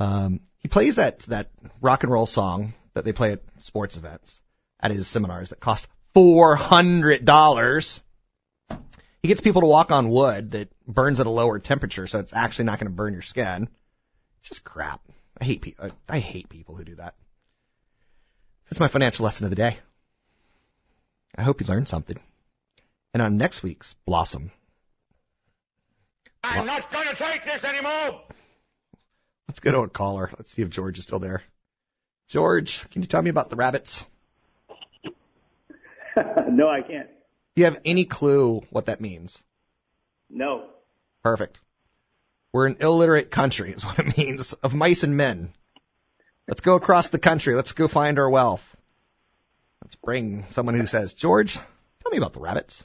Um, 0.00 0.40
he 0.60 0.68
plays 0.68 0.96
that 0.96 1.20
that 1.28 1.50
rock 1.82 2.02
and 2.02 2.10
roll 2.10 2.26
song 2.26 2.72
that 2.94 3.04
they 3.04 3.12
play 3.12 3.32
at 3.32 3.42
sports 3.58 3.98
events 3.98 4.40
at 4.80 4.92
his 4.92 5.06
seminars 5.12 5.50
that 5.50 5.60
cost 5.60 5.86
four 6.14 6.56
hundred 6.56 7.26
dollars. 7.26 8.00
He 9.20 9.28
gets 9.28 9.42
people 9.42 9.60
to 9.60 9.68
walk 9.68 9.90
on 9.90 10.08
wood 10.08 10.52
that 10.52 10.70
burns 10.88 11.20
at 11.20 11.26
a 11.26 11.30
lower 11.30 11.58
temperature, 11.58 12.06
so 12.06 12.18
it's 12.18 12.32
actually 12.32 12.64
not 12.64 12.80
going 12.80 12.90
to 12.90 12.96
burn 12.96 13.12
your 13.12 13.20
skin. 13.20 13.68
It's 14.46 14.58
just 14.58 14.64
crap. 14.64 15.00
I 15.40 15.44
hate 15.44 15.60
people. 15.60 15.90
I 16.08 16.20
hate 16.20 16.48
people 16.48 16.76
who 16.76 16.84
do 16.84 16.94
that. 16.94 17.14
That's 18.70 18.78
my 18.78 18.86
financial 18.88 19.24
lesson 19.24 19.42
of 19.42 19.50
the 19.50 19.56
day. 19.56 19.78
I 21.36 21.42
hope 21.42 21.60
you 21.60 21.66
learned 21.66 21.88
something. 21.88 22.16
And 23.12 23.20
on 23.20 23.38
next 23.38 23.64
week's 23.64 23.96
Blossom. 24.06 24.52
I'm 26.44 26.64
not 26.64 26.92
going 26.92 27.08
to 27.08 27.16
take 27.16 27.44
this 27.44 27.64
anymore. 27.64 28.20
Let's 29.48 29.58
go 29.58 29.72
to 29.72 29.80
a 29.80 29.88
caller. 29.88 30.30
Let's 30.38 30.52
see 30.52 30.62
if 30.62 30.70
George 30.70 30.98
is 30.98 31.04
still 31.04 31.18
there. 31.18 31.42
George, 32.28 32.84
can 32.92 33.02
you 33.02 33.08
tell 33.08 33.22
me 33.22 33.30
about 33.30 33.50
the 33.50 33.56
rabbits? 33.56 34.04
no, 36.16 36.68
I 36.68 36.82
can't. 36.82 37.08
Do 37.56 37.62
you 37.62 37.64
have 37.64 37.78
any 37.84 38.04
clue 38.04 38.62
what 38.70 38.86
that 38.86 39.00
means? 39.00 39.42
No. 40.30 40.66
Perfect. 41.24 41.58
We're 42.56 42.68
an 42.68 42.78
illiterate 42.80 43.30
country, 43.30 43.74
is 43.74 43.84
what 43.84 43.98
it 43.98 44.16
means, 44.16 44.54
of 44.62 44.72
mice 44.72 45.02
and 45.02 45.14
men. 45.14 45.52
Let's 46.48 46.62
go 46.62 46.74
across 46.76 47.10
the 47.10 47.18
country. 47.18 47.54
Let's 47.54 47.72
go 47.72 47.86
find 47.86 48.18
our 48.18 48.30
wealth. 48.30 48.62
Let's 49.82 49.94
bring 49.96 50.46
someone 50.52 50.74
who 50.74 50.86
says, 50.86 51.12
George, 51.12 51.52
tell 51.52 52.10
me 52.10 52.16
about 52.16 52.32
the 52.32 52.40
rabbits. 52.40 52.82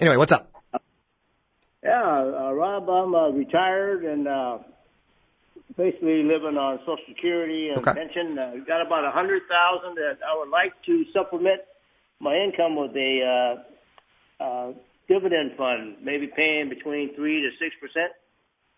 Anyway, 0.00 0.16
what's 0.16 0.32
up? 0.32 0.50
Yeah, 1.84 1.92
uh, 1.92 2.52
Rob, 2.54 2.88
I'm 2.88 3.14
uh, 3.14 3.28
retired 3.32 4.06
and 4.06 4.26
uh, 4.26 4.58
basically 5.76 6.22
living 6.22 6.56
on 6.56 6.78
Social 6.86 7.04
Security 7.06 7.68
and 7.68 7.86
Okay. 7.86 7.92
pension. 7.92 8.38
Uh, 8.38 8.64
got 8.66 8.80
about 8.80 9.04
a 9.04 9.10
hundred 9.10 9.42
thousand 9.46 9.96
that 9.96 10.24
I 10.26 10.38
would 10.38 10.48
like 10.48 10.72
to 10.86 11.04
supplement 11.12 11.60
my 12.18 12.34
income 12.34 12.76
with 12.76 12.96
a 12.96 13.58
uh, 14.40 14.42
uh, 14.42 14.72
dividend 15.06 15.50
fund, 15.58 15.96
maybe 16.02 16.30
paying 16.34 16.70
between 16.70 17.14
three 17.14 17.42
to 17.42 17.50
six 17.62 17.74
percent. 17.78 18.10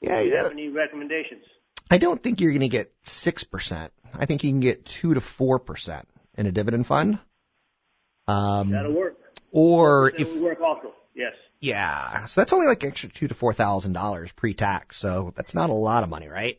Yeah, 0.00 0.20
Do 0.20 0.26
you 0.26 0.32
yeah. 0.34 0.42
have 0.44 0.52
any 0.52 0.68
recommendations? 0.68 1.44
I 1.90 1.98
don't 1.98 2.22
think 2.22 2.40
you're 2.40 2.52
going 2.52 2.60
to 2.60 2.68
get 2.68 2.92
6%. 3.04 3.90
I 4.14 4.26
think 4.26 4.44
you 4.44 4.50
can 4.50 4.60
get 4.60 4.88
2 5.02 5.14
to 5.14 5.20
4% 5.20 6.04
in 6.36 6.46
a 6.46 6.52
dividend 6.52 6.86
fund. 6.86 7.18
Um, 8.28 8.70
That'll 8.70 8.92
work. 8.94 9.16
or 9.50 10.12
That 10.12 10.20
if 10.20 10.28
would 10.32 10.42
work 10.42 10.60
also. 10.60 10.94
Yes. 11.14 11.32
Yeah, 11.58 12.24
so 12.26 12.40
that's 12.40 12.52
only 12.52 12.66
like 12.68 12.84
extra 12.84 13.10
two 13.10 13.28
to 13.28 13.34
four 13.34 13.52
thousand 13.52 13.92
dollars 13.92 14.30
pre-tax. 14.34 14.98
So 14.98 15.34
that's 15.36 15.54
not 15.54 15.68
a 15.68 15.74
lot 15.74 16.04
of 16.04 16.08
money, 16.08 16.28
right? 16.28 16.58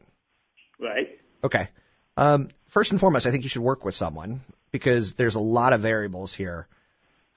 Right. 0.79 1.17
Okay. 1.43 1.69
Um, 2.17 2.49
first 2.71 2.91
and 2.91 2.99
foremost, 2.99 3.25
I 3.25 3.31
think 3.31 3.43
you 3.43 3.49
should 3.49 3.63
work 3.63 3.83
with 3.83 3.95
someone 3.95 4.41
because 4.71 5.15
there's 5.17 5.33
a 5.35 5.39
lot 5.39 5.73
of 5.73 5.81
variables 5.81 6.35
here, 6.35 6.67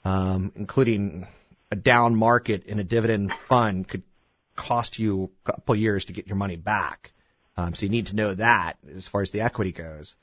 um, 0.04 0.52
including 0.56 1.26
a 1.70 1.76
down 1.76 2.14
market 2.16 2.64
in 2.66 2.80
a 2.80 2.84
dividend 2.84 3.32
fund 3.48 3.88
could 3.88 4.02
cost 4.56 4.98
you 4.98 5.30
a 5.46 5.52
couple 5.52 5.76
years 5.76 6.06
to 6.06 6.12
get 6.12 6.26
your 6.26 6.36
money 6.36 6.56
back. 6.56 7.12
Um, 7.56 7.74
so 7.74 7.84
you 7.84 7.90
need 7.90 8.06
to 8.06 8.16
know 8.16 8.34
that 8.34 8.78
as 8.94 9.08
far 9.08 9.22
as 9.22 9.30
the 9.30 9.42
equity 9.42 9.72
goes. 9.72 10.14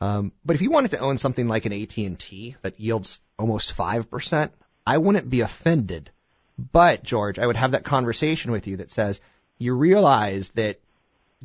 Um, 0.00 0.32
but 0.44 0.56
if 0.56 0.62
you 0.62 0.70
wanted 0.70 0.90
to 0.92 0.98
own 0.98 1.18
something 1.18 1.46
like 1.46 1.64
an 1.64 1.72
AT&T 1.72 2.56
that 2.62 2.80
yields 2.80 3.20
almost 3.38 3.74
5%, 3.76 4.50
I 4.84 4.98
wouldn't 4.98 5.30
be 5.30 5.42
offended. 5.42 6.10
But, 6.58 7.04
George, 7.04 7.38
I 7.38 7.46
would 7.46 7.56
have 7.56 7.72
that 7.72 7.84
conversation 7.84 8.50
with 8.50 8.66
you 8.66 8.78
that 8.78 8.90
says, 8.90 9.20
you 9.58 9.74
realize 9.74 10.50
that 10.56 10.80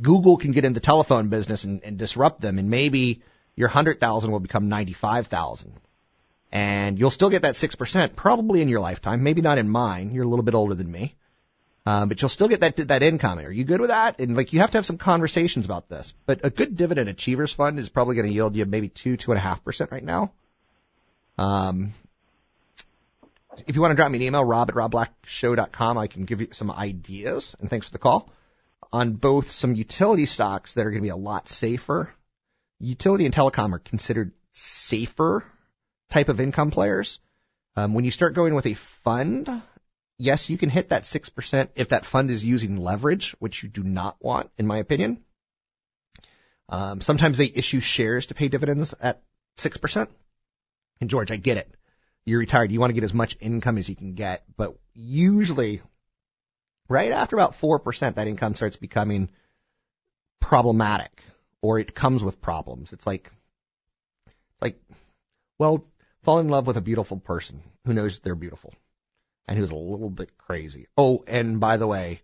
Google 0.01 0.37
can 0.37 0.53
get 0.53 0.65
into 0.65 0.79
the 0.79 0.85
telephone 0.85 1.29
business 1.29 1.63
and, 1.63 1.83
and 1.83 1.97
disrupt 1.97 2.41
them, 2.41 2.57
and 2.57 2.69
maybe 2.69 3.21
your 3.55 3.67
100,000 3.67 4.31
will 4.31 4.39
become 4.39 4.69
95,000. 4.69 5.73
And 6.51 6.97
you'll 6.97 7.11
still 7.11 7.29
get 7.29 7.41
that 7.41 7.55
6% 7.55 8.15
probably 8.15 8.61
in 8.61 8.69
your 8.69 8.79
lifetime, 8.79 9.23
maybe 9.23 9.41
not 9.41 9.57
in 9.57 9.69
mine. 9.69 10.11
You're 10.11 10.23
a 10.23 10.27
little 10.29 10.45
bit 10.45 10.55
older 10.55 10.75
than 10.75 10.91
me. 10.91 11.15
Uh, 11.87 12.05
but 12.05 12.21
you'll 12.21 12.27
still 12.27 12.49
get 12.49 12.59
that 12.59 12.75
that 12.89 13.01
income. 13.01 13.39
Are 13.39 13.49
you 13.49 13.63
good 13.63 13.79
with 13.79 13.91
that? 13.91 14.19
And 14.19 14.35
like 14.35 14.51
you 14.51 14.59
have 14.59 14.71
to 14.71 14.77
have 14.77 14.85
some 14.85 14.97
conversations 14.97 15.63
about 15.63 15.87
this. 15.87 16.11
But 16.25 16.41
a 16.43 16.49
good 16.49 16.75
dividend 16.75 17.07
achievers 17.07 17.53
fund 17.53 17.79
is 17.79 17.87
probably 17.87 18.15
going 18.15 18.27
to 18.27 18.33
yield 18.33 18.57
you 18.57 18.65
maybe 18.65 18.89
two 18.89 19.15
two 19.15 19.31
and 19.31 19.39
a 19.39 19.41
half 19.41 19.63
percent 19.63 19.89
right 19.89 20.03
now. 20.03 20.33
Um, 21.37 21.93
if 23.65 23.75
you 23.75 23.81
want 23.81 23.93
to 23.93 23.95
drop 23.95 24.11
me 24.11 24.17
an 24.17 24.23
email, 24.23 24.43
rob 24.43 24.69
at 24.69 24.75
robblackshow.com, 24.75 25.97
I 25.97 26.07
can 26.07 26.25
give 26.25 26.41
you 26.41 26.49
some 26.51 26.69
ideas. 26.69 27.55
And 27.61 27.69
thanks 27.69 27.85
for 27.85 27.93
the 27.93 27.99
call 27.99 28.33
on 28.91 29.13
both 29.13 29.49
some 29.51 29.73
utility 29.73 30.25
stocks 30.25 30.73
that 30.73 30.81
are 30.81 30.91
going 30.91 31.01
to 31.01 31.05
be 31.05 31.09
a 31.09 31.15
lot 31.15 31.47
safer. 31.47 32.09
Utility 32.79 33.23
and 33.23 33.33
telecom 33.33 33.71
are 33.71 33.79
considered 33.79 34.33
safer 34.51 35.45
type 36.11 36.27
of 36.27 36.41
income 36.41 36.69
players. 36.69 37.21
Um, 37.77 37.93
when 37.93 38.03
you 38.03 38.11
start 38.11 38.35
going 38.35 38.55
with 38.55 38.65
a 38.65 38.75
fund, 39.05 39.49
yes, 40.17 40.49
you 40.49 40.57
can 40.57 40.69
hit 40.69 40.89
that 40.89 41.03
6% 41.03 41.69
if 41.75 41.89
that 41.89 42.05
fund 42.05 42.31
is 42.31 42.43
using 42.43 42.77
leverage, 42.77 43.35
which 43.39 43.63
you 43.63 43.69
do 43.69 43.83
not 43.83 44.17
want, 44.19 44.49
in 44.57 44.67
my 44.67 44.77
opinion. 44.79 45.23
Um, 46.69 47.01
sometimes 47.01 47.37
they 47.37 47.51
issue 47.53 47.79
shares 47.79 48.27
to 48.27 48.33
pay 48.33 48.49
dividends 48.49 48.93
at 49.01 49.21
6%. 49.59 50.07
And 50.99 51.09
George, 51.09 51.31
I 51.31 51.37
get 51.37 51.57
it. 51.57 51.73
You're 52.25 52.39
retired. 52.39 52.71
You 52.71 52.79
want 52.79 52.89
to 52.89 52.95
get 52.95 53.05
as 53.05 53.13
much 53.13 53.37
income 53.39 53.77
as 53.77 53.87
you 53.87 53.95
can 53.95 54.15
get. 54.15 54.43
But 54.57 54.77
usually, 54.93 55.81
right 56.89 57.11
after 57.11 57.35
about 57.35 57.55
4%, 57.61 58.15
that 58.15 58.27
income 58.27 58.55
starts 58.55 58.75
becoming 58.75 59.29
problematic 60.41 61.21
or 61.61 61.79
it 61.79 61.95
comes 61.95 62.23
with 62.23 62.41
problems. 62.41 62.91
It's 62.91 63.07
like, 63.07 63.31
it's 64.25 64.61
like, 64.61 64.81
well, 65.57 65.85
fall 66.25 66.39
in 66.39 66.49
love 66.49 66.67
with 66.67 66.77
a 66.77 66.81
beautiful 66.81 67.17
person 67.17 67.61
who 67.85 67.93
knows 67.93 68.19
they're 68.23 68.35
beautiful 68.35 68.73
and 69.47 69.57
he 69.57 69.61
was 69.61 69.71
a 69.71 69.75
little 69.75 70.09
bit 70.09 70.37
crazy. 70.37 70.87
Oh, 70.97 71.23
and 71.27 71.59
by 71.59 71.77
the 71.77 71.87
way, 71.87 72.21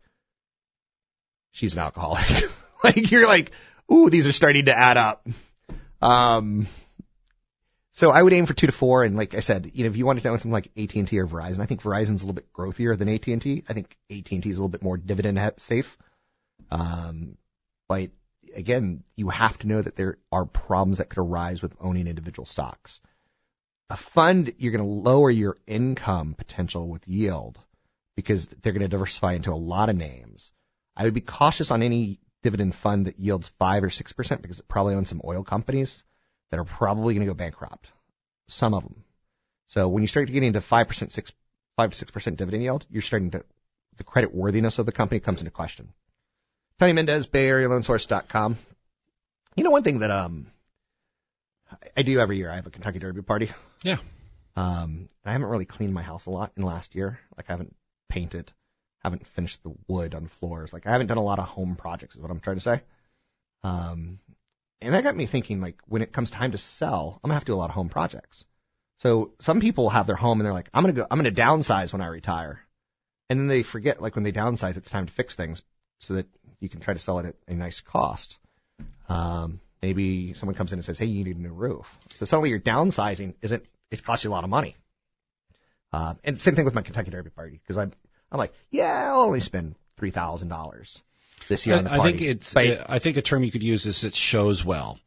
she's 1.52 1.74
an 1.74 1.80
alcoholic. 1.80 2.28
like 2.84 3.12
you're 3.12 3.28
like, 3.28 3.52
ooh, 3.92 4.10
these 4.10 4.28
are 4.28 4.32
starting 4.34 4.66
to 4.66 4.78
add 4.78 4.98
up. 4.98 5.28
Um, 6.02 6.68
so 7.92 8.10
I 8.10 8.22
would 8.22 8.34
aim 8.34 8.46
for 8.46 8.54
two 8.54 8.68
to 8.68 8.74
four, 8.74 9.04
and 9.04 9.16
like 9.16 9.36
I 9.36 9.40
said, 9.40 9.72
you 9.74 9.84
know, 9.84 9.90
if 9.92 9.98
you 9.98 10.06
wanted 10.06 10.24
to 10.24 10.30
own 10.30 10.40
something 10.40 10.52
like 10.52 10.72
AT 10.78 10.96
and 10.96 11.08
T 11.08 11.20
or 11.20 11.28
Verizon, 11.28 11.60
I 11.60 11.66
think 11.66 11.82
Verizon's 11.82 12.22
a 12.22 12.26
little 12.26 12.34
bit 12.34 12.52
growthier 12.52 12.98
than 12.98 13.08
AT 13.08 13.28
and 13.28 13.42
T. 13.42 13.64
I 13.70 13.74
think 13.74 13.96
AT 14.12 14.32
and 14.32 14.44
T 14.44 14.50
is 14.50 14.58
a 14.58 14.60
little 14.60 14.68
bit 14.68 14.82
more 14.82 14.98
dividend 14.98 15.40
safe. 15.58 15.98
Um, 16.72 17.38
but 17.88 18.10
again, 18.56 19.04
you 19.16 19.30
have 19.30 19.58
to 19.60 19.68
know 19.68 19.82
that 19.82 19.96
there 19.96 20.18
are 20.32 20.46
problems 20.46 20.98
that 20.98 21.10
could 21.10 21.20
arise 21.20 21.62
with 21.62 21.74
owning 21.80 22.08
individual 22.08 22.46
stocks. 22.46 23.00
A 23.90 23.98
fund, 23.98 24.54
you're 24.58 24.72
going 24.72 24.84
to 24.84 25.10
lower 25.10 25.30
your 25.30 25.58
income 25.68 26.36
potential 26.38 26.88
with 26.88 27.08
yield 27.08 27.60
because 28.16 28.48
they're 28.62 28.74
going 28.74 28.82
to 28.82 28.88
diversify 28.88 29.34
into 29.34 29.52
a 29.52 29.56
lot 29.56 29.90
of 29.90 29.96
names. 29.96 30.52
I 30.96 31.04
would 31.04 31.14
be 31.14 31.22
cautious 31.22 31.72
on 31.72 31.84
any 31.84 32.20
dividend 32.44 32.76
fund 32.76 33.08
that 33.08 33.20
yields 33.20 33.52
five 33.60 33.84
or 33.84 33.90
six 33.90 34.14
percent 34.14 34.42
because 34.42 34.60
it 34.60 34.68
probably 34.68 34.96
owns 34.96 35.10
some 35.10 35.22
oil 35.26 35.44
companies 35.44 36.04
that 36.52 36.60
are 36.60 36.66
probably 36.66 37.14
going 37.14 37.26
to 37.26 37.34
go 37.34 37.38
bankrupt. 37.38 37.88
Some 38.48 38.74
of 38.74 38.84
them. 38.84 39.04
So 39.68 39.88
when 39.88 40.04
you 40.04 40.08
start 40.08 40.28
getting 40.28 40.44
into 40.44 40.62
five 40.62 40.88
percent, 40.88 41.12
six, 41.12 41.32
five 41.78 41.92
to 41.92 41.96
six 41.96 42.12
percent 42.12 42.38
dividend 42.38 42.64
yield, 42.64 42.86
you're 42.90 43.02
starting 43.02 43.32
to 43.32 43.44
the 43.98 44.04
credit 44.04 44.34
worthiness 44.34 44.80
of 44.80 44.86
the 44.86 44.92
company 44.92 45.20
comes 45.20 45.40
into 45.40 45.52
question. 45.52 45.90
Tony 46.80 46.94
Mendez, 46.94 47.28
Bay. 47.28 47.48
You 47.48 47.70
know 49.64 49.70
one 49.70 49.84
thing 49.84 50.00
that 50.00 50.12
um 50.12 50.48
I 51.96 52.02
do 52.04 52.20
every 52.20 52.38
year. 52.38 52.50
I 52.50 52.56
have 52.56 52.68
a 52.68 52.72
Kentucky 52.72 53.00
Derby 53.00 53.22
party. 53.22 53.50
Yeah. 53.84 53.98
Um, 54.56 55.10
I 55.26 55.32
haven't 55.32 55.48
really 55.48 55.66
cleaned 55.66 55.94
my 55.94 56.04
house 56.04 56.26
a 56.26 56.30
lot 56.30 56.52
in 56.56 56.64
last 56.64 56.96
year. 56.96 57.20
Like 57.36 57.48
I 57.50 57.54
haven't 57.54 57.76
painted, 58.10 58.52
haven't 59.00 59.26
finished 59.36 59.60
the 59.64 59.74
wood 59.88 60.14
on 60.14 60.30
floors. 60.40 60.72
Like 60.72 60.86
I 60.86 60.92
haven't 60.92 61.08
done 61.08 61.18
a 61.18 61.24
lot 61.24 61.40
of 61.40 61.46
home 61.46 61.76
projects. 61.76 62.16
Is 62.16 62.22
what 62.22 62.32
I'm 62.32 62.40
trying 62.40 62.58
to 62.58 62.62
say. 62.62 62.82
Um, 63.64 64.20
and 64.82 64.94
that 64.94 65.04
got 65.04 65.16
me 65.16 65.28
thinking. 65.28 65.62
Like 65.62 65.78
when 65.88 66.02
it 66.02 66.14
comes 66.14 66.30
time 66.30 66.52
to 66.52 66.58
sell, 66.58 67.20
I'm 67.24 67.30
gonna 67.30 67.36
have 67.36 67.46
to 67.46 67.52
do 67.52 67.56
a 67.56 67.58
lot 67.58 67.70
of 67.70 67.76
home 67.76 67.90
projects. 67.90 68.44
So 68.98 69.32
some 69.42 69.60
people 69.60 69.90
have 69.90 70.08
their 70.08 70.16
home 70.16 70.40
and 70.40 70.46
they're 70.46 70.54
like, 70.54 70.70
I'm 70.74 70.84
gonna 70.84 70.94
go, 70.94 71.08
I'm 71.10 71.18
gonna 71.18 71.32
downsize 71.32 71.92
when 71.92 72.02
I 72.02 72.08
retire, 72.08 72.60
and 73.30 73.40
then 73.40 73.48
they 73.48 73.64
forget. 73.64 74.02
Like 74.02 74.16
when 74.16 74.24
they 74.24 74.32
downsize, 74.32 74.78
it's 74.78 74.92
time 74.92 75.08
to 75.08 75.14
fix 75.14 75.36
things 75.36 75.62
so 76.00 76.16
that 76.16 76.28
you 76.60 76.70
can 76.70 76.80
try 76.80 76.94
to 76.94 77.00
sell 77.00 77.20
it 77.20 77.26
at 77.26 77.36
a 77.48 77.54
nice 77.54 77.82
cost. 77.82 78.36
Um, 79.10 79.60
maybe 79.84 80.34
someone 80.34 80.56
comes 80.56 80.72
in 80.72 80.80
and 80.80 80.86
says, 80.86 80.98
"Hey, 80.98 81.06
you 81.06 81.24
need 81.26 81.36
a 81.36 81.42
new 81.42 81.54
roof." 81.54 81.86
So 82.18 82.26
suddenly 82.26 82.50
your 82.50 82.60
downsizing 82.60 83.36
isn't 83.42 83.64
it 83.92 84.04
costs 84.04 84.24
you 84.24 84.32
a 84.32 84.36
lot 84.38 84.46
of 84.46 84.50
money. 84.50 84.78
Uh, 85.92 86.16
and 86.24 86.40
same 86.40 86.56
thing 86.56 86.66
with 86.66 86.74
my 86.74 86.82
Kentucky 86.82 87.12
Derby 87.12 87.30
party 87.30 87.60
because 87.62 87.78
I'm 87.78 87.92
I'm 88.32 88.40
like, 88.40 88.54
yeah, 88.72 89.12
I'll 89.12 89.24
only 89.24 89.42
spend 89.42 89.76
three 90.00 90.12
thousand 90.12 90.48
dollars 90.48 91.00
this 91.50 91.66
year 91.66 91.76
on 91.76 91.84
the 91.84 91.94
I 91.94 92.02
think 92.02 92.22
it's. 92.22 92.54
But- 92.54 92.90
I 92.90 93.00
think 93.00 93.18
a 93.18 93.22
term 93.22 93.44
you 93.44 93.52
could 93.52 93.62
use 93.62 93.86
is 93.86 94.04
it 94.04 94.16
shows 94.16 94.64
well. 94.66 95.00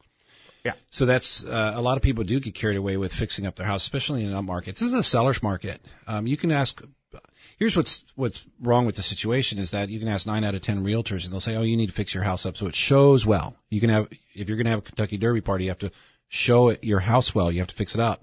Yeah. 0.65 0.75
So 0.91 1.07
that's 1.07 1.45
uh, 1.45 1.73
a 1.77 1.81
lot 1.81 1.97
of 1.97 2.03
people 2.03 2.25
do 2.25 2.39
get 2.41 2.55
carried 2.55 2.77
away 2.77 2.97
with 2.97 3.13
fixing 3.13 3.47
up 3.47 3.57
their 3.57 3.67
house, 3.67 3.83
especially 3.85 4.23
in 4.25 4.29
an 4.29 4.35
up 4.35 4.45
markets. 4.45 4.81
This 4.81 4.89
is 4.89 4.95
a 4.95 5.03
seller's 5.03 5.43
market. 5.43 5.81
Um, 6.07 6.27
you 6.27 6.37
can 6.37 6.51
ask. 6.51 6.83
Here's 7.57 7.75
what's 7.75 8.05
what's 8.17 8.45
wrong 8.61 8.85
with 8.85 8.97
the 8.97 9.03
situation 9.03 9.59
is 9.59 9.71
that 9.71 9.89
you 9.89 9.99
can 9.99 10.09
ask 10.09 10.27
nine 10.27 10.45
out 10.45 10.55
of 10.55 10.63
ten 10.63 10.85
realtors 10.85 11.25
and 11.25 11.33
they'll 11.33 11.41
say, 11.41 11.57
"Oh, 11.57 11.63
you 11.63 11.77
need 11.77 11.89
to 11.89 11.95
fix 11.95 12.15
your 12.15 12.23
house 12.23 12.45
up 12.45 12.57
so 12.57 12.67
it 12.67 12.75
shows 12.75 13.25
well." 13.25 13.57
You 13.71 13.81
can 13.81 13.91
have 13.91 14.09
if 14.35 14.49
you're 14.49 14.59
going 14.59 14.67
to 14.67 14.71
have 14.71 14.81
a 14.81 14.83
Kentucky 14.83 15.17
Derby 15.17 15.41
party, 15.41 15.65
you 15.65 15.71
have 15.71 15.79
to 15.79 15.93
show 16.29 16.69
it 16.69 16.85
your 16.85 17.01
house 17.01 17.35
well. 17.35 17.51
You 17.51 17.61
have 17.61 17.69
to 17.69 17.75
fix 17.75 17.95
it 17.95 18.01
up. 18.01 18.23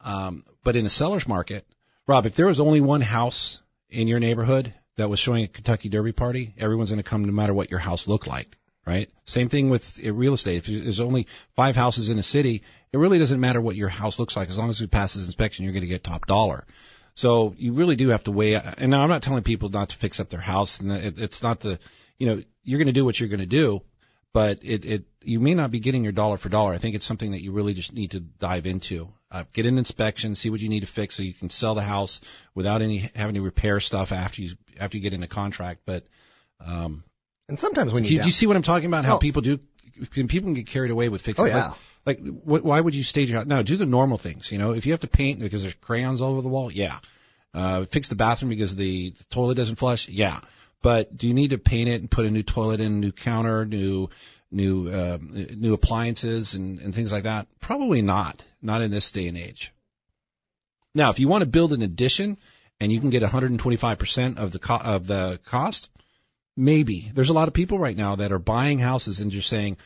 Um, 0.00 0.44
but 0.64 0.76
in 0.76 0.84
a 0.84 0.90
seller's 0.90 1.26
market, 1.26 1.66
Rob, 2.06 2.26
if 2.26 2.34
there 2.36 2.46
was 2.46 2.60
only 2.60 2.80
one 2.80 3.00
house 3.00 3.58
in 3.88 4.06
your 4.06 4.20
neighborhood 4.20 4.74
that 4.96 5.08
was 5.08 5.18
showing 5.18 5.44
a 5.44 5.48
Kentucky 5.48 5.88
Derby 5.88 6.12
party, 6.12 6.54
everyone's 6.58 6.90
going 6.90 7.02
to 7.02 7.08
come 7.08 7.24
no 7.24 7.32
matter 7.32 7.54
what 7.54 7.70
your 7.70 7.80
house 7.80 8.06
looked 8.06 8.26
like, 8.26 8.48
right? 8.86 9.08
Same 9.24 9.48
thing 9.48 9.70
with 9.70 9.82
uh, 10.04 10.12
real 10.12 10.34
estate. 10.34 10.64
If 10.64 10.84
there's 10.84 11.00
only 11.00 11.26
five 11.56 11.74
houses 11.74 12.08
in 12.10 12.18
a 12.18 12.22
city, 12.22 12.62
it 12.92 12.98
really 12.98 13.18
doesn't 13.18 13.40
matter 13.40 13.60
what 13.60 13.76
your 13.76 13.88
house 13.88 14.18
looks 14.18 14.36
like. 14.36 14.50
As 14.50 14.58
long 14.58 14.70
as 14.70 14.80
it 14.80 14.90
passes 14.90 15.26
inspection, 15.26 15.64
you're 15.64 15.72
going 15.72 15.82
to 15.82 15.88
get 15.88 16.04
top 16.04 16.26
dollar. 16.26 16.66
So 17.18 17.52
you 17.58 17.72
really 17.74 17.96
do 17.96 18.10
have 18.10 18.22
to 18.24 18.30
weigh. 18.30 18.54
And 18.54 18.92
now 18.92 19.02
I'm 19.02 19.08
not 19.08 19.22
telling 19.22 19.42
people 19.42 19.70
not 19.70 19.88
to 19.88 19.96
fix 19.96 20.20
up 20.20 20.30
their 20.30 20.40
house. 20.40 20.78
And 20.78 20.92
it, 20.92 21.14
it's 21.18 21.42
not 21.42 21.58
the, 21.58 21.80
you 22.16 22.28
know, 22.28 22.42
you're 22.62 22.78
going 22.78 22.86
to 22.86 22.92
do 22.92 23.04
what 23.04 23.18
you're 23.18 23.28
going 23.28 23.40
to 23.40 23.46
do, 23.46 23.80
but 24.32 24.60
it, 24.62 24.84
it, 24.84 25.02
you 25.22 25.40
may 25.40 25.54
not 25.54 25.72
be 25.72 25.80
getting 25.80 26.04
your 26.04 26.12
dollar 26.12 26.38
for 26.38 26.48
dollar. 26.48 26.72
I 26.74 26.78
think 26.78 26.94
it's 26.94 27.06
something 27.06 27.32
that 27.32 27.40
you 27.40 27.50
really 27.50 27.74
just 27.74 27.92
need 27.92 28.12
to 28.12 28.20
dive 28.20 28.66
into. 28.66 29.08
Uh, 29.32 29.42
get 29.52 29.66
an 29.66 29.78
inspection, 29.78 30.36
see 30.36 30.48
what 30.48 30.60
you 30.60 30.68
need 30.68 30.80
to 30.80 30.86
fix, 30.86 31.16
so 31.16 31.24
you 31.24 31.34
can 31.34 31.50
sell 31.50 31.74
the 31.74 31.82
house 31.82 32.20
without 32.54 32.82
any 32.82 33.10
having 33.16 33.34
to 33.34 33.40
repair 33.42 33.80
stuff 33.80 34.12
after 34.12 34.40
you 34.40 34.52
after 34.78 34.96
you 34.96 35.02
get 35.02 35.12
in 35.12 35.22
a 35.24 35.28
contract. 35.28 35.80
But 35.84 36.04
um, 36.64 37.02
and 37.48 37.58
sometimes 37.58 37.92
when 37.92 38.04
do 38.04 38.10
you 38.10 38.16
you, 38.16 38.22
do 38.22 38.26
you 38.28 38.32
see 38.32 38.46
what 38.46 38.56
I'm 38.56 38.62
talking 38.62 38.86
about? 38.86 39.04
How 39.04 39.16
Oh. 39.16 39.18
people 39.18 39.42
do 39.42 39.58
can 40.14 40.28
people 40.28 40.46
can 40.46 40.54
get 40.54 40.68
carried 40.68 40.90
away 40.90 41.10
with 41.10 41.22
fixing. 41.22 41.44
Oh, 41.44 41.48
yeah. 41.48 41.68
Like, 41.68 41.76
like 42.08 42.20
wh- 42.20 42.64
why 42.64 42.80
would 42.80 42.94
you 42.94 43.02
stage 43.04 43.30
house? 43.30 43.46
No, 43.46 43.62
do 43.62 43.76
the 43.76 43.86
normal 43.86 44.18
things. 44.18 44.48
You 44.50 44.58
know, 44.58 44.72
if 44.72 44.86
you 44.86 44.92
have 44.92 45.02
to 45.02 45.08
paint 45.08 45.40
because 45.40 45.62
there's 45.62 45.74
crayons 45.74 46.20
all 46.20 46.32
over 46.32 46.42
the 46.42 46.48
wall, 46.48 46.72
yeah. 46.72 46.98
Uh, 47.54 47.84
fix 47.92 48.08
the 48.08 48.14
bathroom 48.14 48.50
because 48.50 48.74
the 48.74 49.14
toilet 49.32 49.56
doesn't 49.56 49.78
flush, 49.78 50.08
yeah. 50.08 50.40
But 50.82 51.16
do 51.16 51.26
you 51.26 51.34
need 51.34 51.50
to 51.50 51.58
paint 51.58 51.88
it 51.88 52.00
and 52.00 52.10
put 52.10 52.24
a 52.24 52.30
new 52.30 52.42
toilet 52.42 52.80
in, 52.80 53.00
new 53.00 53.12
counter, 53.12 53.64
new 53.64 54.08
new 54.50 54.88
uh, 54.88 55.18
new 55.20 55.74
appliances 55.74 56.54
and, 56.54 56.78
and 56.78 56.94
things 56.94 57.12
like 57.12 57.24
that? 57.24 57.46
Probably 57.60 58.00
not. 58.00 58.42
Not 58.62 58.82
in 58.82 58.90
this 58.90 59.12
day 59.12 59.28
and 59.28 59.36
age. 59.36 59.72
Now, 60.94 61.10
if 61.10 61.18
you 61.18 61.28
want 61.28 61.42
to 61.42 61.50
build 61.50 61.72
an 61.72 61.82
addition 61.82 62.38
and 62.80 62.90
you 62.90 63.00
can 63.00 63.10
get 63.10 63.22
125% 63.22 64.38
of 64.38 64.52
the 64.52 64.58
co- 64.58 64.76
of 64.76 65.06
the 65.06 65.38
cost, 65.48 65.88
maybe. 66.56 67.12
There's 67.14 67.28
a 67.28 67.34
lot 67.34 67.48
of 67.48 67.54
people 67.54 67.78
right 67.78 67.96
now 67.96 68.16
that 68.16 68.32
are 68.32 68.38
buying 68.38 68.78
houses 68.78 69.20
and 69.20 69.30
just 69.30 69.48
saying, 69.48 69.76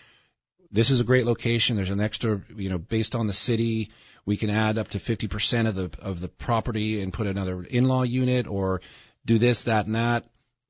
this 0.73 0.91
is 0.91 1.01
a 1.01 1.05
great 1.05 1.27
location. 1.27 1.77
There's 1.77 1.91
an 1.91 2.01
extra, 2.01 2.41
you 2.57 2.71
know, 2.71 2.79
based 2.79 3.15
on 3.15 3.27
the 3.27 3.35
city, 3.35 3.91
we 4.25 4.37
can 4.37 4.51
add 4.51 4.79
up 4.79 4.89
to 4.89 4.99
50% 4.99 5.69
of 5.69 5.75
the 5.75 5.91
of 6.01 6.21
the 6.21 6.29
property 6.29 7.03
and 7.03 7.13
put 7.13 7.27
another 7.27 7.63
in-law 7.63 8.05
unit 8.05 8.47
or 8.47 8.81
do 9.27 9.39
this, 9.39 9.65
that, 9.65 9.87
and 9.87 9.95
that, 9.95 10.25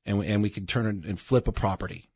and 0.04 0.18
we, 0.18 0.26
and 0.26 0.42
we 0.42 0.50
can 0.50 0.66
turn 0.66 1.04
and 1.06 1.18
flip 1.18 1.48
a 1.48 1.52
property. 1.52 2.10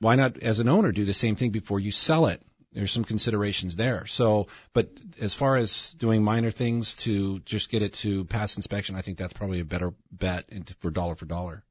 Why 0.00 0.16
not, 0.16 0.38
as 0.42 0.60
an 0.60 0.68
owner, 0.68 0.92
do 0.92 1.04
the 1.04 1.14
same 1.14 1.36
thing 1.36 1.50
before 1.50 1.80
you 1.80 1.92
sell 1.92 2.26
it? 2.26 2.42
There's 2.72 2.92
some 2.92 3.04
considerations 3.04 3.76
there. 3.76 4.04
So, 4.06 4.46
but 4.72 4.90
as 5.20 5.34
far 5.34 5.56
as 5.56 5.94
doing 5.98 6.22
minor 6.22 6.52
things 6.52 6.96
to 7.04 7.40
just 7.40 7.68
get 7.70 7.82
it 7.82 7.94
to 8.02 8.24
pass 8.26 8.56
inspection, 8.56 8.94
I 8.94 9.02
think 9.02 9.18
that's 9.18 9.32
probably 9.32 9.60
a 9.60 9.64
better 9.64 9.92
bet 10.12 10.48
for 10.80 10.90
dollar 10.90 11.16
for 11.16 11.26
dollar. 11.26 11.64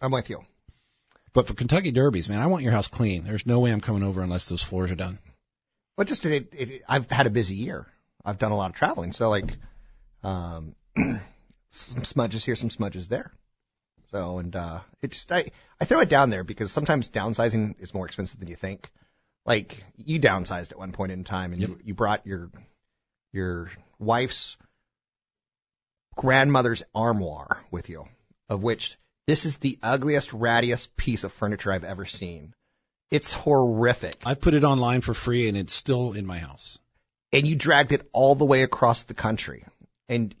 I'm 0.00 0.12
with 0.12 0.30
you. 0.30 0.40
But 1.34 1.48
for 1.48 1.54
Kentucky 1.54 1.90
Derbies, 1.90 2.28
man, 2.28 2.40
I 2.40 2.46
want 2.46 2.62
your 2.62 2.72
house 2.72 2.86
clean. 2.86 3.24
There's 3.24 3.44
no 3.44 3.58
way 3.58 3.72
I'm 3.72 3.80
coming 3.80 4.04
over 4.04 4.22
unless 4.22 4.48
those 4.48 4.62
floors 4.62 4.90
are 4.92 4.96
done. 4.96 5.18
Well, 5.98 6.06
just 6.06 6.24
it, 6.24 6.48
it, 6.52 6.82
I've 6.88 7.10
had 7.10 7.26
a 7.26 7.30
busy 7.30 7.54
year. 7.54 7.86
I've 8.24 8.38
done 8.38 8.52
a 8.52 8.56
lot 8.56 8.70
of 8.70 8.76
traveling, 8.76 9.12
so 9.12 9.28
like, 9.28 9.50
um, 10.22 10.74
some 10.96 12.04
smudges 12.04 12.44
here, 12.44 12.56
some 12.56 12.70
smudges 12.70 13.08
there. 13.08 13.32
So, 14.10 14.38
and 14.38 14.54
uh, 14.54 14.80
it 15.02 15.10
just 15.10 15.30
I 15.32 15.50
I 15.80 15.86
throw 15.86 16.00
it 16.00 16.08
down 16.08 16.30
there 16.30 16.44
because 16.44 16.72
sometimes 16.72 17.08
downsizing 17.08 17.74
is 17.80 17.92
more 17.92 18.06
expensive 18.06 18.38
than 18.38 18.48
you 18.48 18.56
think. 18.56 18.88
Like 19.44 19.82
you 19.96 20.20
downsized 20.20 20.70
at 20.70 20.78
one 20.78 20.92
point 20.92 21.10
in 21.10 21.24
time, 21.24 21.52
and 21.52 21.60
you 21.60 21.78
you 21.82 21.94
brought 21.94 22.24
your 22.24 22.48
your 23.32 23.70
wife's 23.98 24.56
grandmother's 26.16 26.82
armoire 26.94 27.60
with 27.72 27.88
you, 27.88 28.04
of 28.48 28.62
which 28.62 28.96
this 29.26 29.44
is 29.44 29.56
the 29.60 29.78
ugliest, 29.82 30.30
rattiest 30.30 30.88
piece 30.96 31.24
of 31.24 31.32
furniture 31.32 31.72
I've 31.72 31.84
ever 31.84 32.04
seen. 32.06 32.54
It's 33.10 33.32
horrific. 33.32 34.16
I 34.24 34.34
put 34.34 34.54
it 34.54 34.64
online 34.64 35.00
for 35.02 35.14
free, 35.14 35.48
and 35.48 35.56
it's 35.56 35.74
still 35.74 36.12
in 36.12 36.26
my 36.26 36.38
house. 36.38 36.78
and 37.32 37.46
you 37.46 37.56
dragged 37.56 37.92
it 37.92 38.08
all 38.12 38.34
the 38.36 38.44
way 38.44 38.62
across 38.62 39.04
the 39.04 39.14
country. 39.14 39.64
And 40.08 40.34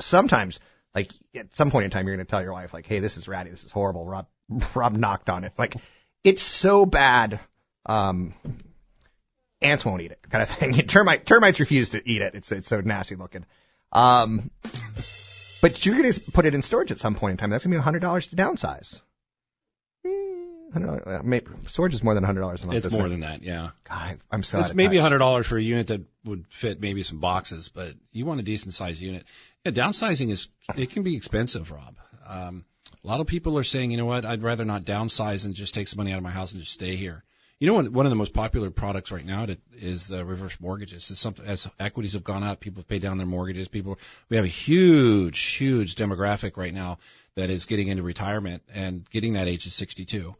sometimes, 0.00 0.58
like 0.94 1.08
at 1.34 1.54
some 1.54 1.70
point 1.70 1.84
in 1.84 1.90
time, 1.90 2.06
you're 2.06 2.16
going 2.16 2.26
to 2.26 2.30
tell 2.30 2.42
your 2.42 2.52
wife, 2.52 2.72
like, 2.72 2.86
"Hey, 2.86 3.00
this 3.00 3.16
is 3.16 3.28
ratty. 3.28 3.50
This 3.50 3.64
is 3.64 3.72
horrible." 3.72 4.06
Rob, 4.06 4.26
Rob 4.74 4.92
knocked 4.94 5.28
on 5.28 5.44
it. 5.44 5.52
Like, 5.58 5.74
it's 6.24 6.42
so 6.42 6.86
bad. 6.86 7.40
Um, 7.86 8.34
ants 9.62 9.84
won't 9.84 10.02
eat 10.02 10.12
it, 10.12 10.20
kind 10.30 10.42
of 10.42 10.58
thing. 10.58 10.72
Termite, 10.88 11.26
termites 11.26 11.60
refuse 11.60 11.90
to 11.90 11.98
eat 12.08 12.22
it. 12.22 12.34
It's 12.34 12.50
it's 12.52 12.68
so 12.68 12.80
nasty 12.80 13.16
looking. 13.16 13.44
Um, 13.92 14.50
but 15.62 15.84
you're 15.84 15.96
going 15.96 16.12
to 16.12 16.20
put 16.32 16.46
it 16.46 16.54
in 16.54 16.62
storage 16.62 16.90
at 16.90 16.98
some 16.98 17.14
point 17.14 17.32
in 17.32 17.36
time. 17.36 17.50
That's 17.50 17.64
going 17.64 17.72
to 17.72 17.78
be 17.78 17.82
hundred 17.82 18.00
dollars 18.00 18.26
to 18.28 18.36
downsize. 18.36 18.98
$100, 20.04 21.06
uh, 21.06 21.22
maybe, 21.24 21.46
storage 21.66 21.94
is 21.94 22.02
more 22.02 22.14
than 22.14 22.22
hundred 22.22 22.42
dollars 22.42 22.62
a 22.62 22.66
month. 22.66 22.84
It's 22.84 22.92
more 22.94 23.06
it? 23.06 23.10
than 23.10 23.20
that, 23.20 23.42
yeah. 23.42 23.70
God, 23.88 24.20
I'm 24.30 24.42
so. 24.42 24.60
it's 24.60 24.72
maybe 24.72 24.98
hundred 24.98 25.18
dollars 25.18 25.46
for 25.46 25.58
a 25.58 25.62
unit 25.62 25.88
that 25.88 26.02
would 26.24 26.44
fit 26.60 26.80
maybe 26.80 27.02
some 27.02 27.20
boxes, 27.20 27.70
but 27.74 27.94
you 28.12 28.24
want 28.24 28.40
a 28.40 28.44
decent 28.44 28.74
sized 28.74 29.00
unit. 29.00 29.24
Yeah, 29.64 29.72
downsizing 29.72 30.30
is 30.30 30.48
it 30.76 30.90
can 30.90 31.02
be 31.02 31.16
expensive, 31.16 31.70
Rob. 31.70 31.96
Um, 32.26 32.64
a 33.02 33.06
lot 33.06 33.20
of 33.20 33.26
people 33.26 33.58
are 33.58 33.64
saying, 33.64 33.90
you 33.90 33.96
know 33.96 34.06
what, 34.06 34.24
I'd 34.24 34.42
rather 34.42 34.64
not 34.64 34.84
downsize 34.84 35.44
and 35.44 35.54
just 35.54 35.74
take 35.74 35.88
some 35.88 35.96
money 35.98 36.12
out 36.12 36.18
of 36.18 36.22
my 36.22 36.30
house 36.30 36.52
and 36.52 36.60
just 36.60 36.72
stay 36.72 36.96
here. 36.96 37.24
You 37.60 37.66
know, 37.66 37.90
one 37.90 38.06
of 38.06 38.10
the 38.10 38.16
most 38.16 38.32
popular 38.32 38.70
products 38.70 39.12
right 39.12 39.24
now 39.24 39.46
is 39.70 40.06
the 40.08 40.24
reverse 40.24 40.56
mortgages. 40.60 41.08
It's 41.10 41.20
something 41.20 41.44
as 41.44 41.66
equities 41.78 42.14
have 42.14 42.24
gone 42.24 42.42
up, 42.42 42.58
people 42.58 42.80
have 42.80 42.88
paid 42.88 43.02
down 43.02 43.18
their 43.18 43.26
mortgages. 43.26 43.68
People, 43.68 43.98
we 44.30 44.36
have 44.36 44.46
a 44.46 44.48
huge, 44.48 45.56
huge 45.58 45.94
demographic 45.94 46.56
right 46.56 46.72
now 46.72 46.98
that 47.36 47.50
is 47.50 47.66
getting 47.66 47.88
into 47.88 48.02
retirement 48.02 48.62
and 48.72 49.08
getting 49.10 49.34
that 49.34 49.46
age 49.46 49.66
of 49.66 49.72
62 49.72 50.34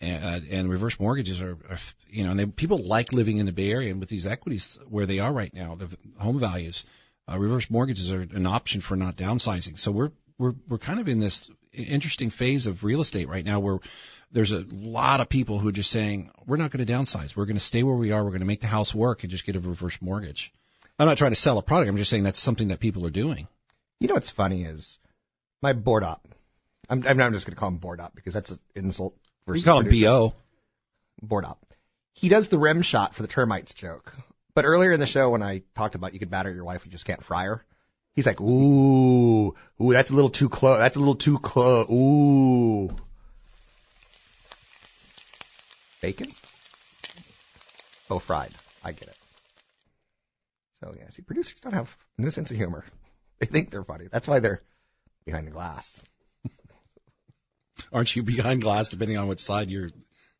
and, 0.00 0.24
uh, 0.24 0.46
and 0.48 0.70
reverse 0.70 0.96
mortgages 0.98 1.40
are, 1.40 1.58
are 1.68 1.78
you 2.08 2.24
know, 2.24 2.30
and 2.30 2.38
they, 2.38 2.46
people 2.46 2.86
like 2.86 3.12
living 3.12 3.38
in 3.38 3.46
the 3.46 3.52
Bay 3.52 3.70
Area, 3.70 3.90
and 3.90 4.00
with 4.00 4.08
these 4.08 4.24
equities 4.24 4.78
where 4.88 5.06
they 5.06 5.18
are 5.18 5.32
right 5.32 5.52
now, 5.52 5.74
the 5.74 5.88
home 6.18 6.38
values, 6.38 6.84
uh, 7.28 7.38
reverse 7.38 7.66
mortgages 7.68 8.10
are 8.10 8.20
an 8.20 8.46
option 8.46 8.80
for 8.80 8.96
not 8.96 9.16
downsizing. 9.16 9.78
So 9.78 9.90
we're 9.90 10.10
we're 10.38 10.54
we're 10.68 10.78
kind 10.78 11.00
of 11.00 11.08
in 11.08 11.20
this 11.20 11.50
interesting 11.72 12.30
phase 12.30 12.66
of 12.66 12.82
real 12.82 13.02
estate 13.02 13.28
right 13.28 13.44
now 13.44 13.60
where 13.60 13.78
there's 14.32 14.52
a 14.52 14.64
lot 14.70 15.20
of 15.20 15.28
people 15.28 15.58
who 15.58 15.68
are 15.68 15.72
just 15.72 15.90
saying 15.90 16.30
we're 16.46 16.56
not 16.56 16.70
going 16.70 16.84
to 16.84 16.92
downsize, 16.92 17.36
we're 17.36 17.46
going 17.46 17.56
to 17.56 17.62
stay 17.62 17.82
where 17.82 17.96
we 17.96 18.12
are, 18.12 18.22
we're 18.22 18.30
going 18.30 18.40
to 18.40 18.46
make 18.46 18.60
the 18.60 18.66
house 18.66 18.94
work 18.94 19.22
and 19.22 19.30
just 19.30 19.44
get 19.44 19.56
a 19.56 19.60
reverse 19.60 19.96
mortgage. 20.00 20.52
I'm 20.98 21.06
not 21.06 21.18
trying 21.18 21.32
to 21.32 21.36
sell 21.36 21.58
a 21.58 21.62
product. 21.62 21.88
I'm 21.88 21.96
just 21.96 22.10
saying 22.10 22.24
that's 22.24 22.42
something 22.42 22.68
that 22.68 22.80
people 22.80 23.06
are 23.06 23.10
doing. 23.10 23.48
You 23.98 24.08
know 24.08 24.14
what's 24.14 24.30
funny 24.30 24.64
is 24.64 24.98
my 25.62 25.72
board 25.72 26.04
op. 26.04 26.26
I'm, 26.88 27.06
I'm 27.06 27.16
not 27.16 27.32
just 27.32 27.46
going 27.46 27.54
to 27.54 27.60
call 27.60 27.68
him 27.68 27.78
board 27.78 28.00
op 28.00 28.14
because 28.14 28.34
that's 28.34 28.50
an 28.50 28.58
insult. 28.74 29.14
Can 29.46 29.62
call 29.62 29.80
him 29.80 30.00
bo. 30.02 30.34
Board 31.22 31.44
op. 31.44 31.64
He 32.12 32.28
does 32.28 32.48
the 32.48 32.58
rim 32.58 32.82
shot 32.82 33.14
for 33.14 33.22
the 33.22 33.28
termites 33.28 33.74
joke. 33.74 34.12
But 34.54 34.64
earlier 34.64 34.92
in 34.92 35.00
the 35.00 35.06
show, 35.06 35.30
when 35.30 35.42
I 35.42 35.62
talked 35.76 35.94
about 35.94 36.12
you 36.12 36.18
could 36.18 36.30
batter 36.30 36.52
your 36.52 36.64
wife, 36.64 36.82
you 36.84 36.90
just 36.90 37.06
can't 37.06 37.22
fry 37.22 37.44
her. 37.44 37.64
He's 38.14 38.26
like, 38.26 38.40
ooh, 38.40 39.54
ooh, 39.80 39.92
that's 39.92 40.10
a 40.10 40.14
little 40.14 40.30
too 40.30 40.48
close. 40.48 40.78
That's 40.78 40.96
a 40.96 40.98
little 40.98 41.16
too 41.16 41.38
close. 41.38 41.88
Ooh. 41.88 42.90
Bacon? 46.00 46.30
Oh, 48.08 48.18
fried. 48.18 48.52
I 48.82 48.92
get 48.92 49.08
it. 49.08 49.16
So 50.80 50.94
yeah, 50.96 51.10
see, 51.10 51.22
producers 51.22 51.54
don't 51.62 51.74
have 51.74 51.88
no 52.18 52.30
sense 52.30 52.50
of 52.50 52.56
humor. 52.56 52.84
They 53.40 53.46
think 53.46 53.70
they're 53.70 53.84
funny. 53.84 54.04
That's 54.12 54.28
why 54.28 54.40
they're 54.40 54.60
behind 55.24 55.46
the 55.46 55.50
glass. 55.50 55.98
Aren't 57.90 58.14
you 58.14 58.22
behind 58.22 58.60
glass? 58.60 58.90
Depending 58.90 59.16
on 59.16 59.28
which 59.28 59.38
side 59.38 59.70
you're, 59.70 59.88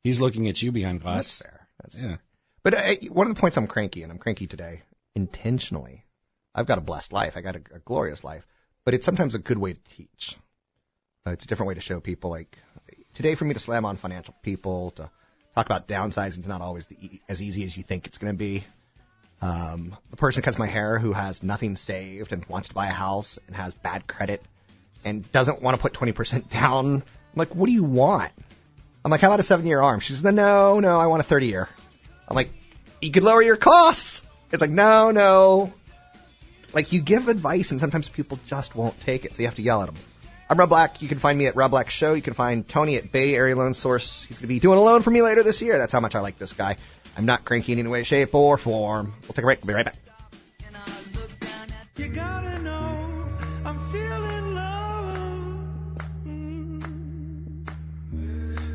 he's 0.05 0.21
looking 0.21 0.49
at 0.49 0.61
you 0.61 0.71
behind 0.71 1.01
glass. 1.01 1.39
That's 1.39 1.39
fair. 1.39 1.69
That's 1.81 1.95
Yeah. 1.95 2.17
But 2.63 2.75
uh, 2.75 2.95
one 3.11 3.27
of 3.27 3.35
the 3.35 3.41
points 3.41 3.57
I'm 3.57 3.67
cranky, 3.67 4.03
and 4.03 4.13
I'm 4.13 4.19
cranky 4.19 4.47
today 4.47 4.83
intentionally. 5.15 6.05
I've 6.55 6.67
got 6.67 6.77
a 6.77 6.83
blessed 6.83 7.13
life. 7.13 7.33
I 7.37 7.41
got 7.41 7.57
a, 7.57 7.61
a 7.77 7.79
glorious 7.79 8.23
life, 8.23 8.45
but 8.85 8.93
it's 8.93 9.07
sometimes 9.07 9.35
a 9.35 9.39
good 9.39 9.57
way 9.57 9.73
to 9.73 9.81
teach. 9.97 10.37
Uh, 11.27 11.31
it's 11.31 11.45
a 11.45 11.49
different 11.49 11.69
way 11.69 11.75
to 11.75 11.81
show 11.81 12.01
people. 12.01 12.29
Like 12.29 12.55
today, 13.15 13.35
for 13.35 13.47
me 13.47 13.55
to 13.55 13.61
slam 13.61 13.87
on 13.87 13.97
financial 13.97 14.35
people 14.43 14.91
to 14.93 15.11
talk 15.55 15.67
about 15.67 15.89
downsizing 15.89 16.41
is 16.41 16.49
not 16.49 16.61
always 16.61 16.87
as 17.29 17.43
easy 17.43 17.65
as 17.65 17.77
you 17.77 17.83
think 17.83 18.07
it's 18.07 18.19
going 18.19 18.33
to 18.33 18.39
be. 18.39 18.65
Um, 19.43 19.97
the 20.11 20.17
person 20.17 20.43
cuts 20.43 20.59
my 20.59 20.67
hair 20.67 20.99
who 20.99 21.13
has 21.13 21.43
nothing 21.43 21.77
saved 21.77 22.33
and 22.33 22.45
wants 22.47 22.69
to 22.69 22.75
buy 22.75 22.89
a 22.89 22.93
house 22.93 23.39
and 23.47 23.57
has 23.57 23.75
bad 23.75 24.07
credit 24.07 24.43
and 25.05 25.31
doesn't 25.33 25.63
want 25.63 25.77
to 25.77 25.83
put 25.83 25.95
20% 25.95 26.51
down. 26.53 27.03
I'm 27.03 27.37
like, 27.37 27.55
what 27.55 27.67
do 27.67 27.73
you 27.73 27.85
want? 27.85 28.33
I'm 29.05 29.11
like, 29.11 29.23
how 29.23 29.29
about 29.29 29.41
a 29.41 29.45
seven 29.45 29.67
year 29.67 29.81
arm? 29.81 30.01
She 30.01 30.13
says, 30.13 30.23
no, 30.23 30.81
no, 30.81 30.97
I 30.97 31.07
want 31.07 31.23
a 31.23 31.27
30 31.27 31.47
year. 31.47 31.69
I'm 32.29 32.37
like, 32.37 32.51
you 33.01 33.11
could 33.11 33.23
lower 33.23 33.43
your 33.43 33.57
costs. 33.57 34.21
It's 34.53 34.61
like, 34.61 34.71
no, 34.71 35.11
no. 35.11 35.73
Like, 36.73 36.93
you 36.93 37.03
give 37.03 37.29
advice 37.29 37.71
and 37.71 37.81
sometimes 37.81 38.09
people 38.09 38.39
just 38.47 38.77
won't 38.77 38.95
take 39.05 39.25
it, 39.25 39.35
so 39.35 39.43
you 39.43 39.49
have 39.49 39.57
to 39.57 39.63
yell 39.63 39.83
at 39.83 39.87
them. 39.87 39.97
I'm 40.51 40.59
Rob 40.59 40.69
Black. 40.69 41.01
You 41.01 41.09
can 41.09 41.21
find 41.21 41.39
me 41.39 41.47
at 41.47 41.55
Rob 41.55 41.71
Black 41.71 41.91
Show. 41.91 42.15
You 42.15 42.23
can 42.23 42.35
find 42.35 42.69
Tony 42.69 42.97
at 42.97 43.13
Bay 43.13 43.37
Area 43.37 43.55
Loan 43.55 43.73
Source. 43.73 44.25
He's 44.27 44.39
going 44.39 44.49
to 44.49 44.49
be 44.49 44.59
doing 44.59 44.79
a 44.79 44.83
loan 44.83 45.05
for 45.05 45.13
me 45.13 45.23
later 45.23 45.45
this 45.45 45.63
year. 45.63 45.79
That's 45.79 45.93
how 45.93 46.01
much 46.01 46.17
I 46.17 46.21
like 46.21 46.41
this 46.41 46.53
guy. 46.53 46.77
I'm 47.17 47.25
not 47.25 47.45
cranky 47.45 47.73
in 47.73 47.79
any 47.79 47.89
way, 47.89 48.03
shape, 48.03 48.35
or 48.35 48.59
form. 48.59 49.15
We'll 49.23 49.29
take 49.29 49.39
a 49.39 49.43
break. 49.43 49.61
We'll 49.61 49.69
be 49.69 49.75
right 49.75 49.85
back. 49.85 49.95
You 51.95 52.09
gotta 52.09 52.59
know 52.59 53.29
I'm 53.65 53.93
feeling 53.93 54.55
love. 54.57 55.57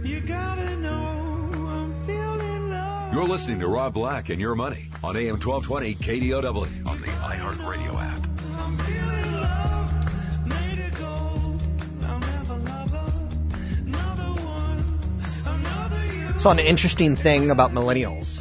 You 0.05 0.21
gotta 0.21 0.77
know 0.77 1.67
I'm 1.67 2.05
feeling 2.05 2.69
love. 2.69 3.13
You're 3.13 3.27
listening 3.27 3.59
to 3.59 3.67
Rob 3.67 3.93
Black 3.93 4.29
and 4.29 4.39
Your 4.39 4.55
Money 4.55 4.87
on 5.03 5.17
AM 5.17 5.41
1220 5.41 5.95
KDOW 5.95 6.87
on 6.87 7.01
the 7.01 7.07
iHeartRadio 7.07 8.01
app. 8.01 8.04
Saw 16.45 16.51
an 16.51 16.59
interesting 16.59 17.15
thing 17.15 17.49
about 17.49 17.71
millennials. 17.71 18.37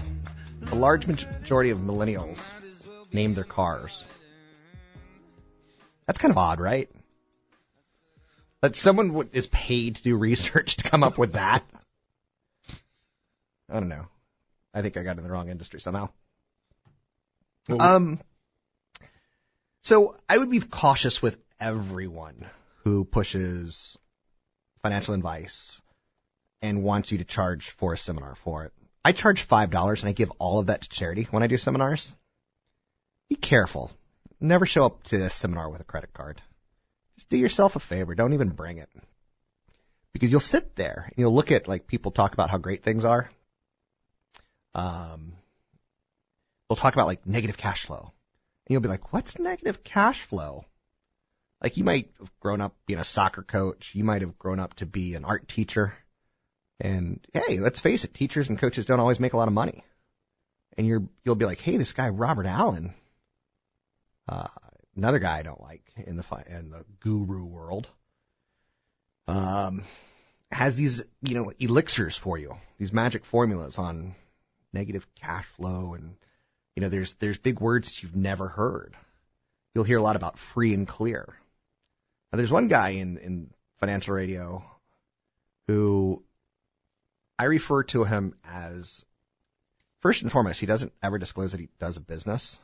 A 0.70 0.74
large 0.74 1.06
majority 1.06 1.70
of 1.70 1.78
millennials 1.78 2.38
name 3.14 3.34
their 3.34 3.44
cars. 3.44 4.04
That's 6.06 6.18
kind 6.18 6.30
of 6.30 6.36
odd, 6.36 6.60
right? 6.60 6.90
That 8.60 8.76
someone 8.76 9.08
w- 9.08 9.30
is 9.32 9.46
paid 9.46 9.96
to 9.96 10.02
do 10.02 10.18
research 10.18 10.76
to 10.76 10.90
come 10.90 11.02
up 11.02 11.16
with 11.16 11.32
that. 11.32 11.64
I 13.70 13.80
don't 13.80 13.88
know. 13.88 14.04
I 14.74 14.82
think 14.82 14.98
I 14.98 15.02
got 15.02 15.16
in 15.16 15.24
the 15.24 15.30
wrong 15.30 15.48
industry 15.48 15.80
somehow. 15.80 16.10
Um. 17.70 18.20
So 19.80 20.14
I 20.28 20.36
would 20.36 20.50
be 20.50 20.60
cautious 20.60 21.22
with 21.22 21.38
everyone 21.58 22.44
who 22.82 23.06
pushes 23.06 23.96
financial 24.82 25.14
advice 25.14 25.80
and 26.64 26.82
wants 26.82 27.12
you 27.12 27.18
to 27.18 27.24
charge 27.24 27.74
for 27.78 27.92
a 27.92 27.98
seminar 27.98 28.36
for 28.42 28.64
it. 28.64 28.72
I 29.04 29.12
charge 29.12 29.46
five 29.46 29.70
dollars 29.70 30.00
and 30.00 30.08
I 30.08 30.14
give 30.14 30.30
all 30.38 30.60
of 30.60 30.68
that 30.68 30.80
to 30.80 30.88
charity 30.88 31.28
when 31.30 31.42
I 31.42 31.46
do 31.46 31.58
seminars. 31.58 32.10
Be 33.28 33.36
careful. 33.36 33.90
Never 34.40 34.64
show 34.64 34.86
up 34.86 35.02
to 35.04 35.26
a 35.26 35.30
seminar 35.30 35.68
with 35.68 35.82
a 35.82 35.84
credit 35.84 36.14
card. 36.14 36.40
Just 37.16 37.28
do 37.28 37.36
yourself 37.36 37.76
a 37.76 37.80
favor. 37.80 38.14
Don't 38.14 38.32
even 38.32 38.48
bring 38.48 38.78
it. 38.78 38.88
Because 40.14 40.30
you'll 40.30 40.40
sit 40.40 40.74
there 40.74 41.04
and 41.06 41.18
you'll 41.18 41.34
look 41.34 41.50
at 41.50 41.68
like 41.68 41.86
people 41.86 42.12
talk 42.12 42.32
about 42.32 42.48
how 42.48 42.56
great 42.56 42.82
things 42.82 43.04
are. 43.04 43.30
Um, 44.74 45.34
they'll 46.68 46.76
talk 46.76 46.94
about 46.94 47.06
like 47.06 47.26
negative 47.26 47.58
cash 47.58 47.84
flow. 47.86 48.00
And 48.66 48.72
you'll 48.72 48.80
be 48.80 48.88
like, 48.88 49.12
what's 49.12 49.38
negative 49.38 49.84
cash 49.84 50.26
flow? 50.30 50.64
Like 51.62 51.76
you 51.76 51.84
might 51.84 52.10
have 52.18 52.30
grown 52.40 52.62
up 52.62 52.74
being 52.86 53.00
a 53.00 53.04
soccer 53.04 53.42
coach. 53.42 53.90
You 53.92 54.02
might 54.02 54.22
have 54.22 54.38
grown 54.38 54.60
up 54.60 54.74
to 54.76 54.86
be 54.86 55.14
an 55.14 55.26
art 55.26 55.46
teacher. 55.46 55.92
And 56.80 57.24
hey, 57.32 57.58
let's 57.58 57.80
face 57.80 58.04
it, 58.04 58.14
teachers 58.14 58.48
and 58.48 58.58
coaches 58.58 58.86
don't 58.86 59.00
always 59.00 59.20
make 59.20 59.32
a 59.32 59.36
lot 59.36 59.48
of 59.48 59.54
money. 59.54 59.84
And 60.76 60.86
you're 60.86 61.04
you'll 61.24 61.36
be 61.36 61.44
like, 61.44 61.58
hey, 61.58 61.76
this 61.76 61.92
guy 61.92 62.08
Robert 62.08 62.46
Allen, 62.46 62.94
uh, 64.28 64.48
another 64.96 65.20
guy 65.20 65.38
I 65.38 65.42
don't 65.42 65.60
like 65.60 65.84
in 66.04 66.16
the 66.16 66.24
fi- 66.24 66.46
in 66.48 66.70
the 66.70 66.84
guru 67.00 67.44
world, 67.44 67.86
um, 69.28 69.84
has 70.50 70.74
these 70.74 71.02
you 71.22 71.34
know 71.36 71.52
elixirs 71.60 72.18
for 72.20 72.38
you, 72.38 72.54
these 72.78 72.92
magic 72.92 73.24
formulas 73.24 73.76
on 73.78 74.16
negative 74.72 75.06
cash 75.20 75.46
flow, 75.56 75.94
and 75.94 76.16
you 76.74 76.82
know 76.82 76.88
there's 76.88 77.14
there's 77.20 77.38
big 77.38 77.60
words 77.60 78.00
you've 78.02 78.16
never 78.16 78.48
heard. 78.48 78.96
You'll 79.74 79.84
hear 79.84 79.98
a 79.98 80.02
lot 80.02 80.16
about 80.16 80.38
free 80.54 80.74
and 80.74 80.88
clear. 80.88 81.34
Now, 82.32 82.38
there's 82.38 82.50
one 82.50 82.66
guy 82.66 82.90
in 82.90 83.18
in 83.18 83.50
financial 83.78 84.14
radio 84.14 84.64
who 85.68 86.23
I 87.38 87.44
refer 87.44 87.82
to 87.84 88.04
him 88.04 88.34
as 88.44 89.04
first 90.00 90.22
and 90.22 90.30
foremost, 90.30 90.60
he 90.60 90.66
doesn't 90.66 90.92
ever 91.02 91.18
disclose 91.18 91.52
that 91.52 91.60
he 91.60 91.68
does 91.80 91.96
a 91.96 92.00
business. 92.00 92.58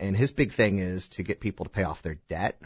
And 0.00 0.16
his 0.16 0.32
big 0.32 0.52
thing 0.52 0.78
is 0.78 1.08
to 1.10 1.22
get 1.22 1.40
people 1.40 1.64
to 1.64 1.70
pay 1.70 1.82
off 1.82 2.02
their 2.02 2.18
debt. 2.28 2.60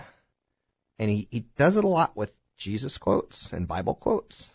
And 0.98 1.10
he, 1.10 1.28
he 1.30 1.46
does 1.56 1.76
it 1.76 1.84
a 1.84 1.88
lot 1.88 2.16
with 2.16 2.30
Jesus 2.56 2.98
quotes 2.98 3.52
and 3.52 3.66
Bible 3.66 3.94
quotes. 3.94 4.46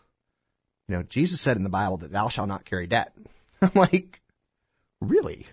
You 0.88 0.96
know, 0.96 1.04
Jesus 1.04 1.42
said 1.42 1.58
in 1.58 1.64
the 1.64 1.70
Bible 1.70 1.98
that 1.98 2.12
thou 2.12 2.30
shalt 2.30 2.48
not 2.48 2.66
carry 2.66 2.88
debt. 2.88 3.14
I'm 3.62 3.72
like, 3.76 4.22
really? 5.02 5.46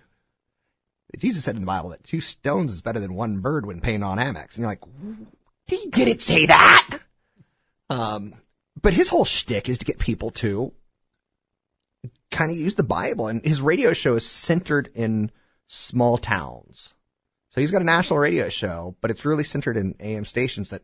Jesus 1.18 1.44
said 1.44 1.54
in 1.54 1.62
the 1.62 1.66
Bible 1.66 1.90
that 1.90 2.04
two 2.04 2.20
stones 2.20 2.72
is 2.72 2.82
better 2.82 3.00
than 3.00 3.14
one 3.14 3.40
bird 3.40 3.66
when 3.66 3.80
paying 3.80 4.02
on 4.02 4.18
Amex. 4.18 4.54
And 4.54 4.58
you're 4.58 4.68
like, 4.68 4.82
he 5.66 5.88
didn't 5.90 6.20
say 6.20 6.46
that. 6.46 7.00
Um, 7.90 8.34
but 8.80 8.92
his 8.92 9.08
whole 9.08 9.24
shtick 9.24 9.68
is 9.68 9.78
to 9.78 9.84
get 9.84 9.98
people 9.98 10.30
to 10.32 10.72
kind 12.30 12.50
of 12.50 12.56
use 12.56 12.74
the 12.74 12.82
Bible, 12.82 13.28
and 13.28 13.44
his 13.44 13.60
radio 13.60 13.92
show 13.92 14.16
is 14.16 14.28
centered 14.28 14.90
in 14.94 15.30
small 15.66 16.18
towns. 16.18 16.92
So 17.50 17.60
he's 17.60 17.70
got 17.70 17.82
a 17.82 17.84
national 17.84 18.18
radio 18.18 18.48
show, 18.48 18.96
but 19.00 19.10
it's 19.10 19.24
really 19.24 19.44
centered 19.44 19.76
in 19.76 19.94
AM 20.00 20.24
stations 20.24 20.70
that 20.70 20.82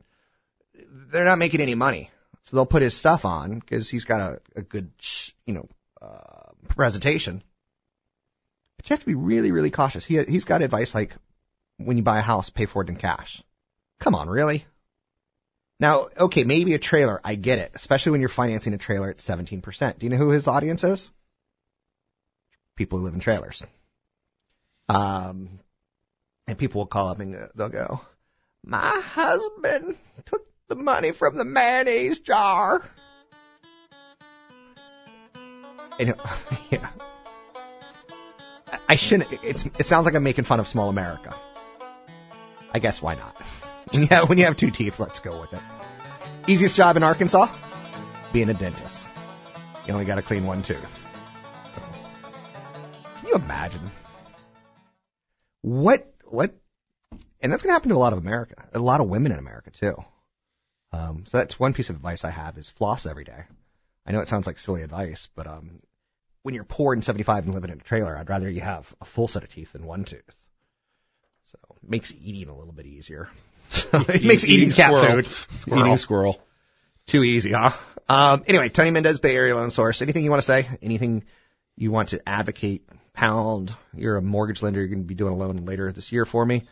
they're 1.12 1.25
not 1.25 1.39
making 1.39 1.61
any 1.61 1.75
money. 1.75 2.11
So 2.45 2.57
they'll 2.57 2.66
put 2.66 2.83
his 2.83 2.97
stuff 2.97 3.25
on 3.25 3.59
because 3.59 3.91
he's 3.91 4.05
got 4.05 4.21
a, 4.21 4.41
a 4.57 4.62
good, 4.62 4.93
you 5.45 5.55
know, 5.55 5.68
uh, 6.01 6.53
presentation. 6.68 7.43
But 8.77 8.89
you 8.89 8.95
have 8.95 9.01
to 9.01 9.07
be 9.07 9.14
really, 9.14 9.53
really 9.53 9.71
cautious. 9.71 10.07
He 10.07 10.23
he's 10.23 10.45
got 10.45 10.62
advice 10.62 10.95
like 10.95 11.14
when 11.77 11.97
you 11.97 12.03
buy 12.03 12.18
a 12.18 12.23
house, 12.23 12.51
pay 12.51 12.66
for 12.66 12.83
it 12.83 12.89
in 12.89 12.97
cash. 12.97 13.43
Come 14.01 14.14
on, 14.14 14.29
really? 14.29 14.64
Now, 15.81 16.09
okay, 16.16 16.45
maybe 16.45 16.74
a 16.74 16.78
trailer, 16.78 17.20
I 17.24 17.37
get 17.37 17.59
it, 17.59 17.72
especially 17.74 18.12
when 18.12 18.20
you're 18.20 18.28
financing 18.28 18.74
a 18.74 18.78
trailer 18.78 19.11
at 19.11 19.16
17%. 19.16 19.99
Do 19.99 20.07
you 20.07 20.11
know 20.11 20.18
who 20.18 20.28
his 20.28 20.47
audience 20.47 20.85
is? 20.85 21.11
People 22.76 22.99
who 22.99 23.07
live 23.07 23.14
in 23.14 23.20
trailers. 23.20 23.62
Um, 24.91 25.61
and 26.47 26.59
people 26.59 26.83
will 26.83 26.87
call 26.87 27.09
up 27.09 27.20
and 27.20 27.35
they'll 27.55 27.70
go, 27.70 28.01
My 28.62 29.01
husband 29.03 29.97
took 30.26 30.43
the 30.68 30.74
money 30.74 31.12
from 31.12 31.39
the 31.39 31.47
mayonnaise 31.47 32.18
jar. 32.18 32.83
And, 35.99 36.14
yeah. 36.70 36.91
I 38.87 38.97
shouldn't, 38.97 39.33
it's, 39.43 39.66
it 39.78 39.87
sounds 39.87 40.05
like 40.05 40.14
I'm 40.14 40.22
making 40.22 40.45
fun 40.45 40.61
of 40.61 40.68
small 40.68 40.91
America. 40.91 41.35
I 42.72 42.78
guess 42.81 43.01
why 43.01 43.14
not? 43.14 43.35
When 43.93 44.03
you 44.03 44.09
have, 44.09 44.28
when 44.28 44.38
you 44.38 44.45
have 44.45 44.57
two 44.57 44.70
teeth, 44.70 44.95
let's 44.99 45.18
go 45.18 45.41
with 45.41 45.53
it. 45.53 45.61
Easiest 46.47 46.76
job 46.76 46.97
in 46.97 47.03
Arkansas? 47.03 47.49
Being 48.32 48.49
a 48.49 48.55
dentist. 48.55 49.01
You 49.86 49.93
only 49.95 50.07
got 50.07 50.14
to 50.16 50.22
clean 50.22 50.47
one 50.47 50.62
tooth. 50.62 50.78
Can 53.18 53.26
you 53.26 53.34
imagine? 53.34 53.91
What, 55.62 56.14
what, 56.24 56.55
and 57.41 57.53
that's 57.53 57.62
going 57.62 57.70
to 57.70 57.74
happen 57.74 57.88
to 57.88 57.97
a 57.97 57.99
lot 57.99 58.12
of 58.12 58.20
America, 58.20 58.55
a 58.72 58.78
lot 58.78 59.01
of 59.01 59.09
women 59.09 59.32
in 59.32 59.38
America 59.38 59.70
too. 59.70 59.97
Um, 60.93 61.24
so 61.26 61.38
that's 61.38 61.59
one 61.59 61.74
piece 61.74 61.91
of 61.91 61.97
advice 61.97 62.24
I 62.24 62.30
have 62.30 62.59
is 62.59 62.72
floss 62.78 63.07
every 63.07 63.24
day. 63.24 63.43
I 64.07 64.12
know 64.12 64.20
it 64.20 64.28
sounds 64.28 64.47
like 64.47 64.59
silly 64.59 64.82
advice, 64.82 65.28
but 65.34 65.47
um, 65.49 65.80
when 66.43 66.55
you're 66.55 66.64
poor 66.64 66.95
and 66.95 67.05
75 67.05 67.45
and 67.45 67.55
living 67.55 67.70
in 67.70 67.80
a 67.80 67.82
trailer, 67.82 68.16
I'd 68.16 68.28
rather 68.28 68.49
you 68.49 68.61
have 68.61 68.86
a 69.01 69.05
full 69.05 69.28
set 69.28 69.43
of 69.43 69.51
teeth 69.51 69.72
than 69.72 69.84
one 69.84 70.05
tooth. 70.05 70.22
So 71.47 71.59
it 71.82 71.91
makes 71.91 72.12
eating 72.20 72.49
a 72.49 72.57
little 72.57 72.72
bit 72.72 72.86
easier. 72.86 73.28
it 73.93 74.23
makes 74.25 74.45
eating, 74.45 74.68
Eating 74.68 74.71
cat 74.77 74.91
squirrel. 74.93 75.23
food 75.23 75.79
Eating 75.79 75.97
squirrel. 75.97 76.41
too 77.07 77.23
easy, 77.23 77.53
huh? 77.53 77.71
Um, 78.09 78.45
anyway, 78.47 78.68
Tony 78.68 78.91
Mendez, 78.91 79.21
Bay 79.21 79.35
Area 79.35 79.55
Loan 79.55 79.71
Source. 79.71 80.03
Anything 80.03 80.25
you 80.25 80.31
want 80.31 80.43
to 80.43 80.47
say? 80.47 80.68
Anything 80.83 81.25
you 81.77 81.91
want 81.91 82.11
to 82.11 82.29
advocate? 82.29 82.83
Pound. 83.12 83.71
You're 83.95 84.16
a 84.16 84.23
mortgage 84.23 84.62
lender. 84.62 84.81
You're 84.81 84.89
going 84.89 85.03
to 85.03 85.07
be 85.07 85.14
doing 85.14 85.33
a 85.33 85.37
loan 85.37 85.57
later 85.64 85.93
this 85.93 86.11
year 86.12 86.25
for 86.25 86.45
me. 86.47 86.66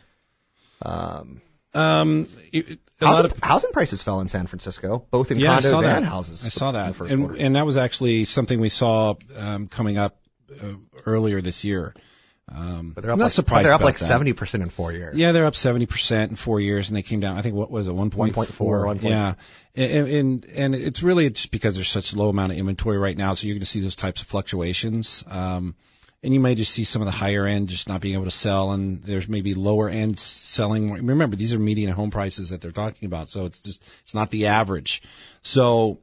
Um, 0.81 1.41
Um, 1.73 2.27
it- 2.51 2.79
a 3.01 3.05
lot 3.05 3.15
housing, 3.25 3.31
of 3.31 3.37
housing 3.43 3.71
prices 3.71 4.03
fell 4.03 4.19
in 4.19 4.27
San 4.27 4.47
Francisco, 4.47 5.05
both 5.11 5.31
in 5.31 5.39
yeah, 5.39 5.53
I 5.57 5.59
condos 5.61 5.97
and 5.97 6.05
houses. 6.05 6.43
I 6.45 6.49
saw 6.49 6.73
that, 6.73 6.95
first 6.95 7.13
and, 7.13 7.23
quarter. 7.27 7.41
and 7.41 7.55
that 7.55 7.65
was 7.65 7.77
actually 7.77 8.25
something 8.25 8.59
we 8.59 8.67
saw 8.69 9.15
um, 9.37 9.67
coming 9.69 9.97
up 9.97 10.17
uh, 10.61 10.73
earlier 11.05 11.41
this 11.41 11.63
year. 11.63 11.93
Um, 12.51 12.91
But 12.93 13.01
they're 13.01 13.11
up 13.11 13.19
not 13.19 13.25
like, 13.25 13.33
surprised. 13.33 13.65
They're 13.65 13.73
up 13.73 13.81
like 13.81 13.97
seventy 13.97 14.33
percent 14.33 14.63
in 14.63 14.69
four 14.69 14.91
years. 14.91 15.15
Yeah, 15.15 15.31
they're 15.31 15.45
up 15.45 15.55
seventy 15.55 15.85
percent 15.85 16.31
in 16.31 16.37
four 16.37 16.59
years, 16.59 16.87
and 16.87 16.97
they 16.97 17.03
came 17.03 17.19
down. 17.19 17.37
I 17.37 17.41
think 17.41 17.55
what 17.55 17.71
was 17.71 17.87
it, 17.87 17.93
one 17.93 18.11
point 18.11 18.35
1.4, 18.35 18.53
four? 18.57 18.85
1. 18.85 18.99
Yeah, 19.01 19.35
and, 19.75 20.07
and 20.07 20.45
and 20.45 20.75
it's 20.75 21.03
really 21.03 21.29
just 21.29 21.51
because 21.51 21.75
there's 21.75 21.91
such 21.91 22.13
low 22.13 22.29
amount 22.29 22.51
of 22.51 22.57
inventory 22.57 22.97
right 22.97 23.17
now, 23.17 23.33
so 23.33 23.45
you're 23.45 23.55
going 23.55 23.61
to 23.61 23.65
see 23.67 23.81
those 23.81 23.95
types 23.95 24.21
of 24.21 24.27
fluctuations. 24.27 25.23
Um, 25.27 25.75
and 26.21 26.33
you 26.33 26.39
may 26.39 26.55
just 26.55 26.71
see 26.71 26.83
some 26.83 27.01
of 27.01 27.05
the 27.05 27.11
higher 27.11 27.45
end 27.45 27.69
just 27.69 27.87
not 27.87 28.01
being 28.01 28.15
able 28.15 28.25
to 28.25 28.31
sell, 28.31 28.71
and 28.71 29.01
there's 29.03 29.27
maybe 29.29 29.53
lower 29.53 29.89
end 29.89 30.17
selling. 30.17 30.91
Remember, 30.91 31.35
these 31.35 31.53
are 31.53 31.59
median 31.59 31.91
home 31.91 32.11
prices 32.11 32.49
that 32.49 32.61
they're 32.61 32.71
talking 32.71 33.05
about, 33.05 33.29
so 33.29 33.45
it's 33.45 33.61
just 33.63 33.81
it's 34.03 34.13
not 34.13 34.29
the 34.31 34.47
average. 34.47 35.01
So, 35.43 35.99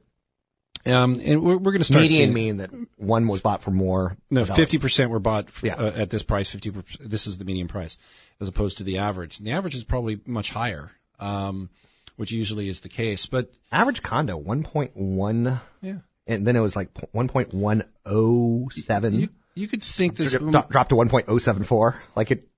um, 0.86 1.20
and 1.22 1.42
we're, 1.42 1.56
we're 1.56 1.72
going 1.72 1.78
to 1.78 1.84
start 1.84 2.02
Median 2.02 2.18
seeing, 2.28 2.34
mean 2.34 2.56
that 2.58 2.70
one 2.96 3.28
was 3.28 3.40
bought 3.40 3.62
for 3.62 3.70
more. 3.70 4.16
no, 4.30 4.44
fifty 4.46 4.78
percent 4.78 5.10
were 5.10 5.18
bought 5.18 5.46
Yeah. 5.62 5.74
uh, 5.74 6.02
at 6.02 6.10
this 6.10 6.22
price. 6.22 6.50
Fifty. 6.50 6.72
This 7.00 7.26
is 7.26 7.38
the 7.38 7.44
median 7.44 7.68
price, 7.68 7.96
as 8.40 8.48
opposed 8.48 8.78
to 8.78 8.84
the 8.84 8.98
average. 8.98 9.38
And 9.38 9.46
the 9.46 9.52
average 9.52 9.74
is 9.74 9.84
probably 9.84 10.20
much 10.26 10.48
higher, 10.50 10.90
um, 11.20 11.70
which 12.16 12.32
usually 12.32 12.68
is 12.68 12.80
the 12.80 12.88
case. 12.88 13.28
But 13.30 13.50
Average 13.72 14.02
condo, 14.02 14.40
1.1. 14.40 15.60
Yeah. 15.82 15.94
And 16.26 16.46
then 16.46 16.56
it 16.56 16.60
was 16.60 16.74
like 16.74 16.92
1.107. 17.14 19.20
you, 19.20 19.28
you 19.54 19.68
could 19.68 19.82
think 19.96 20.16
this. 20.16 20.32
Dro- 20.32 20.50
dropped 20.70 20.90
to 20.90 20.96
1.074. 20.96 22.00
Like 22.14 22.30
it. 22.30 22.48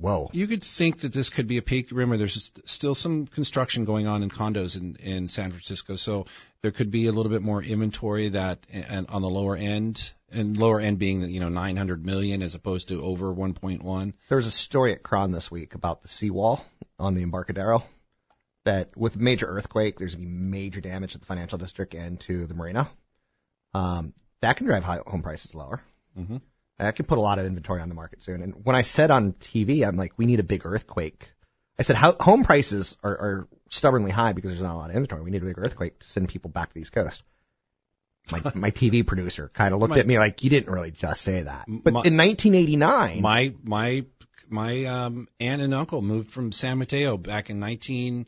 Whoa. 0.00 0.30
You 0.32 0.46
could 0.46 0.64
think 0.64 1.02
that 1.02 1.12
this 1.12 1.28
could 1.28 1.46
be 1.46 1.58
a 1.58 1.62
peak. 1.62 1.90
Remember, 1.90 2.16
there's 2.16 2.50
still 2.64 2.94
some 2.94 3.26
construction 3.26 3.84
going 3.84 4.06
on 4.06 4.22
in 4.22 4.30
condos 4.30 4.74
in, 4.74 4.96
in 4.96 5.28
San 5.28 5.50
Francisco, 5.50 5.96
so 5.96 6.24
there 6.62 6.70
could 6.70 6.90
be 6.90 7.06
a 7.06 7.12
little 7.12 7.30
bit 7.30 7.42
more 7.42 7.62
inventory 7.62 8.30
that 8.30 8.66
and 8.72 9.06
on 9.08 9.20
the 9.20 9.28
lower 9.28 9.56
end, 9.56 10.00
and 10.32 10.56
lower 10.56 10.80
end 10.80 10.98
being 10.98 11.20
you 11.22 11.38
know 11.38 11.50
900 11.50 12.04
million 12.04 12.40
as 12.40 12.54
opposed 12.54 12.88
to 12.88 13.02
over 13.02 13.26
1.1. 13.26 14.14
There 14.30 14.36
was 14.36 14.46
a 14.46 14.50
story 14.50 14.94
at 14.94 15.02
KRON 15.02 15.32
this 15.34 15.50
week 15.50 15.74
about 15.74 16.00
the 16.00 16.08
seawall 16.08 16.64
on 16.98 17.14
the 17.14 17.22
Embarcadero. 17.22 17.82
That 18.64 18.96
with 18.96 19.16
major 19.16 19.46
earthquake, 19.46 19.98
there's 19.98 20.14
going 20.14 20.24
to 20.24 20.30
be 20.30 20.34
major 20.34 20.80
damage 20.80 21.12
to 21.12 21.18
the 21.18 21.26
financial 21.26 21.58
district 21.58 21.92
and 21.92 22.18
to 22.26 22.46
the 22.46 22.54
marina. 22.54 22.90
Um, 23.74 24.14
that 24.40 24.56
can 24.56 24.66
drive 24.66 24.82
high 24.82 25.00
home 25.06 25.22
prices 25.22 25.54
lower. 25.54 25.82
Mm-hmm. 26.18 26.38
That 26.80 26.96
can 26.96 27.04
put 27.04 27.18
a 27.18 27.20
lot 27.20 27.38
of 27.38 27.44
inventory 27.44 27.82
on 27.82 27.88
the 27.90 27.94
market 27.94 28.22
soon. 28.22 28.42
And 28.42 28.64
when 28.64 28.74
I 28.74 28.82
said 28.82 29.10
on 29.10 29.34
TV, 29.34 29.86
I'm 29.86 29.96
like, 29.96 30.12
we 30.16 30.24
need 30.24 30.40
a 30.40 30.44
big 30.44 30.64
earthquake. 30.64 31.28
I 31.78 31.82
said, 31.82 31.96
how, 31.96 32.16
home 32.18 32.42
prices 32.42 32.96
are, 33.02 33.10
are 33.12 33.48
stubbornly 33.70 34.10
high 34.10 34.32
because 34.32 34.50
there's 34.50 34.62
not 34.62 34.74
a 34.74 34.78
lot 34.78 34.90
of 34.90 34.96
inventory. 34.96 35.22
We 35.22 35.30
need 35.30 35.42
a 35.42 35.46
big 35.46 35.58
earthquake 35.58 35.98
to 35.98 36.06
send 36.06 36.28
people 36.28 36.50
back 36.50 36.68
to 36.68 36.74
the 36.74 36.80
East 36.80 36.92
Coast. 36.92 37.22
My, 38.30 38.40
my 38.54 38.70
TV 38.70 39.06
producer 39.06 39.50
kind 39.54 39.74
of 39.74 39.80
looked 39.80 39.90
My- 39.90 39.98
at 39.98 40.06
me 40.06 40.18
like, 40.18 40.42
you 40.42 40.50
didn't 40.50 40.72
really 40.72 40.90
just 40.90 41.22
say 41.22 41.42
that. 41.42 41.66
But 41.68 41.92
My- 41.92 42.02
in 42.04 42.16
1989, 42.16 43.20
My 43.20 43.54
my 43.62 44.04
my 44.48 44.84
um, 44.84 45.28
aunt 45.38 45.62
and 45.62 45.74
uncle 45.74 46.00
moved 46.02 46.30
from 46.30 46.50
San 46.50 46.78
Mateo 46.78 47.16
back 47.16 47.50
in 47.50 47.60
19. 47.60 48.26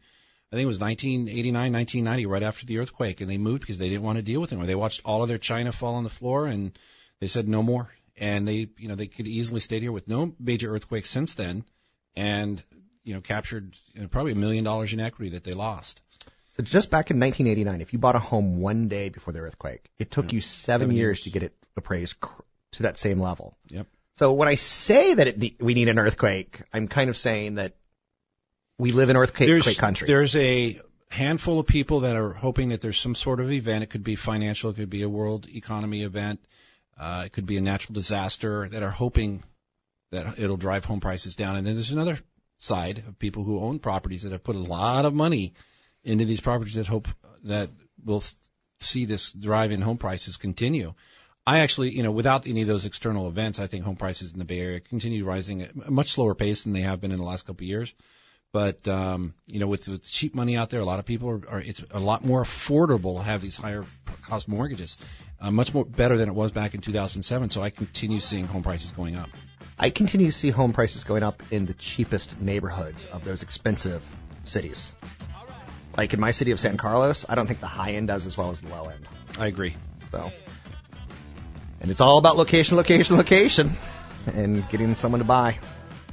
I 0.51 0.57
think 0.57 0.65
it 0.65 0.67
was 0.67 0.79
1989, 0.79 1.73
1990, 1.73 2.27
right 2.27 2.43
after 2.43 2.67
the 2.67 2.79
earthquake, 2.79 3.21
and 3.23 3.31
they 3.31 3.39
moved 3.39 3.61
because 3.61 3.79
they 3.79 3.89
didn't 3.89 4.03
want 4.03 4.17
to 4.17 4.23
deal 4.23 4.41
with 4.41 4.53
it. 4.53 4.67
They 4.67 4.75
watched 4.75 5.01
all 5.05 5.23
of 5.23 5.29
their 5.29 5.39
china 5.39 5.73
fall 5.73 5.95
on 5.95 6.05
the 6.05 6.11
floor, 6.11 6.47
and 6.47 6.79
they 7.21 7.27
said 7.27 7.49
no 7.49 7.63
more. 7.63 7.89
And 8.23 8.47
they, 8.47 8.69
you 8.79 8.87
know, 8.87 8.95
they 8.95 9.09
could 9.09 9.27
easily 9.27 9.59
stayed 9.59 9.83
here 9.83 9.91
with 9.91 10.07
no 10.07 10.33
major 10.39 10.73
earthquake 10.73 11.07
since 11.07 11.35
then, 11.35 11.65
and 12.15 12.63
you 13.03 13.15
know, 13.15 13.21
captured 13.21 13.75
you 13.95 14.03
know, 14.03 14.07
probably 14.07 14.31
a 14.31 14.37
million 14.37 14.63
dollars 14.63 14.93
in 14.93 15.01
equity 15.01 15.31
that 15.33 15.43
they 15.43 15.53
lost. 15.53 16.01
So 16.57 16.63
just 16.63 16.89
back 16.89 17.11
in 17.11 17.19
1989, 17.19 17.81
if 17.81 17.93
you 17.93 17.99
bought 17.99 18.15
a 18.15 18.21
home 18.21 18.61
one 18.61 18.87
day 18.87 19.09
before 19.09 19.33
the 19.33 19.41
earthquake, 19.41 19.91
it 19.99 20.13
took 20.13 20.33
you 20.33 20.41
seven, 20.41 20.85
Seven 20.85 20.97
years, 20.97 21.19
years. 21.19 21.25
to 21.25 21.31
get 21.31 21.43
it 21.43 21.55
appraised 21.77 22.15
cr- 22.21 22.43
to 22.73 22.83
that 22.85 22.97
same 22.97 23.19
level. 23.19 23.57
Yep. 23.69 23.87
So 24.15 24.33
when 24.35 24.47
I 24.47 24.55
say 24.55 25.15
that 25.15 25.27
it 25.27 25.61
we 25.61 25.75
need 25.75 25.89
an 25.89 25.99
earthquake, 25.99 26.63
I'm 26.73 26.87
kind 26.87 27.11
of 27.11 27.17
saying 27.17 27.57
that 27.57 27.75
we 28.79 28.93
live 28.93 29.09
in 29.09 29.17
earthquake 29.17 29.49
there's, 29.49 29.77
country. 29.79 30.07
There's 30.07 30.37
a 30.37 30.81
handful 31.09 31.59
of 31.59 31.67
people 31.67 32.01
that 32.01 32.17
are 32.17 32.33
hoping 32.33 32.69
that 32.69 32.81
there's 32.83 33.01
some 33.01 33.15
sort 33.15 33.41
of 33.41 33.51
event. 33.51 33.83
It 33.83 33.91
could 33.91 34.05
be 34.05 34.17
financial, 34.17 34.71
it 34.71 34.77
could 34.77 34.91
be 34.91 35.03
a 35.03 35.09
world 35.09 35.47
economy 35.49 36.03
event, 36.05 36.41
uh, 37.03 37.25
it 37.27 37.33
could 37.33 37.47
be 37.47 37.57
a 37.57 37.61
natural 37.61 37.95
disaster 37.95 38.69
that 38.69 38.85
are 38.85 38.91
hoping 38.91 39.43
that 40.13 40.39
it'll 40.39 40.57
drive 40.57 40.85
home 40.85 41.01
prices 41.01 41.35
down. 41.35 41.57
And 41.57 41.67
then 41.67 41.75
there's 41.75 41.91
another 41.91 42.21
side 42.59 43.03
of 43.09 43.19
people 43.19 43.43
who 43.43 43.59
own 43.59 43.81
properties 43.81 44.23
that 44.23 44.31
have 44.31 44.45
put 44.45 44.55
a 44.55 44.61
lot 44.61 45.05
of 45.05 45.13
money 45.13 45.55
into 46.05 46.25
these 46.25 46.41
properties 46.41 46.77
that 46.77 46.87
hope 46.87 47.09
that 47.43 47.71
we'll 48.05 48.23
see 48.79 49.05
this 49.05 49.33
drive 49.33 49.73
in 49.73 49.81
home 49.81 49.99
prices 49.99 50.37
continue. 50.37 50.95
I 51.45 51.61
actually, 51.61 51.91
you 51.91 52.05
know, 52.05 52.13
without 52.13 52.47
any 52.47 52.63
of 52.63 52.69
those 52.69 52.87
external 52.87 53.29
events, 53.29 53.59
I 53.59 53.67
think 53.67 53.85
home 53.85 53.97
prices 53.97 54.33
in 54.33 54.39
the 54.39 54.45
Bay 54.45 54.61
Area 54.61 54.79
continue 54.79 55.25
rising 55.25 55.63
at 55.63 55.71
a 55.75 55.91
much 55.91 56.13
slower 56.13 56.37
pace 56.37 56.63
than 56.63 56.73
they 56.73 56.83
have 56.83 57.01
been 57.01 57.11
in 57.11 57.17
the 57.19 57.25
last 57.25 57.47
couple 57.47 57.65
of 57.65 57.69
years. 57.69 57.93
But 58.53 58.87
um, 58.87 59.35
you 59.47 59.61
know, 59.61 59.67
with 59.67 59.87
the 59.87 59.99
cheap 59.99 60.35
money 60.35 60.57
out 60.57 60.71
there, 60.71 60.81
a 60.81 60.85
lot 60.85 60.99
of 60.99 61.07
people 61.07 61.31
are, 61.31 61.49
are 61.49 61.61
it's 61.61 61.83
a 61.91 62.01
lot 62.01 62.23
more 62.25 62.45
affordable 62.45 63.17
to 63.17 63.23
have 63.23 63.41
these 63.41 63.57
higher 63.57 63.85
cost 64.27 64.47
mortgages, 64.47 64.99
uh, 65.41 65.51
much 65.51 65.73
more 65.73 65.87
better 65.87 66.19
than 66.19 66.29
it 66.29 66.35
was 66.35 66.53
back 66.53 66.75
in 66.75 66.83
2007. 66.83 67.49
So 67.49 67.63
I 67.63 67.71
continue 67.71 68.21
seeing 68.21 68.45
home 68.45 68.63
prices 68.63 68.93
going 68.93 69.17
up. 69.17 69.31
I 69.79 69.89
continue 69.91 70.27
to 70.27 70.33
see 70.33 70.51
home 70.51 70.75
prices 70.75 71.03
going 71.03 71.23
up 71.23 71.43
in 71.51 71.65
the 71.65 71.75
cheapest 71.75 72.39
neighborhoods 72.41 73.07
of 73.11 73.25
those 73.25 73.43
expensive 73.43 74.03
cities. 74.45 74.93
Like 75.97 76.13
in 76.13 76.21
my 76.21 76.33
city 76.33 76.51
of 76.51 76.61
San 76.61 76.77
Carlos, 76.77 77.25
I 77.29 77.35
don't 77.35 77.47
think 77.47 77.61
the 77.61 77.67
high 77.67 77.93
end 77.93 78.09
does 78.09 78.27
as 78.27 78.37
well 78.37 78.51
as 78.51 78.61
the 78.61 78.69
low 78.69 78.85
end. 78.89 79.09
I 79.39 79.47
agree. 79.47 79.77
So, 80.11 80.31
and 81.81 81.91
it's 81.91 82.03
all 82.03 82.19
about 82.19 82.37
location, 82.37 82.77
location, 82.77 83.17
location, 83.17 83.77
and 84.27 84.63
getting 84.71 84.95
someone 84.97 85.21
to 85.21 85.27
buy. 85.27 85.59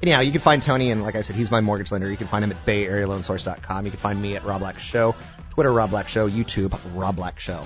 Anyhow, 0.01 0.21
you 0.21 0.31
can 0.31 0.41
find 0.41 0.63
Tony, 0.63 0.91
and 0.91 1.03
like 1.03 1.15
I 1.15 1.21
said, 1.21 1.35
he's 1.35 1.51
my 1.51 1.59
mortgage 1.59 1.91
lender. 1.91 2.09
You 2.09 2.17
can 2.17 2.27
find 2.27 2.43
him 2.43 2.51
at 2.51 2.65
BayAreaLoanSource.com. 2.65 3.85
You 3.85 3.91
can 3.91 3.99
find 3.99 4.21
me 4.21 4.35
at 4.35 4.45
Rob 4.45 4.61
Black 4.61 4.79
Show, 4.79 5.13
Twitter 5.53 5.73
Rob 5.73 5.89
Black 5.89 6.07
Show, 6.07 6.29
YouTube 6.29 6.79
Rob 6.95 7.17
Black 7.17 7.39
Show. 7.39 7.65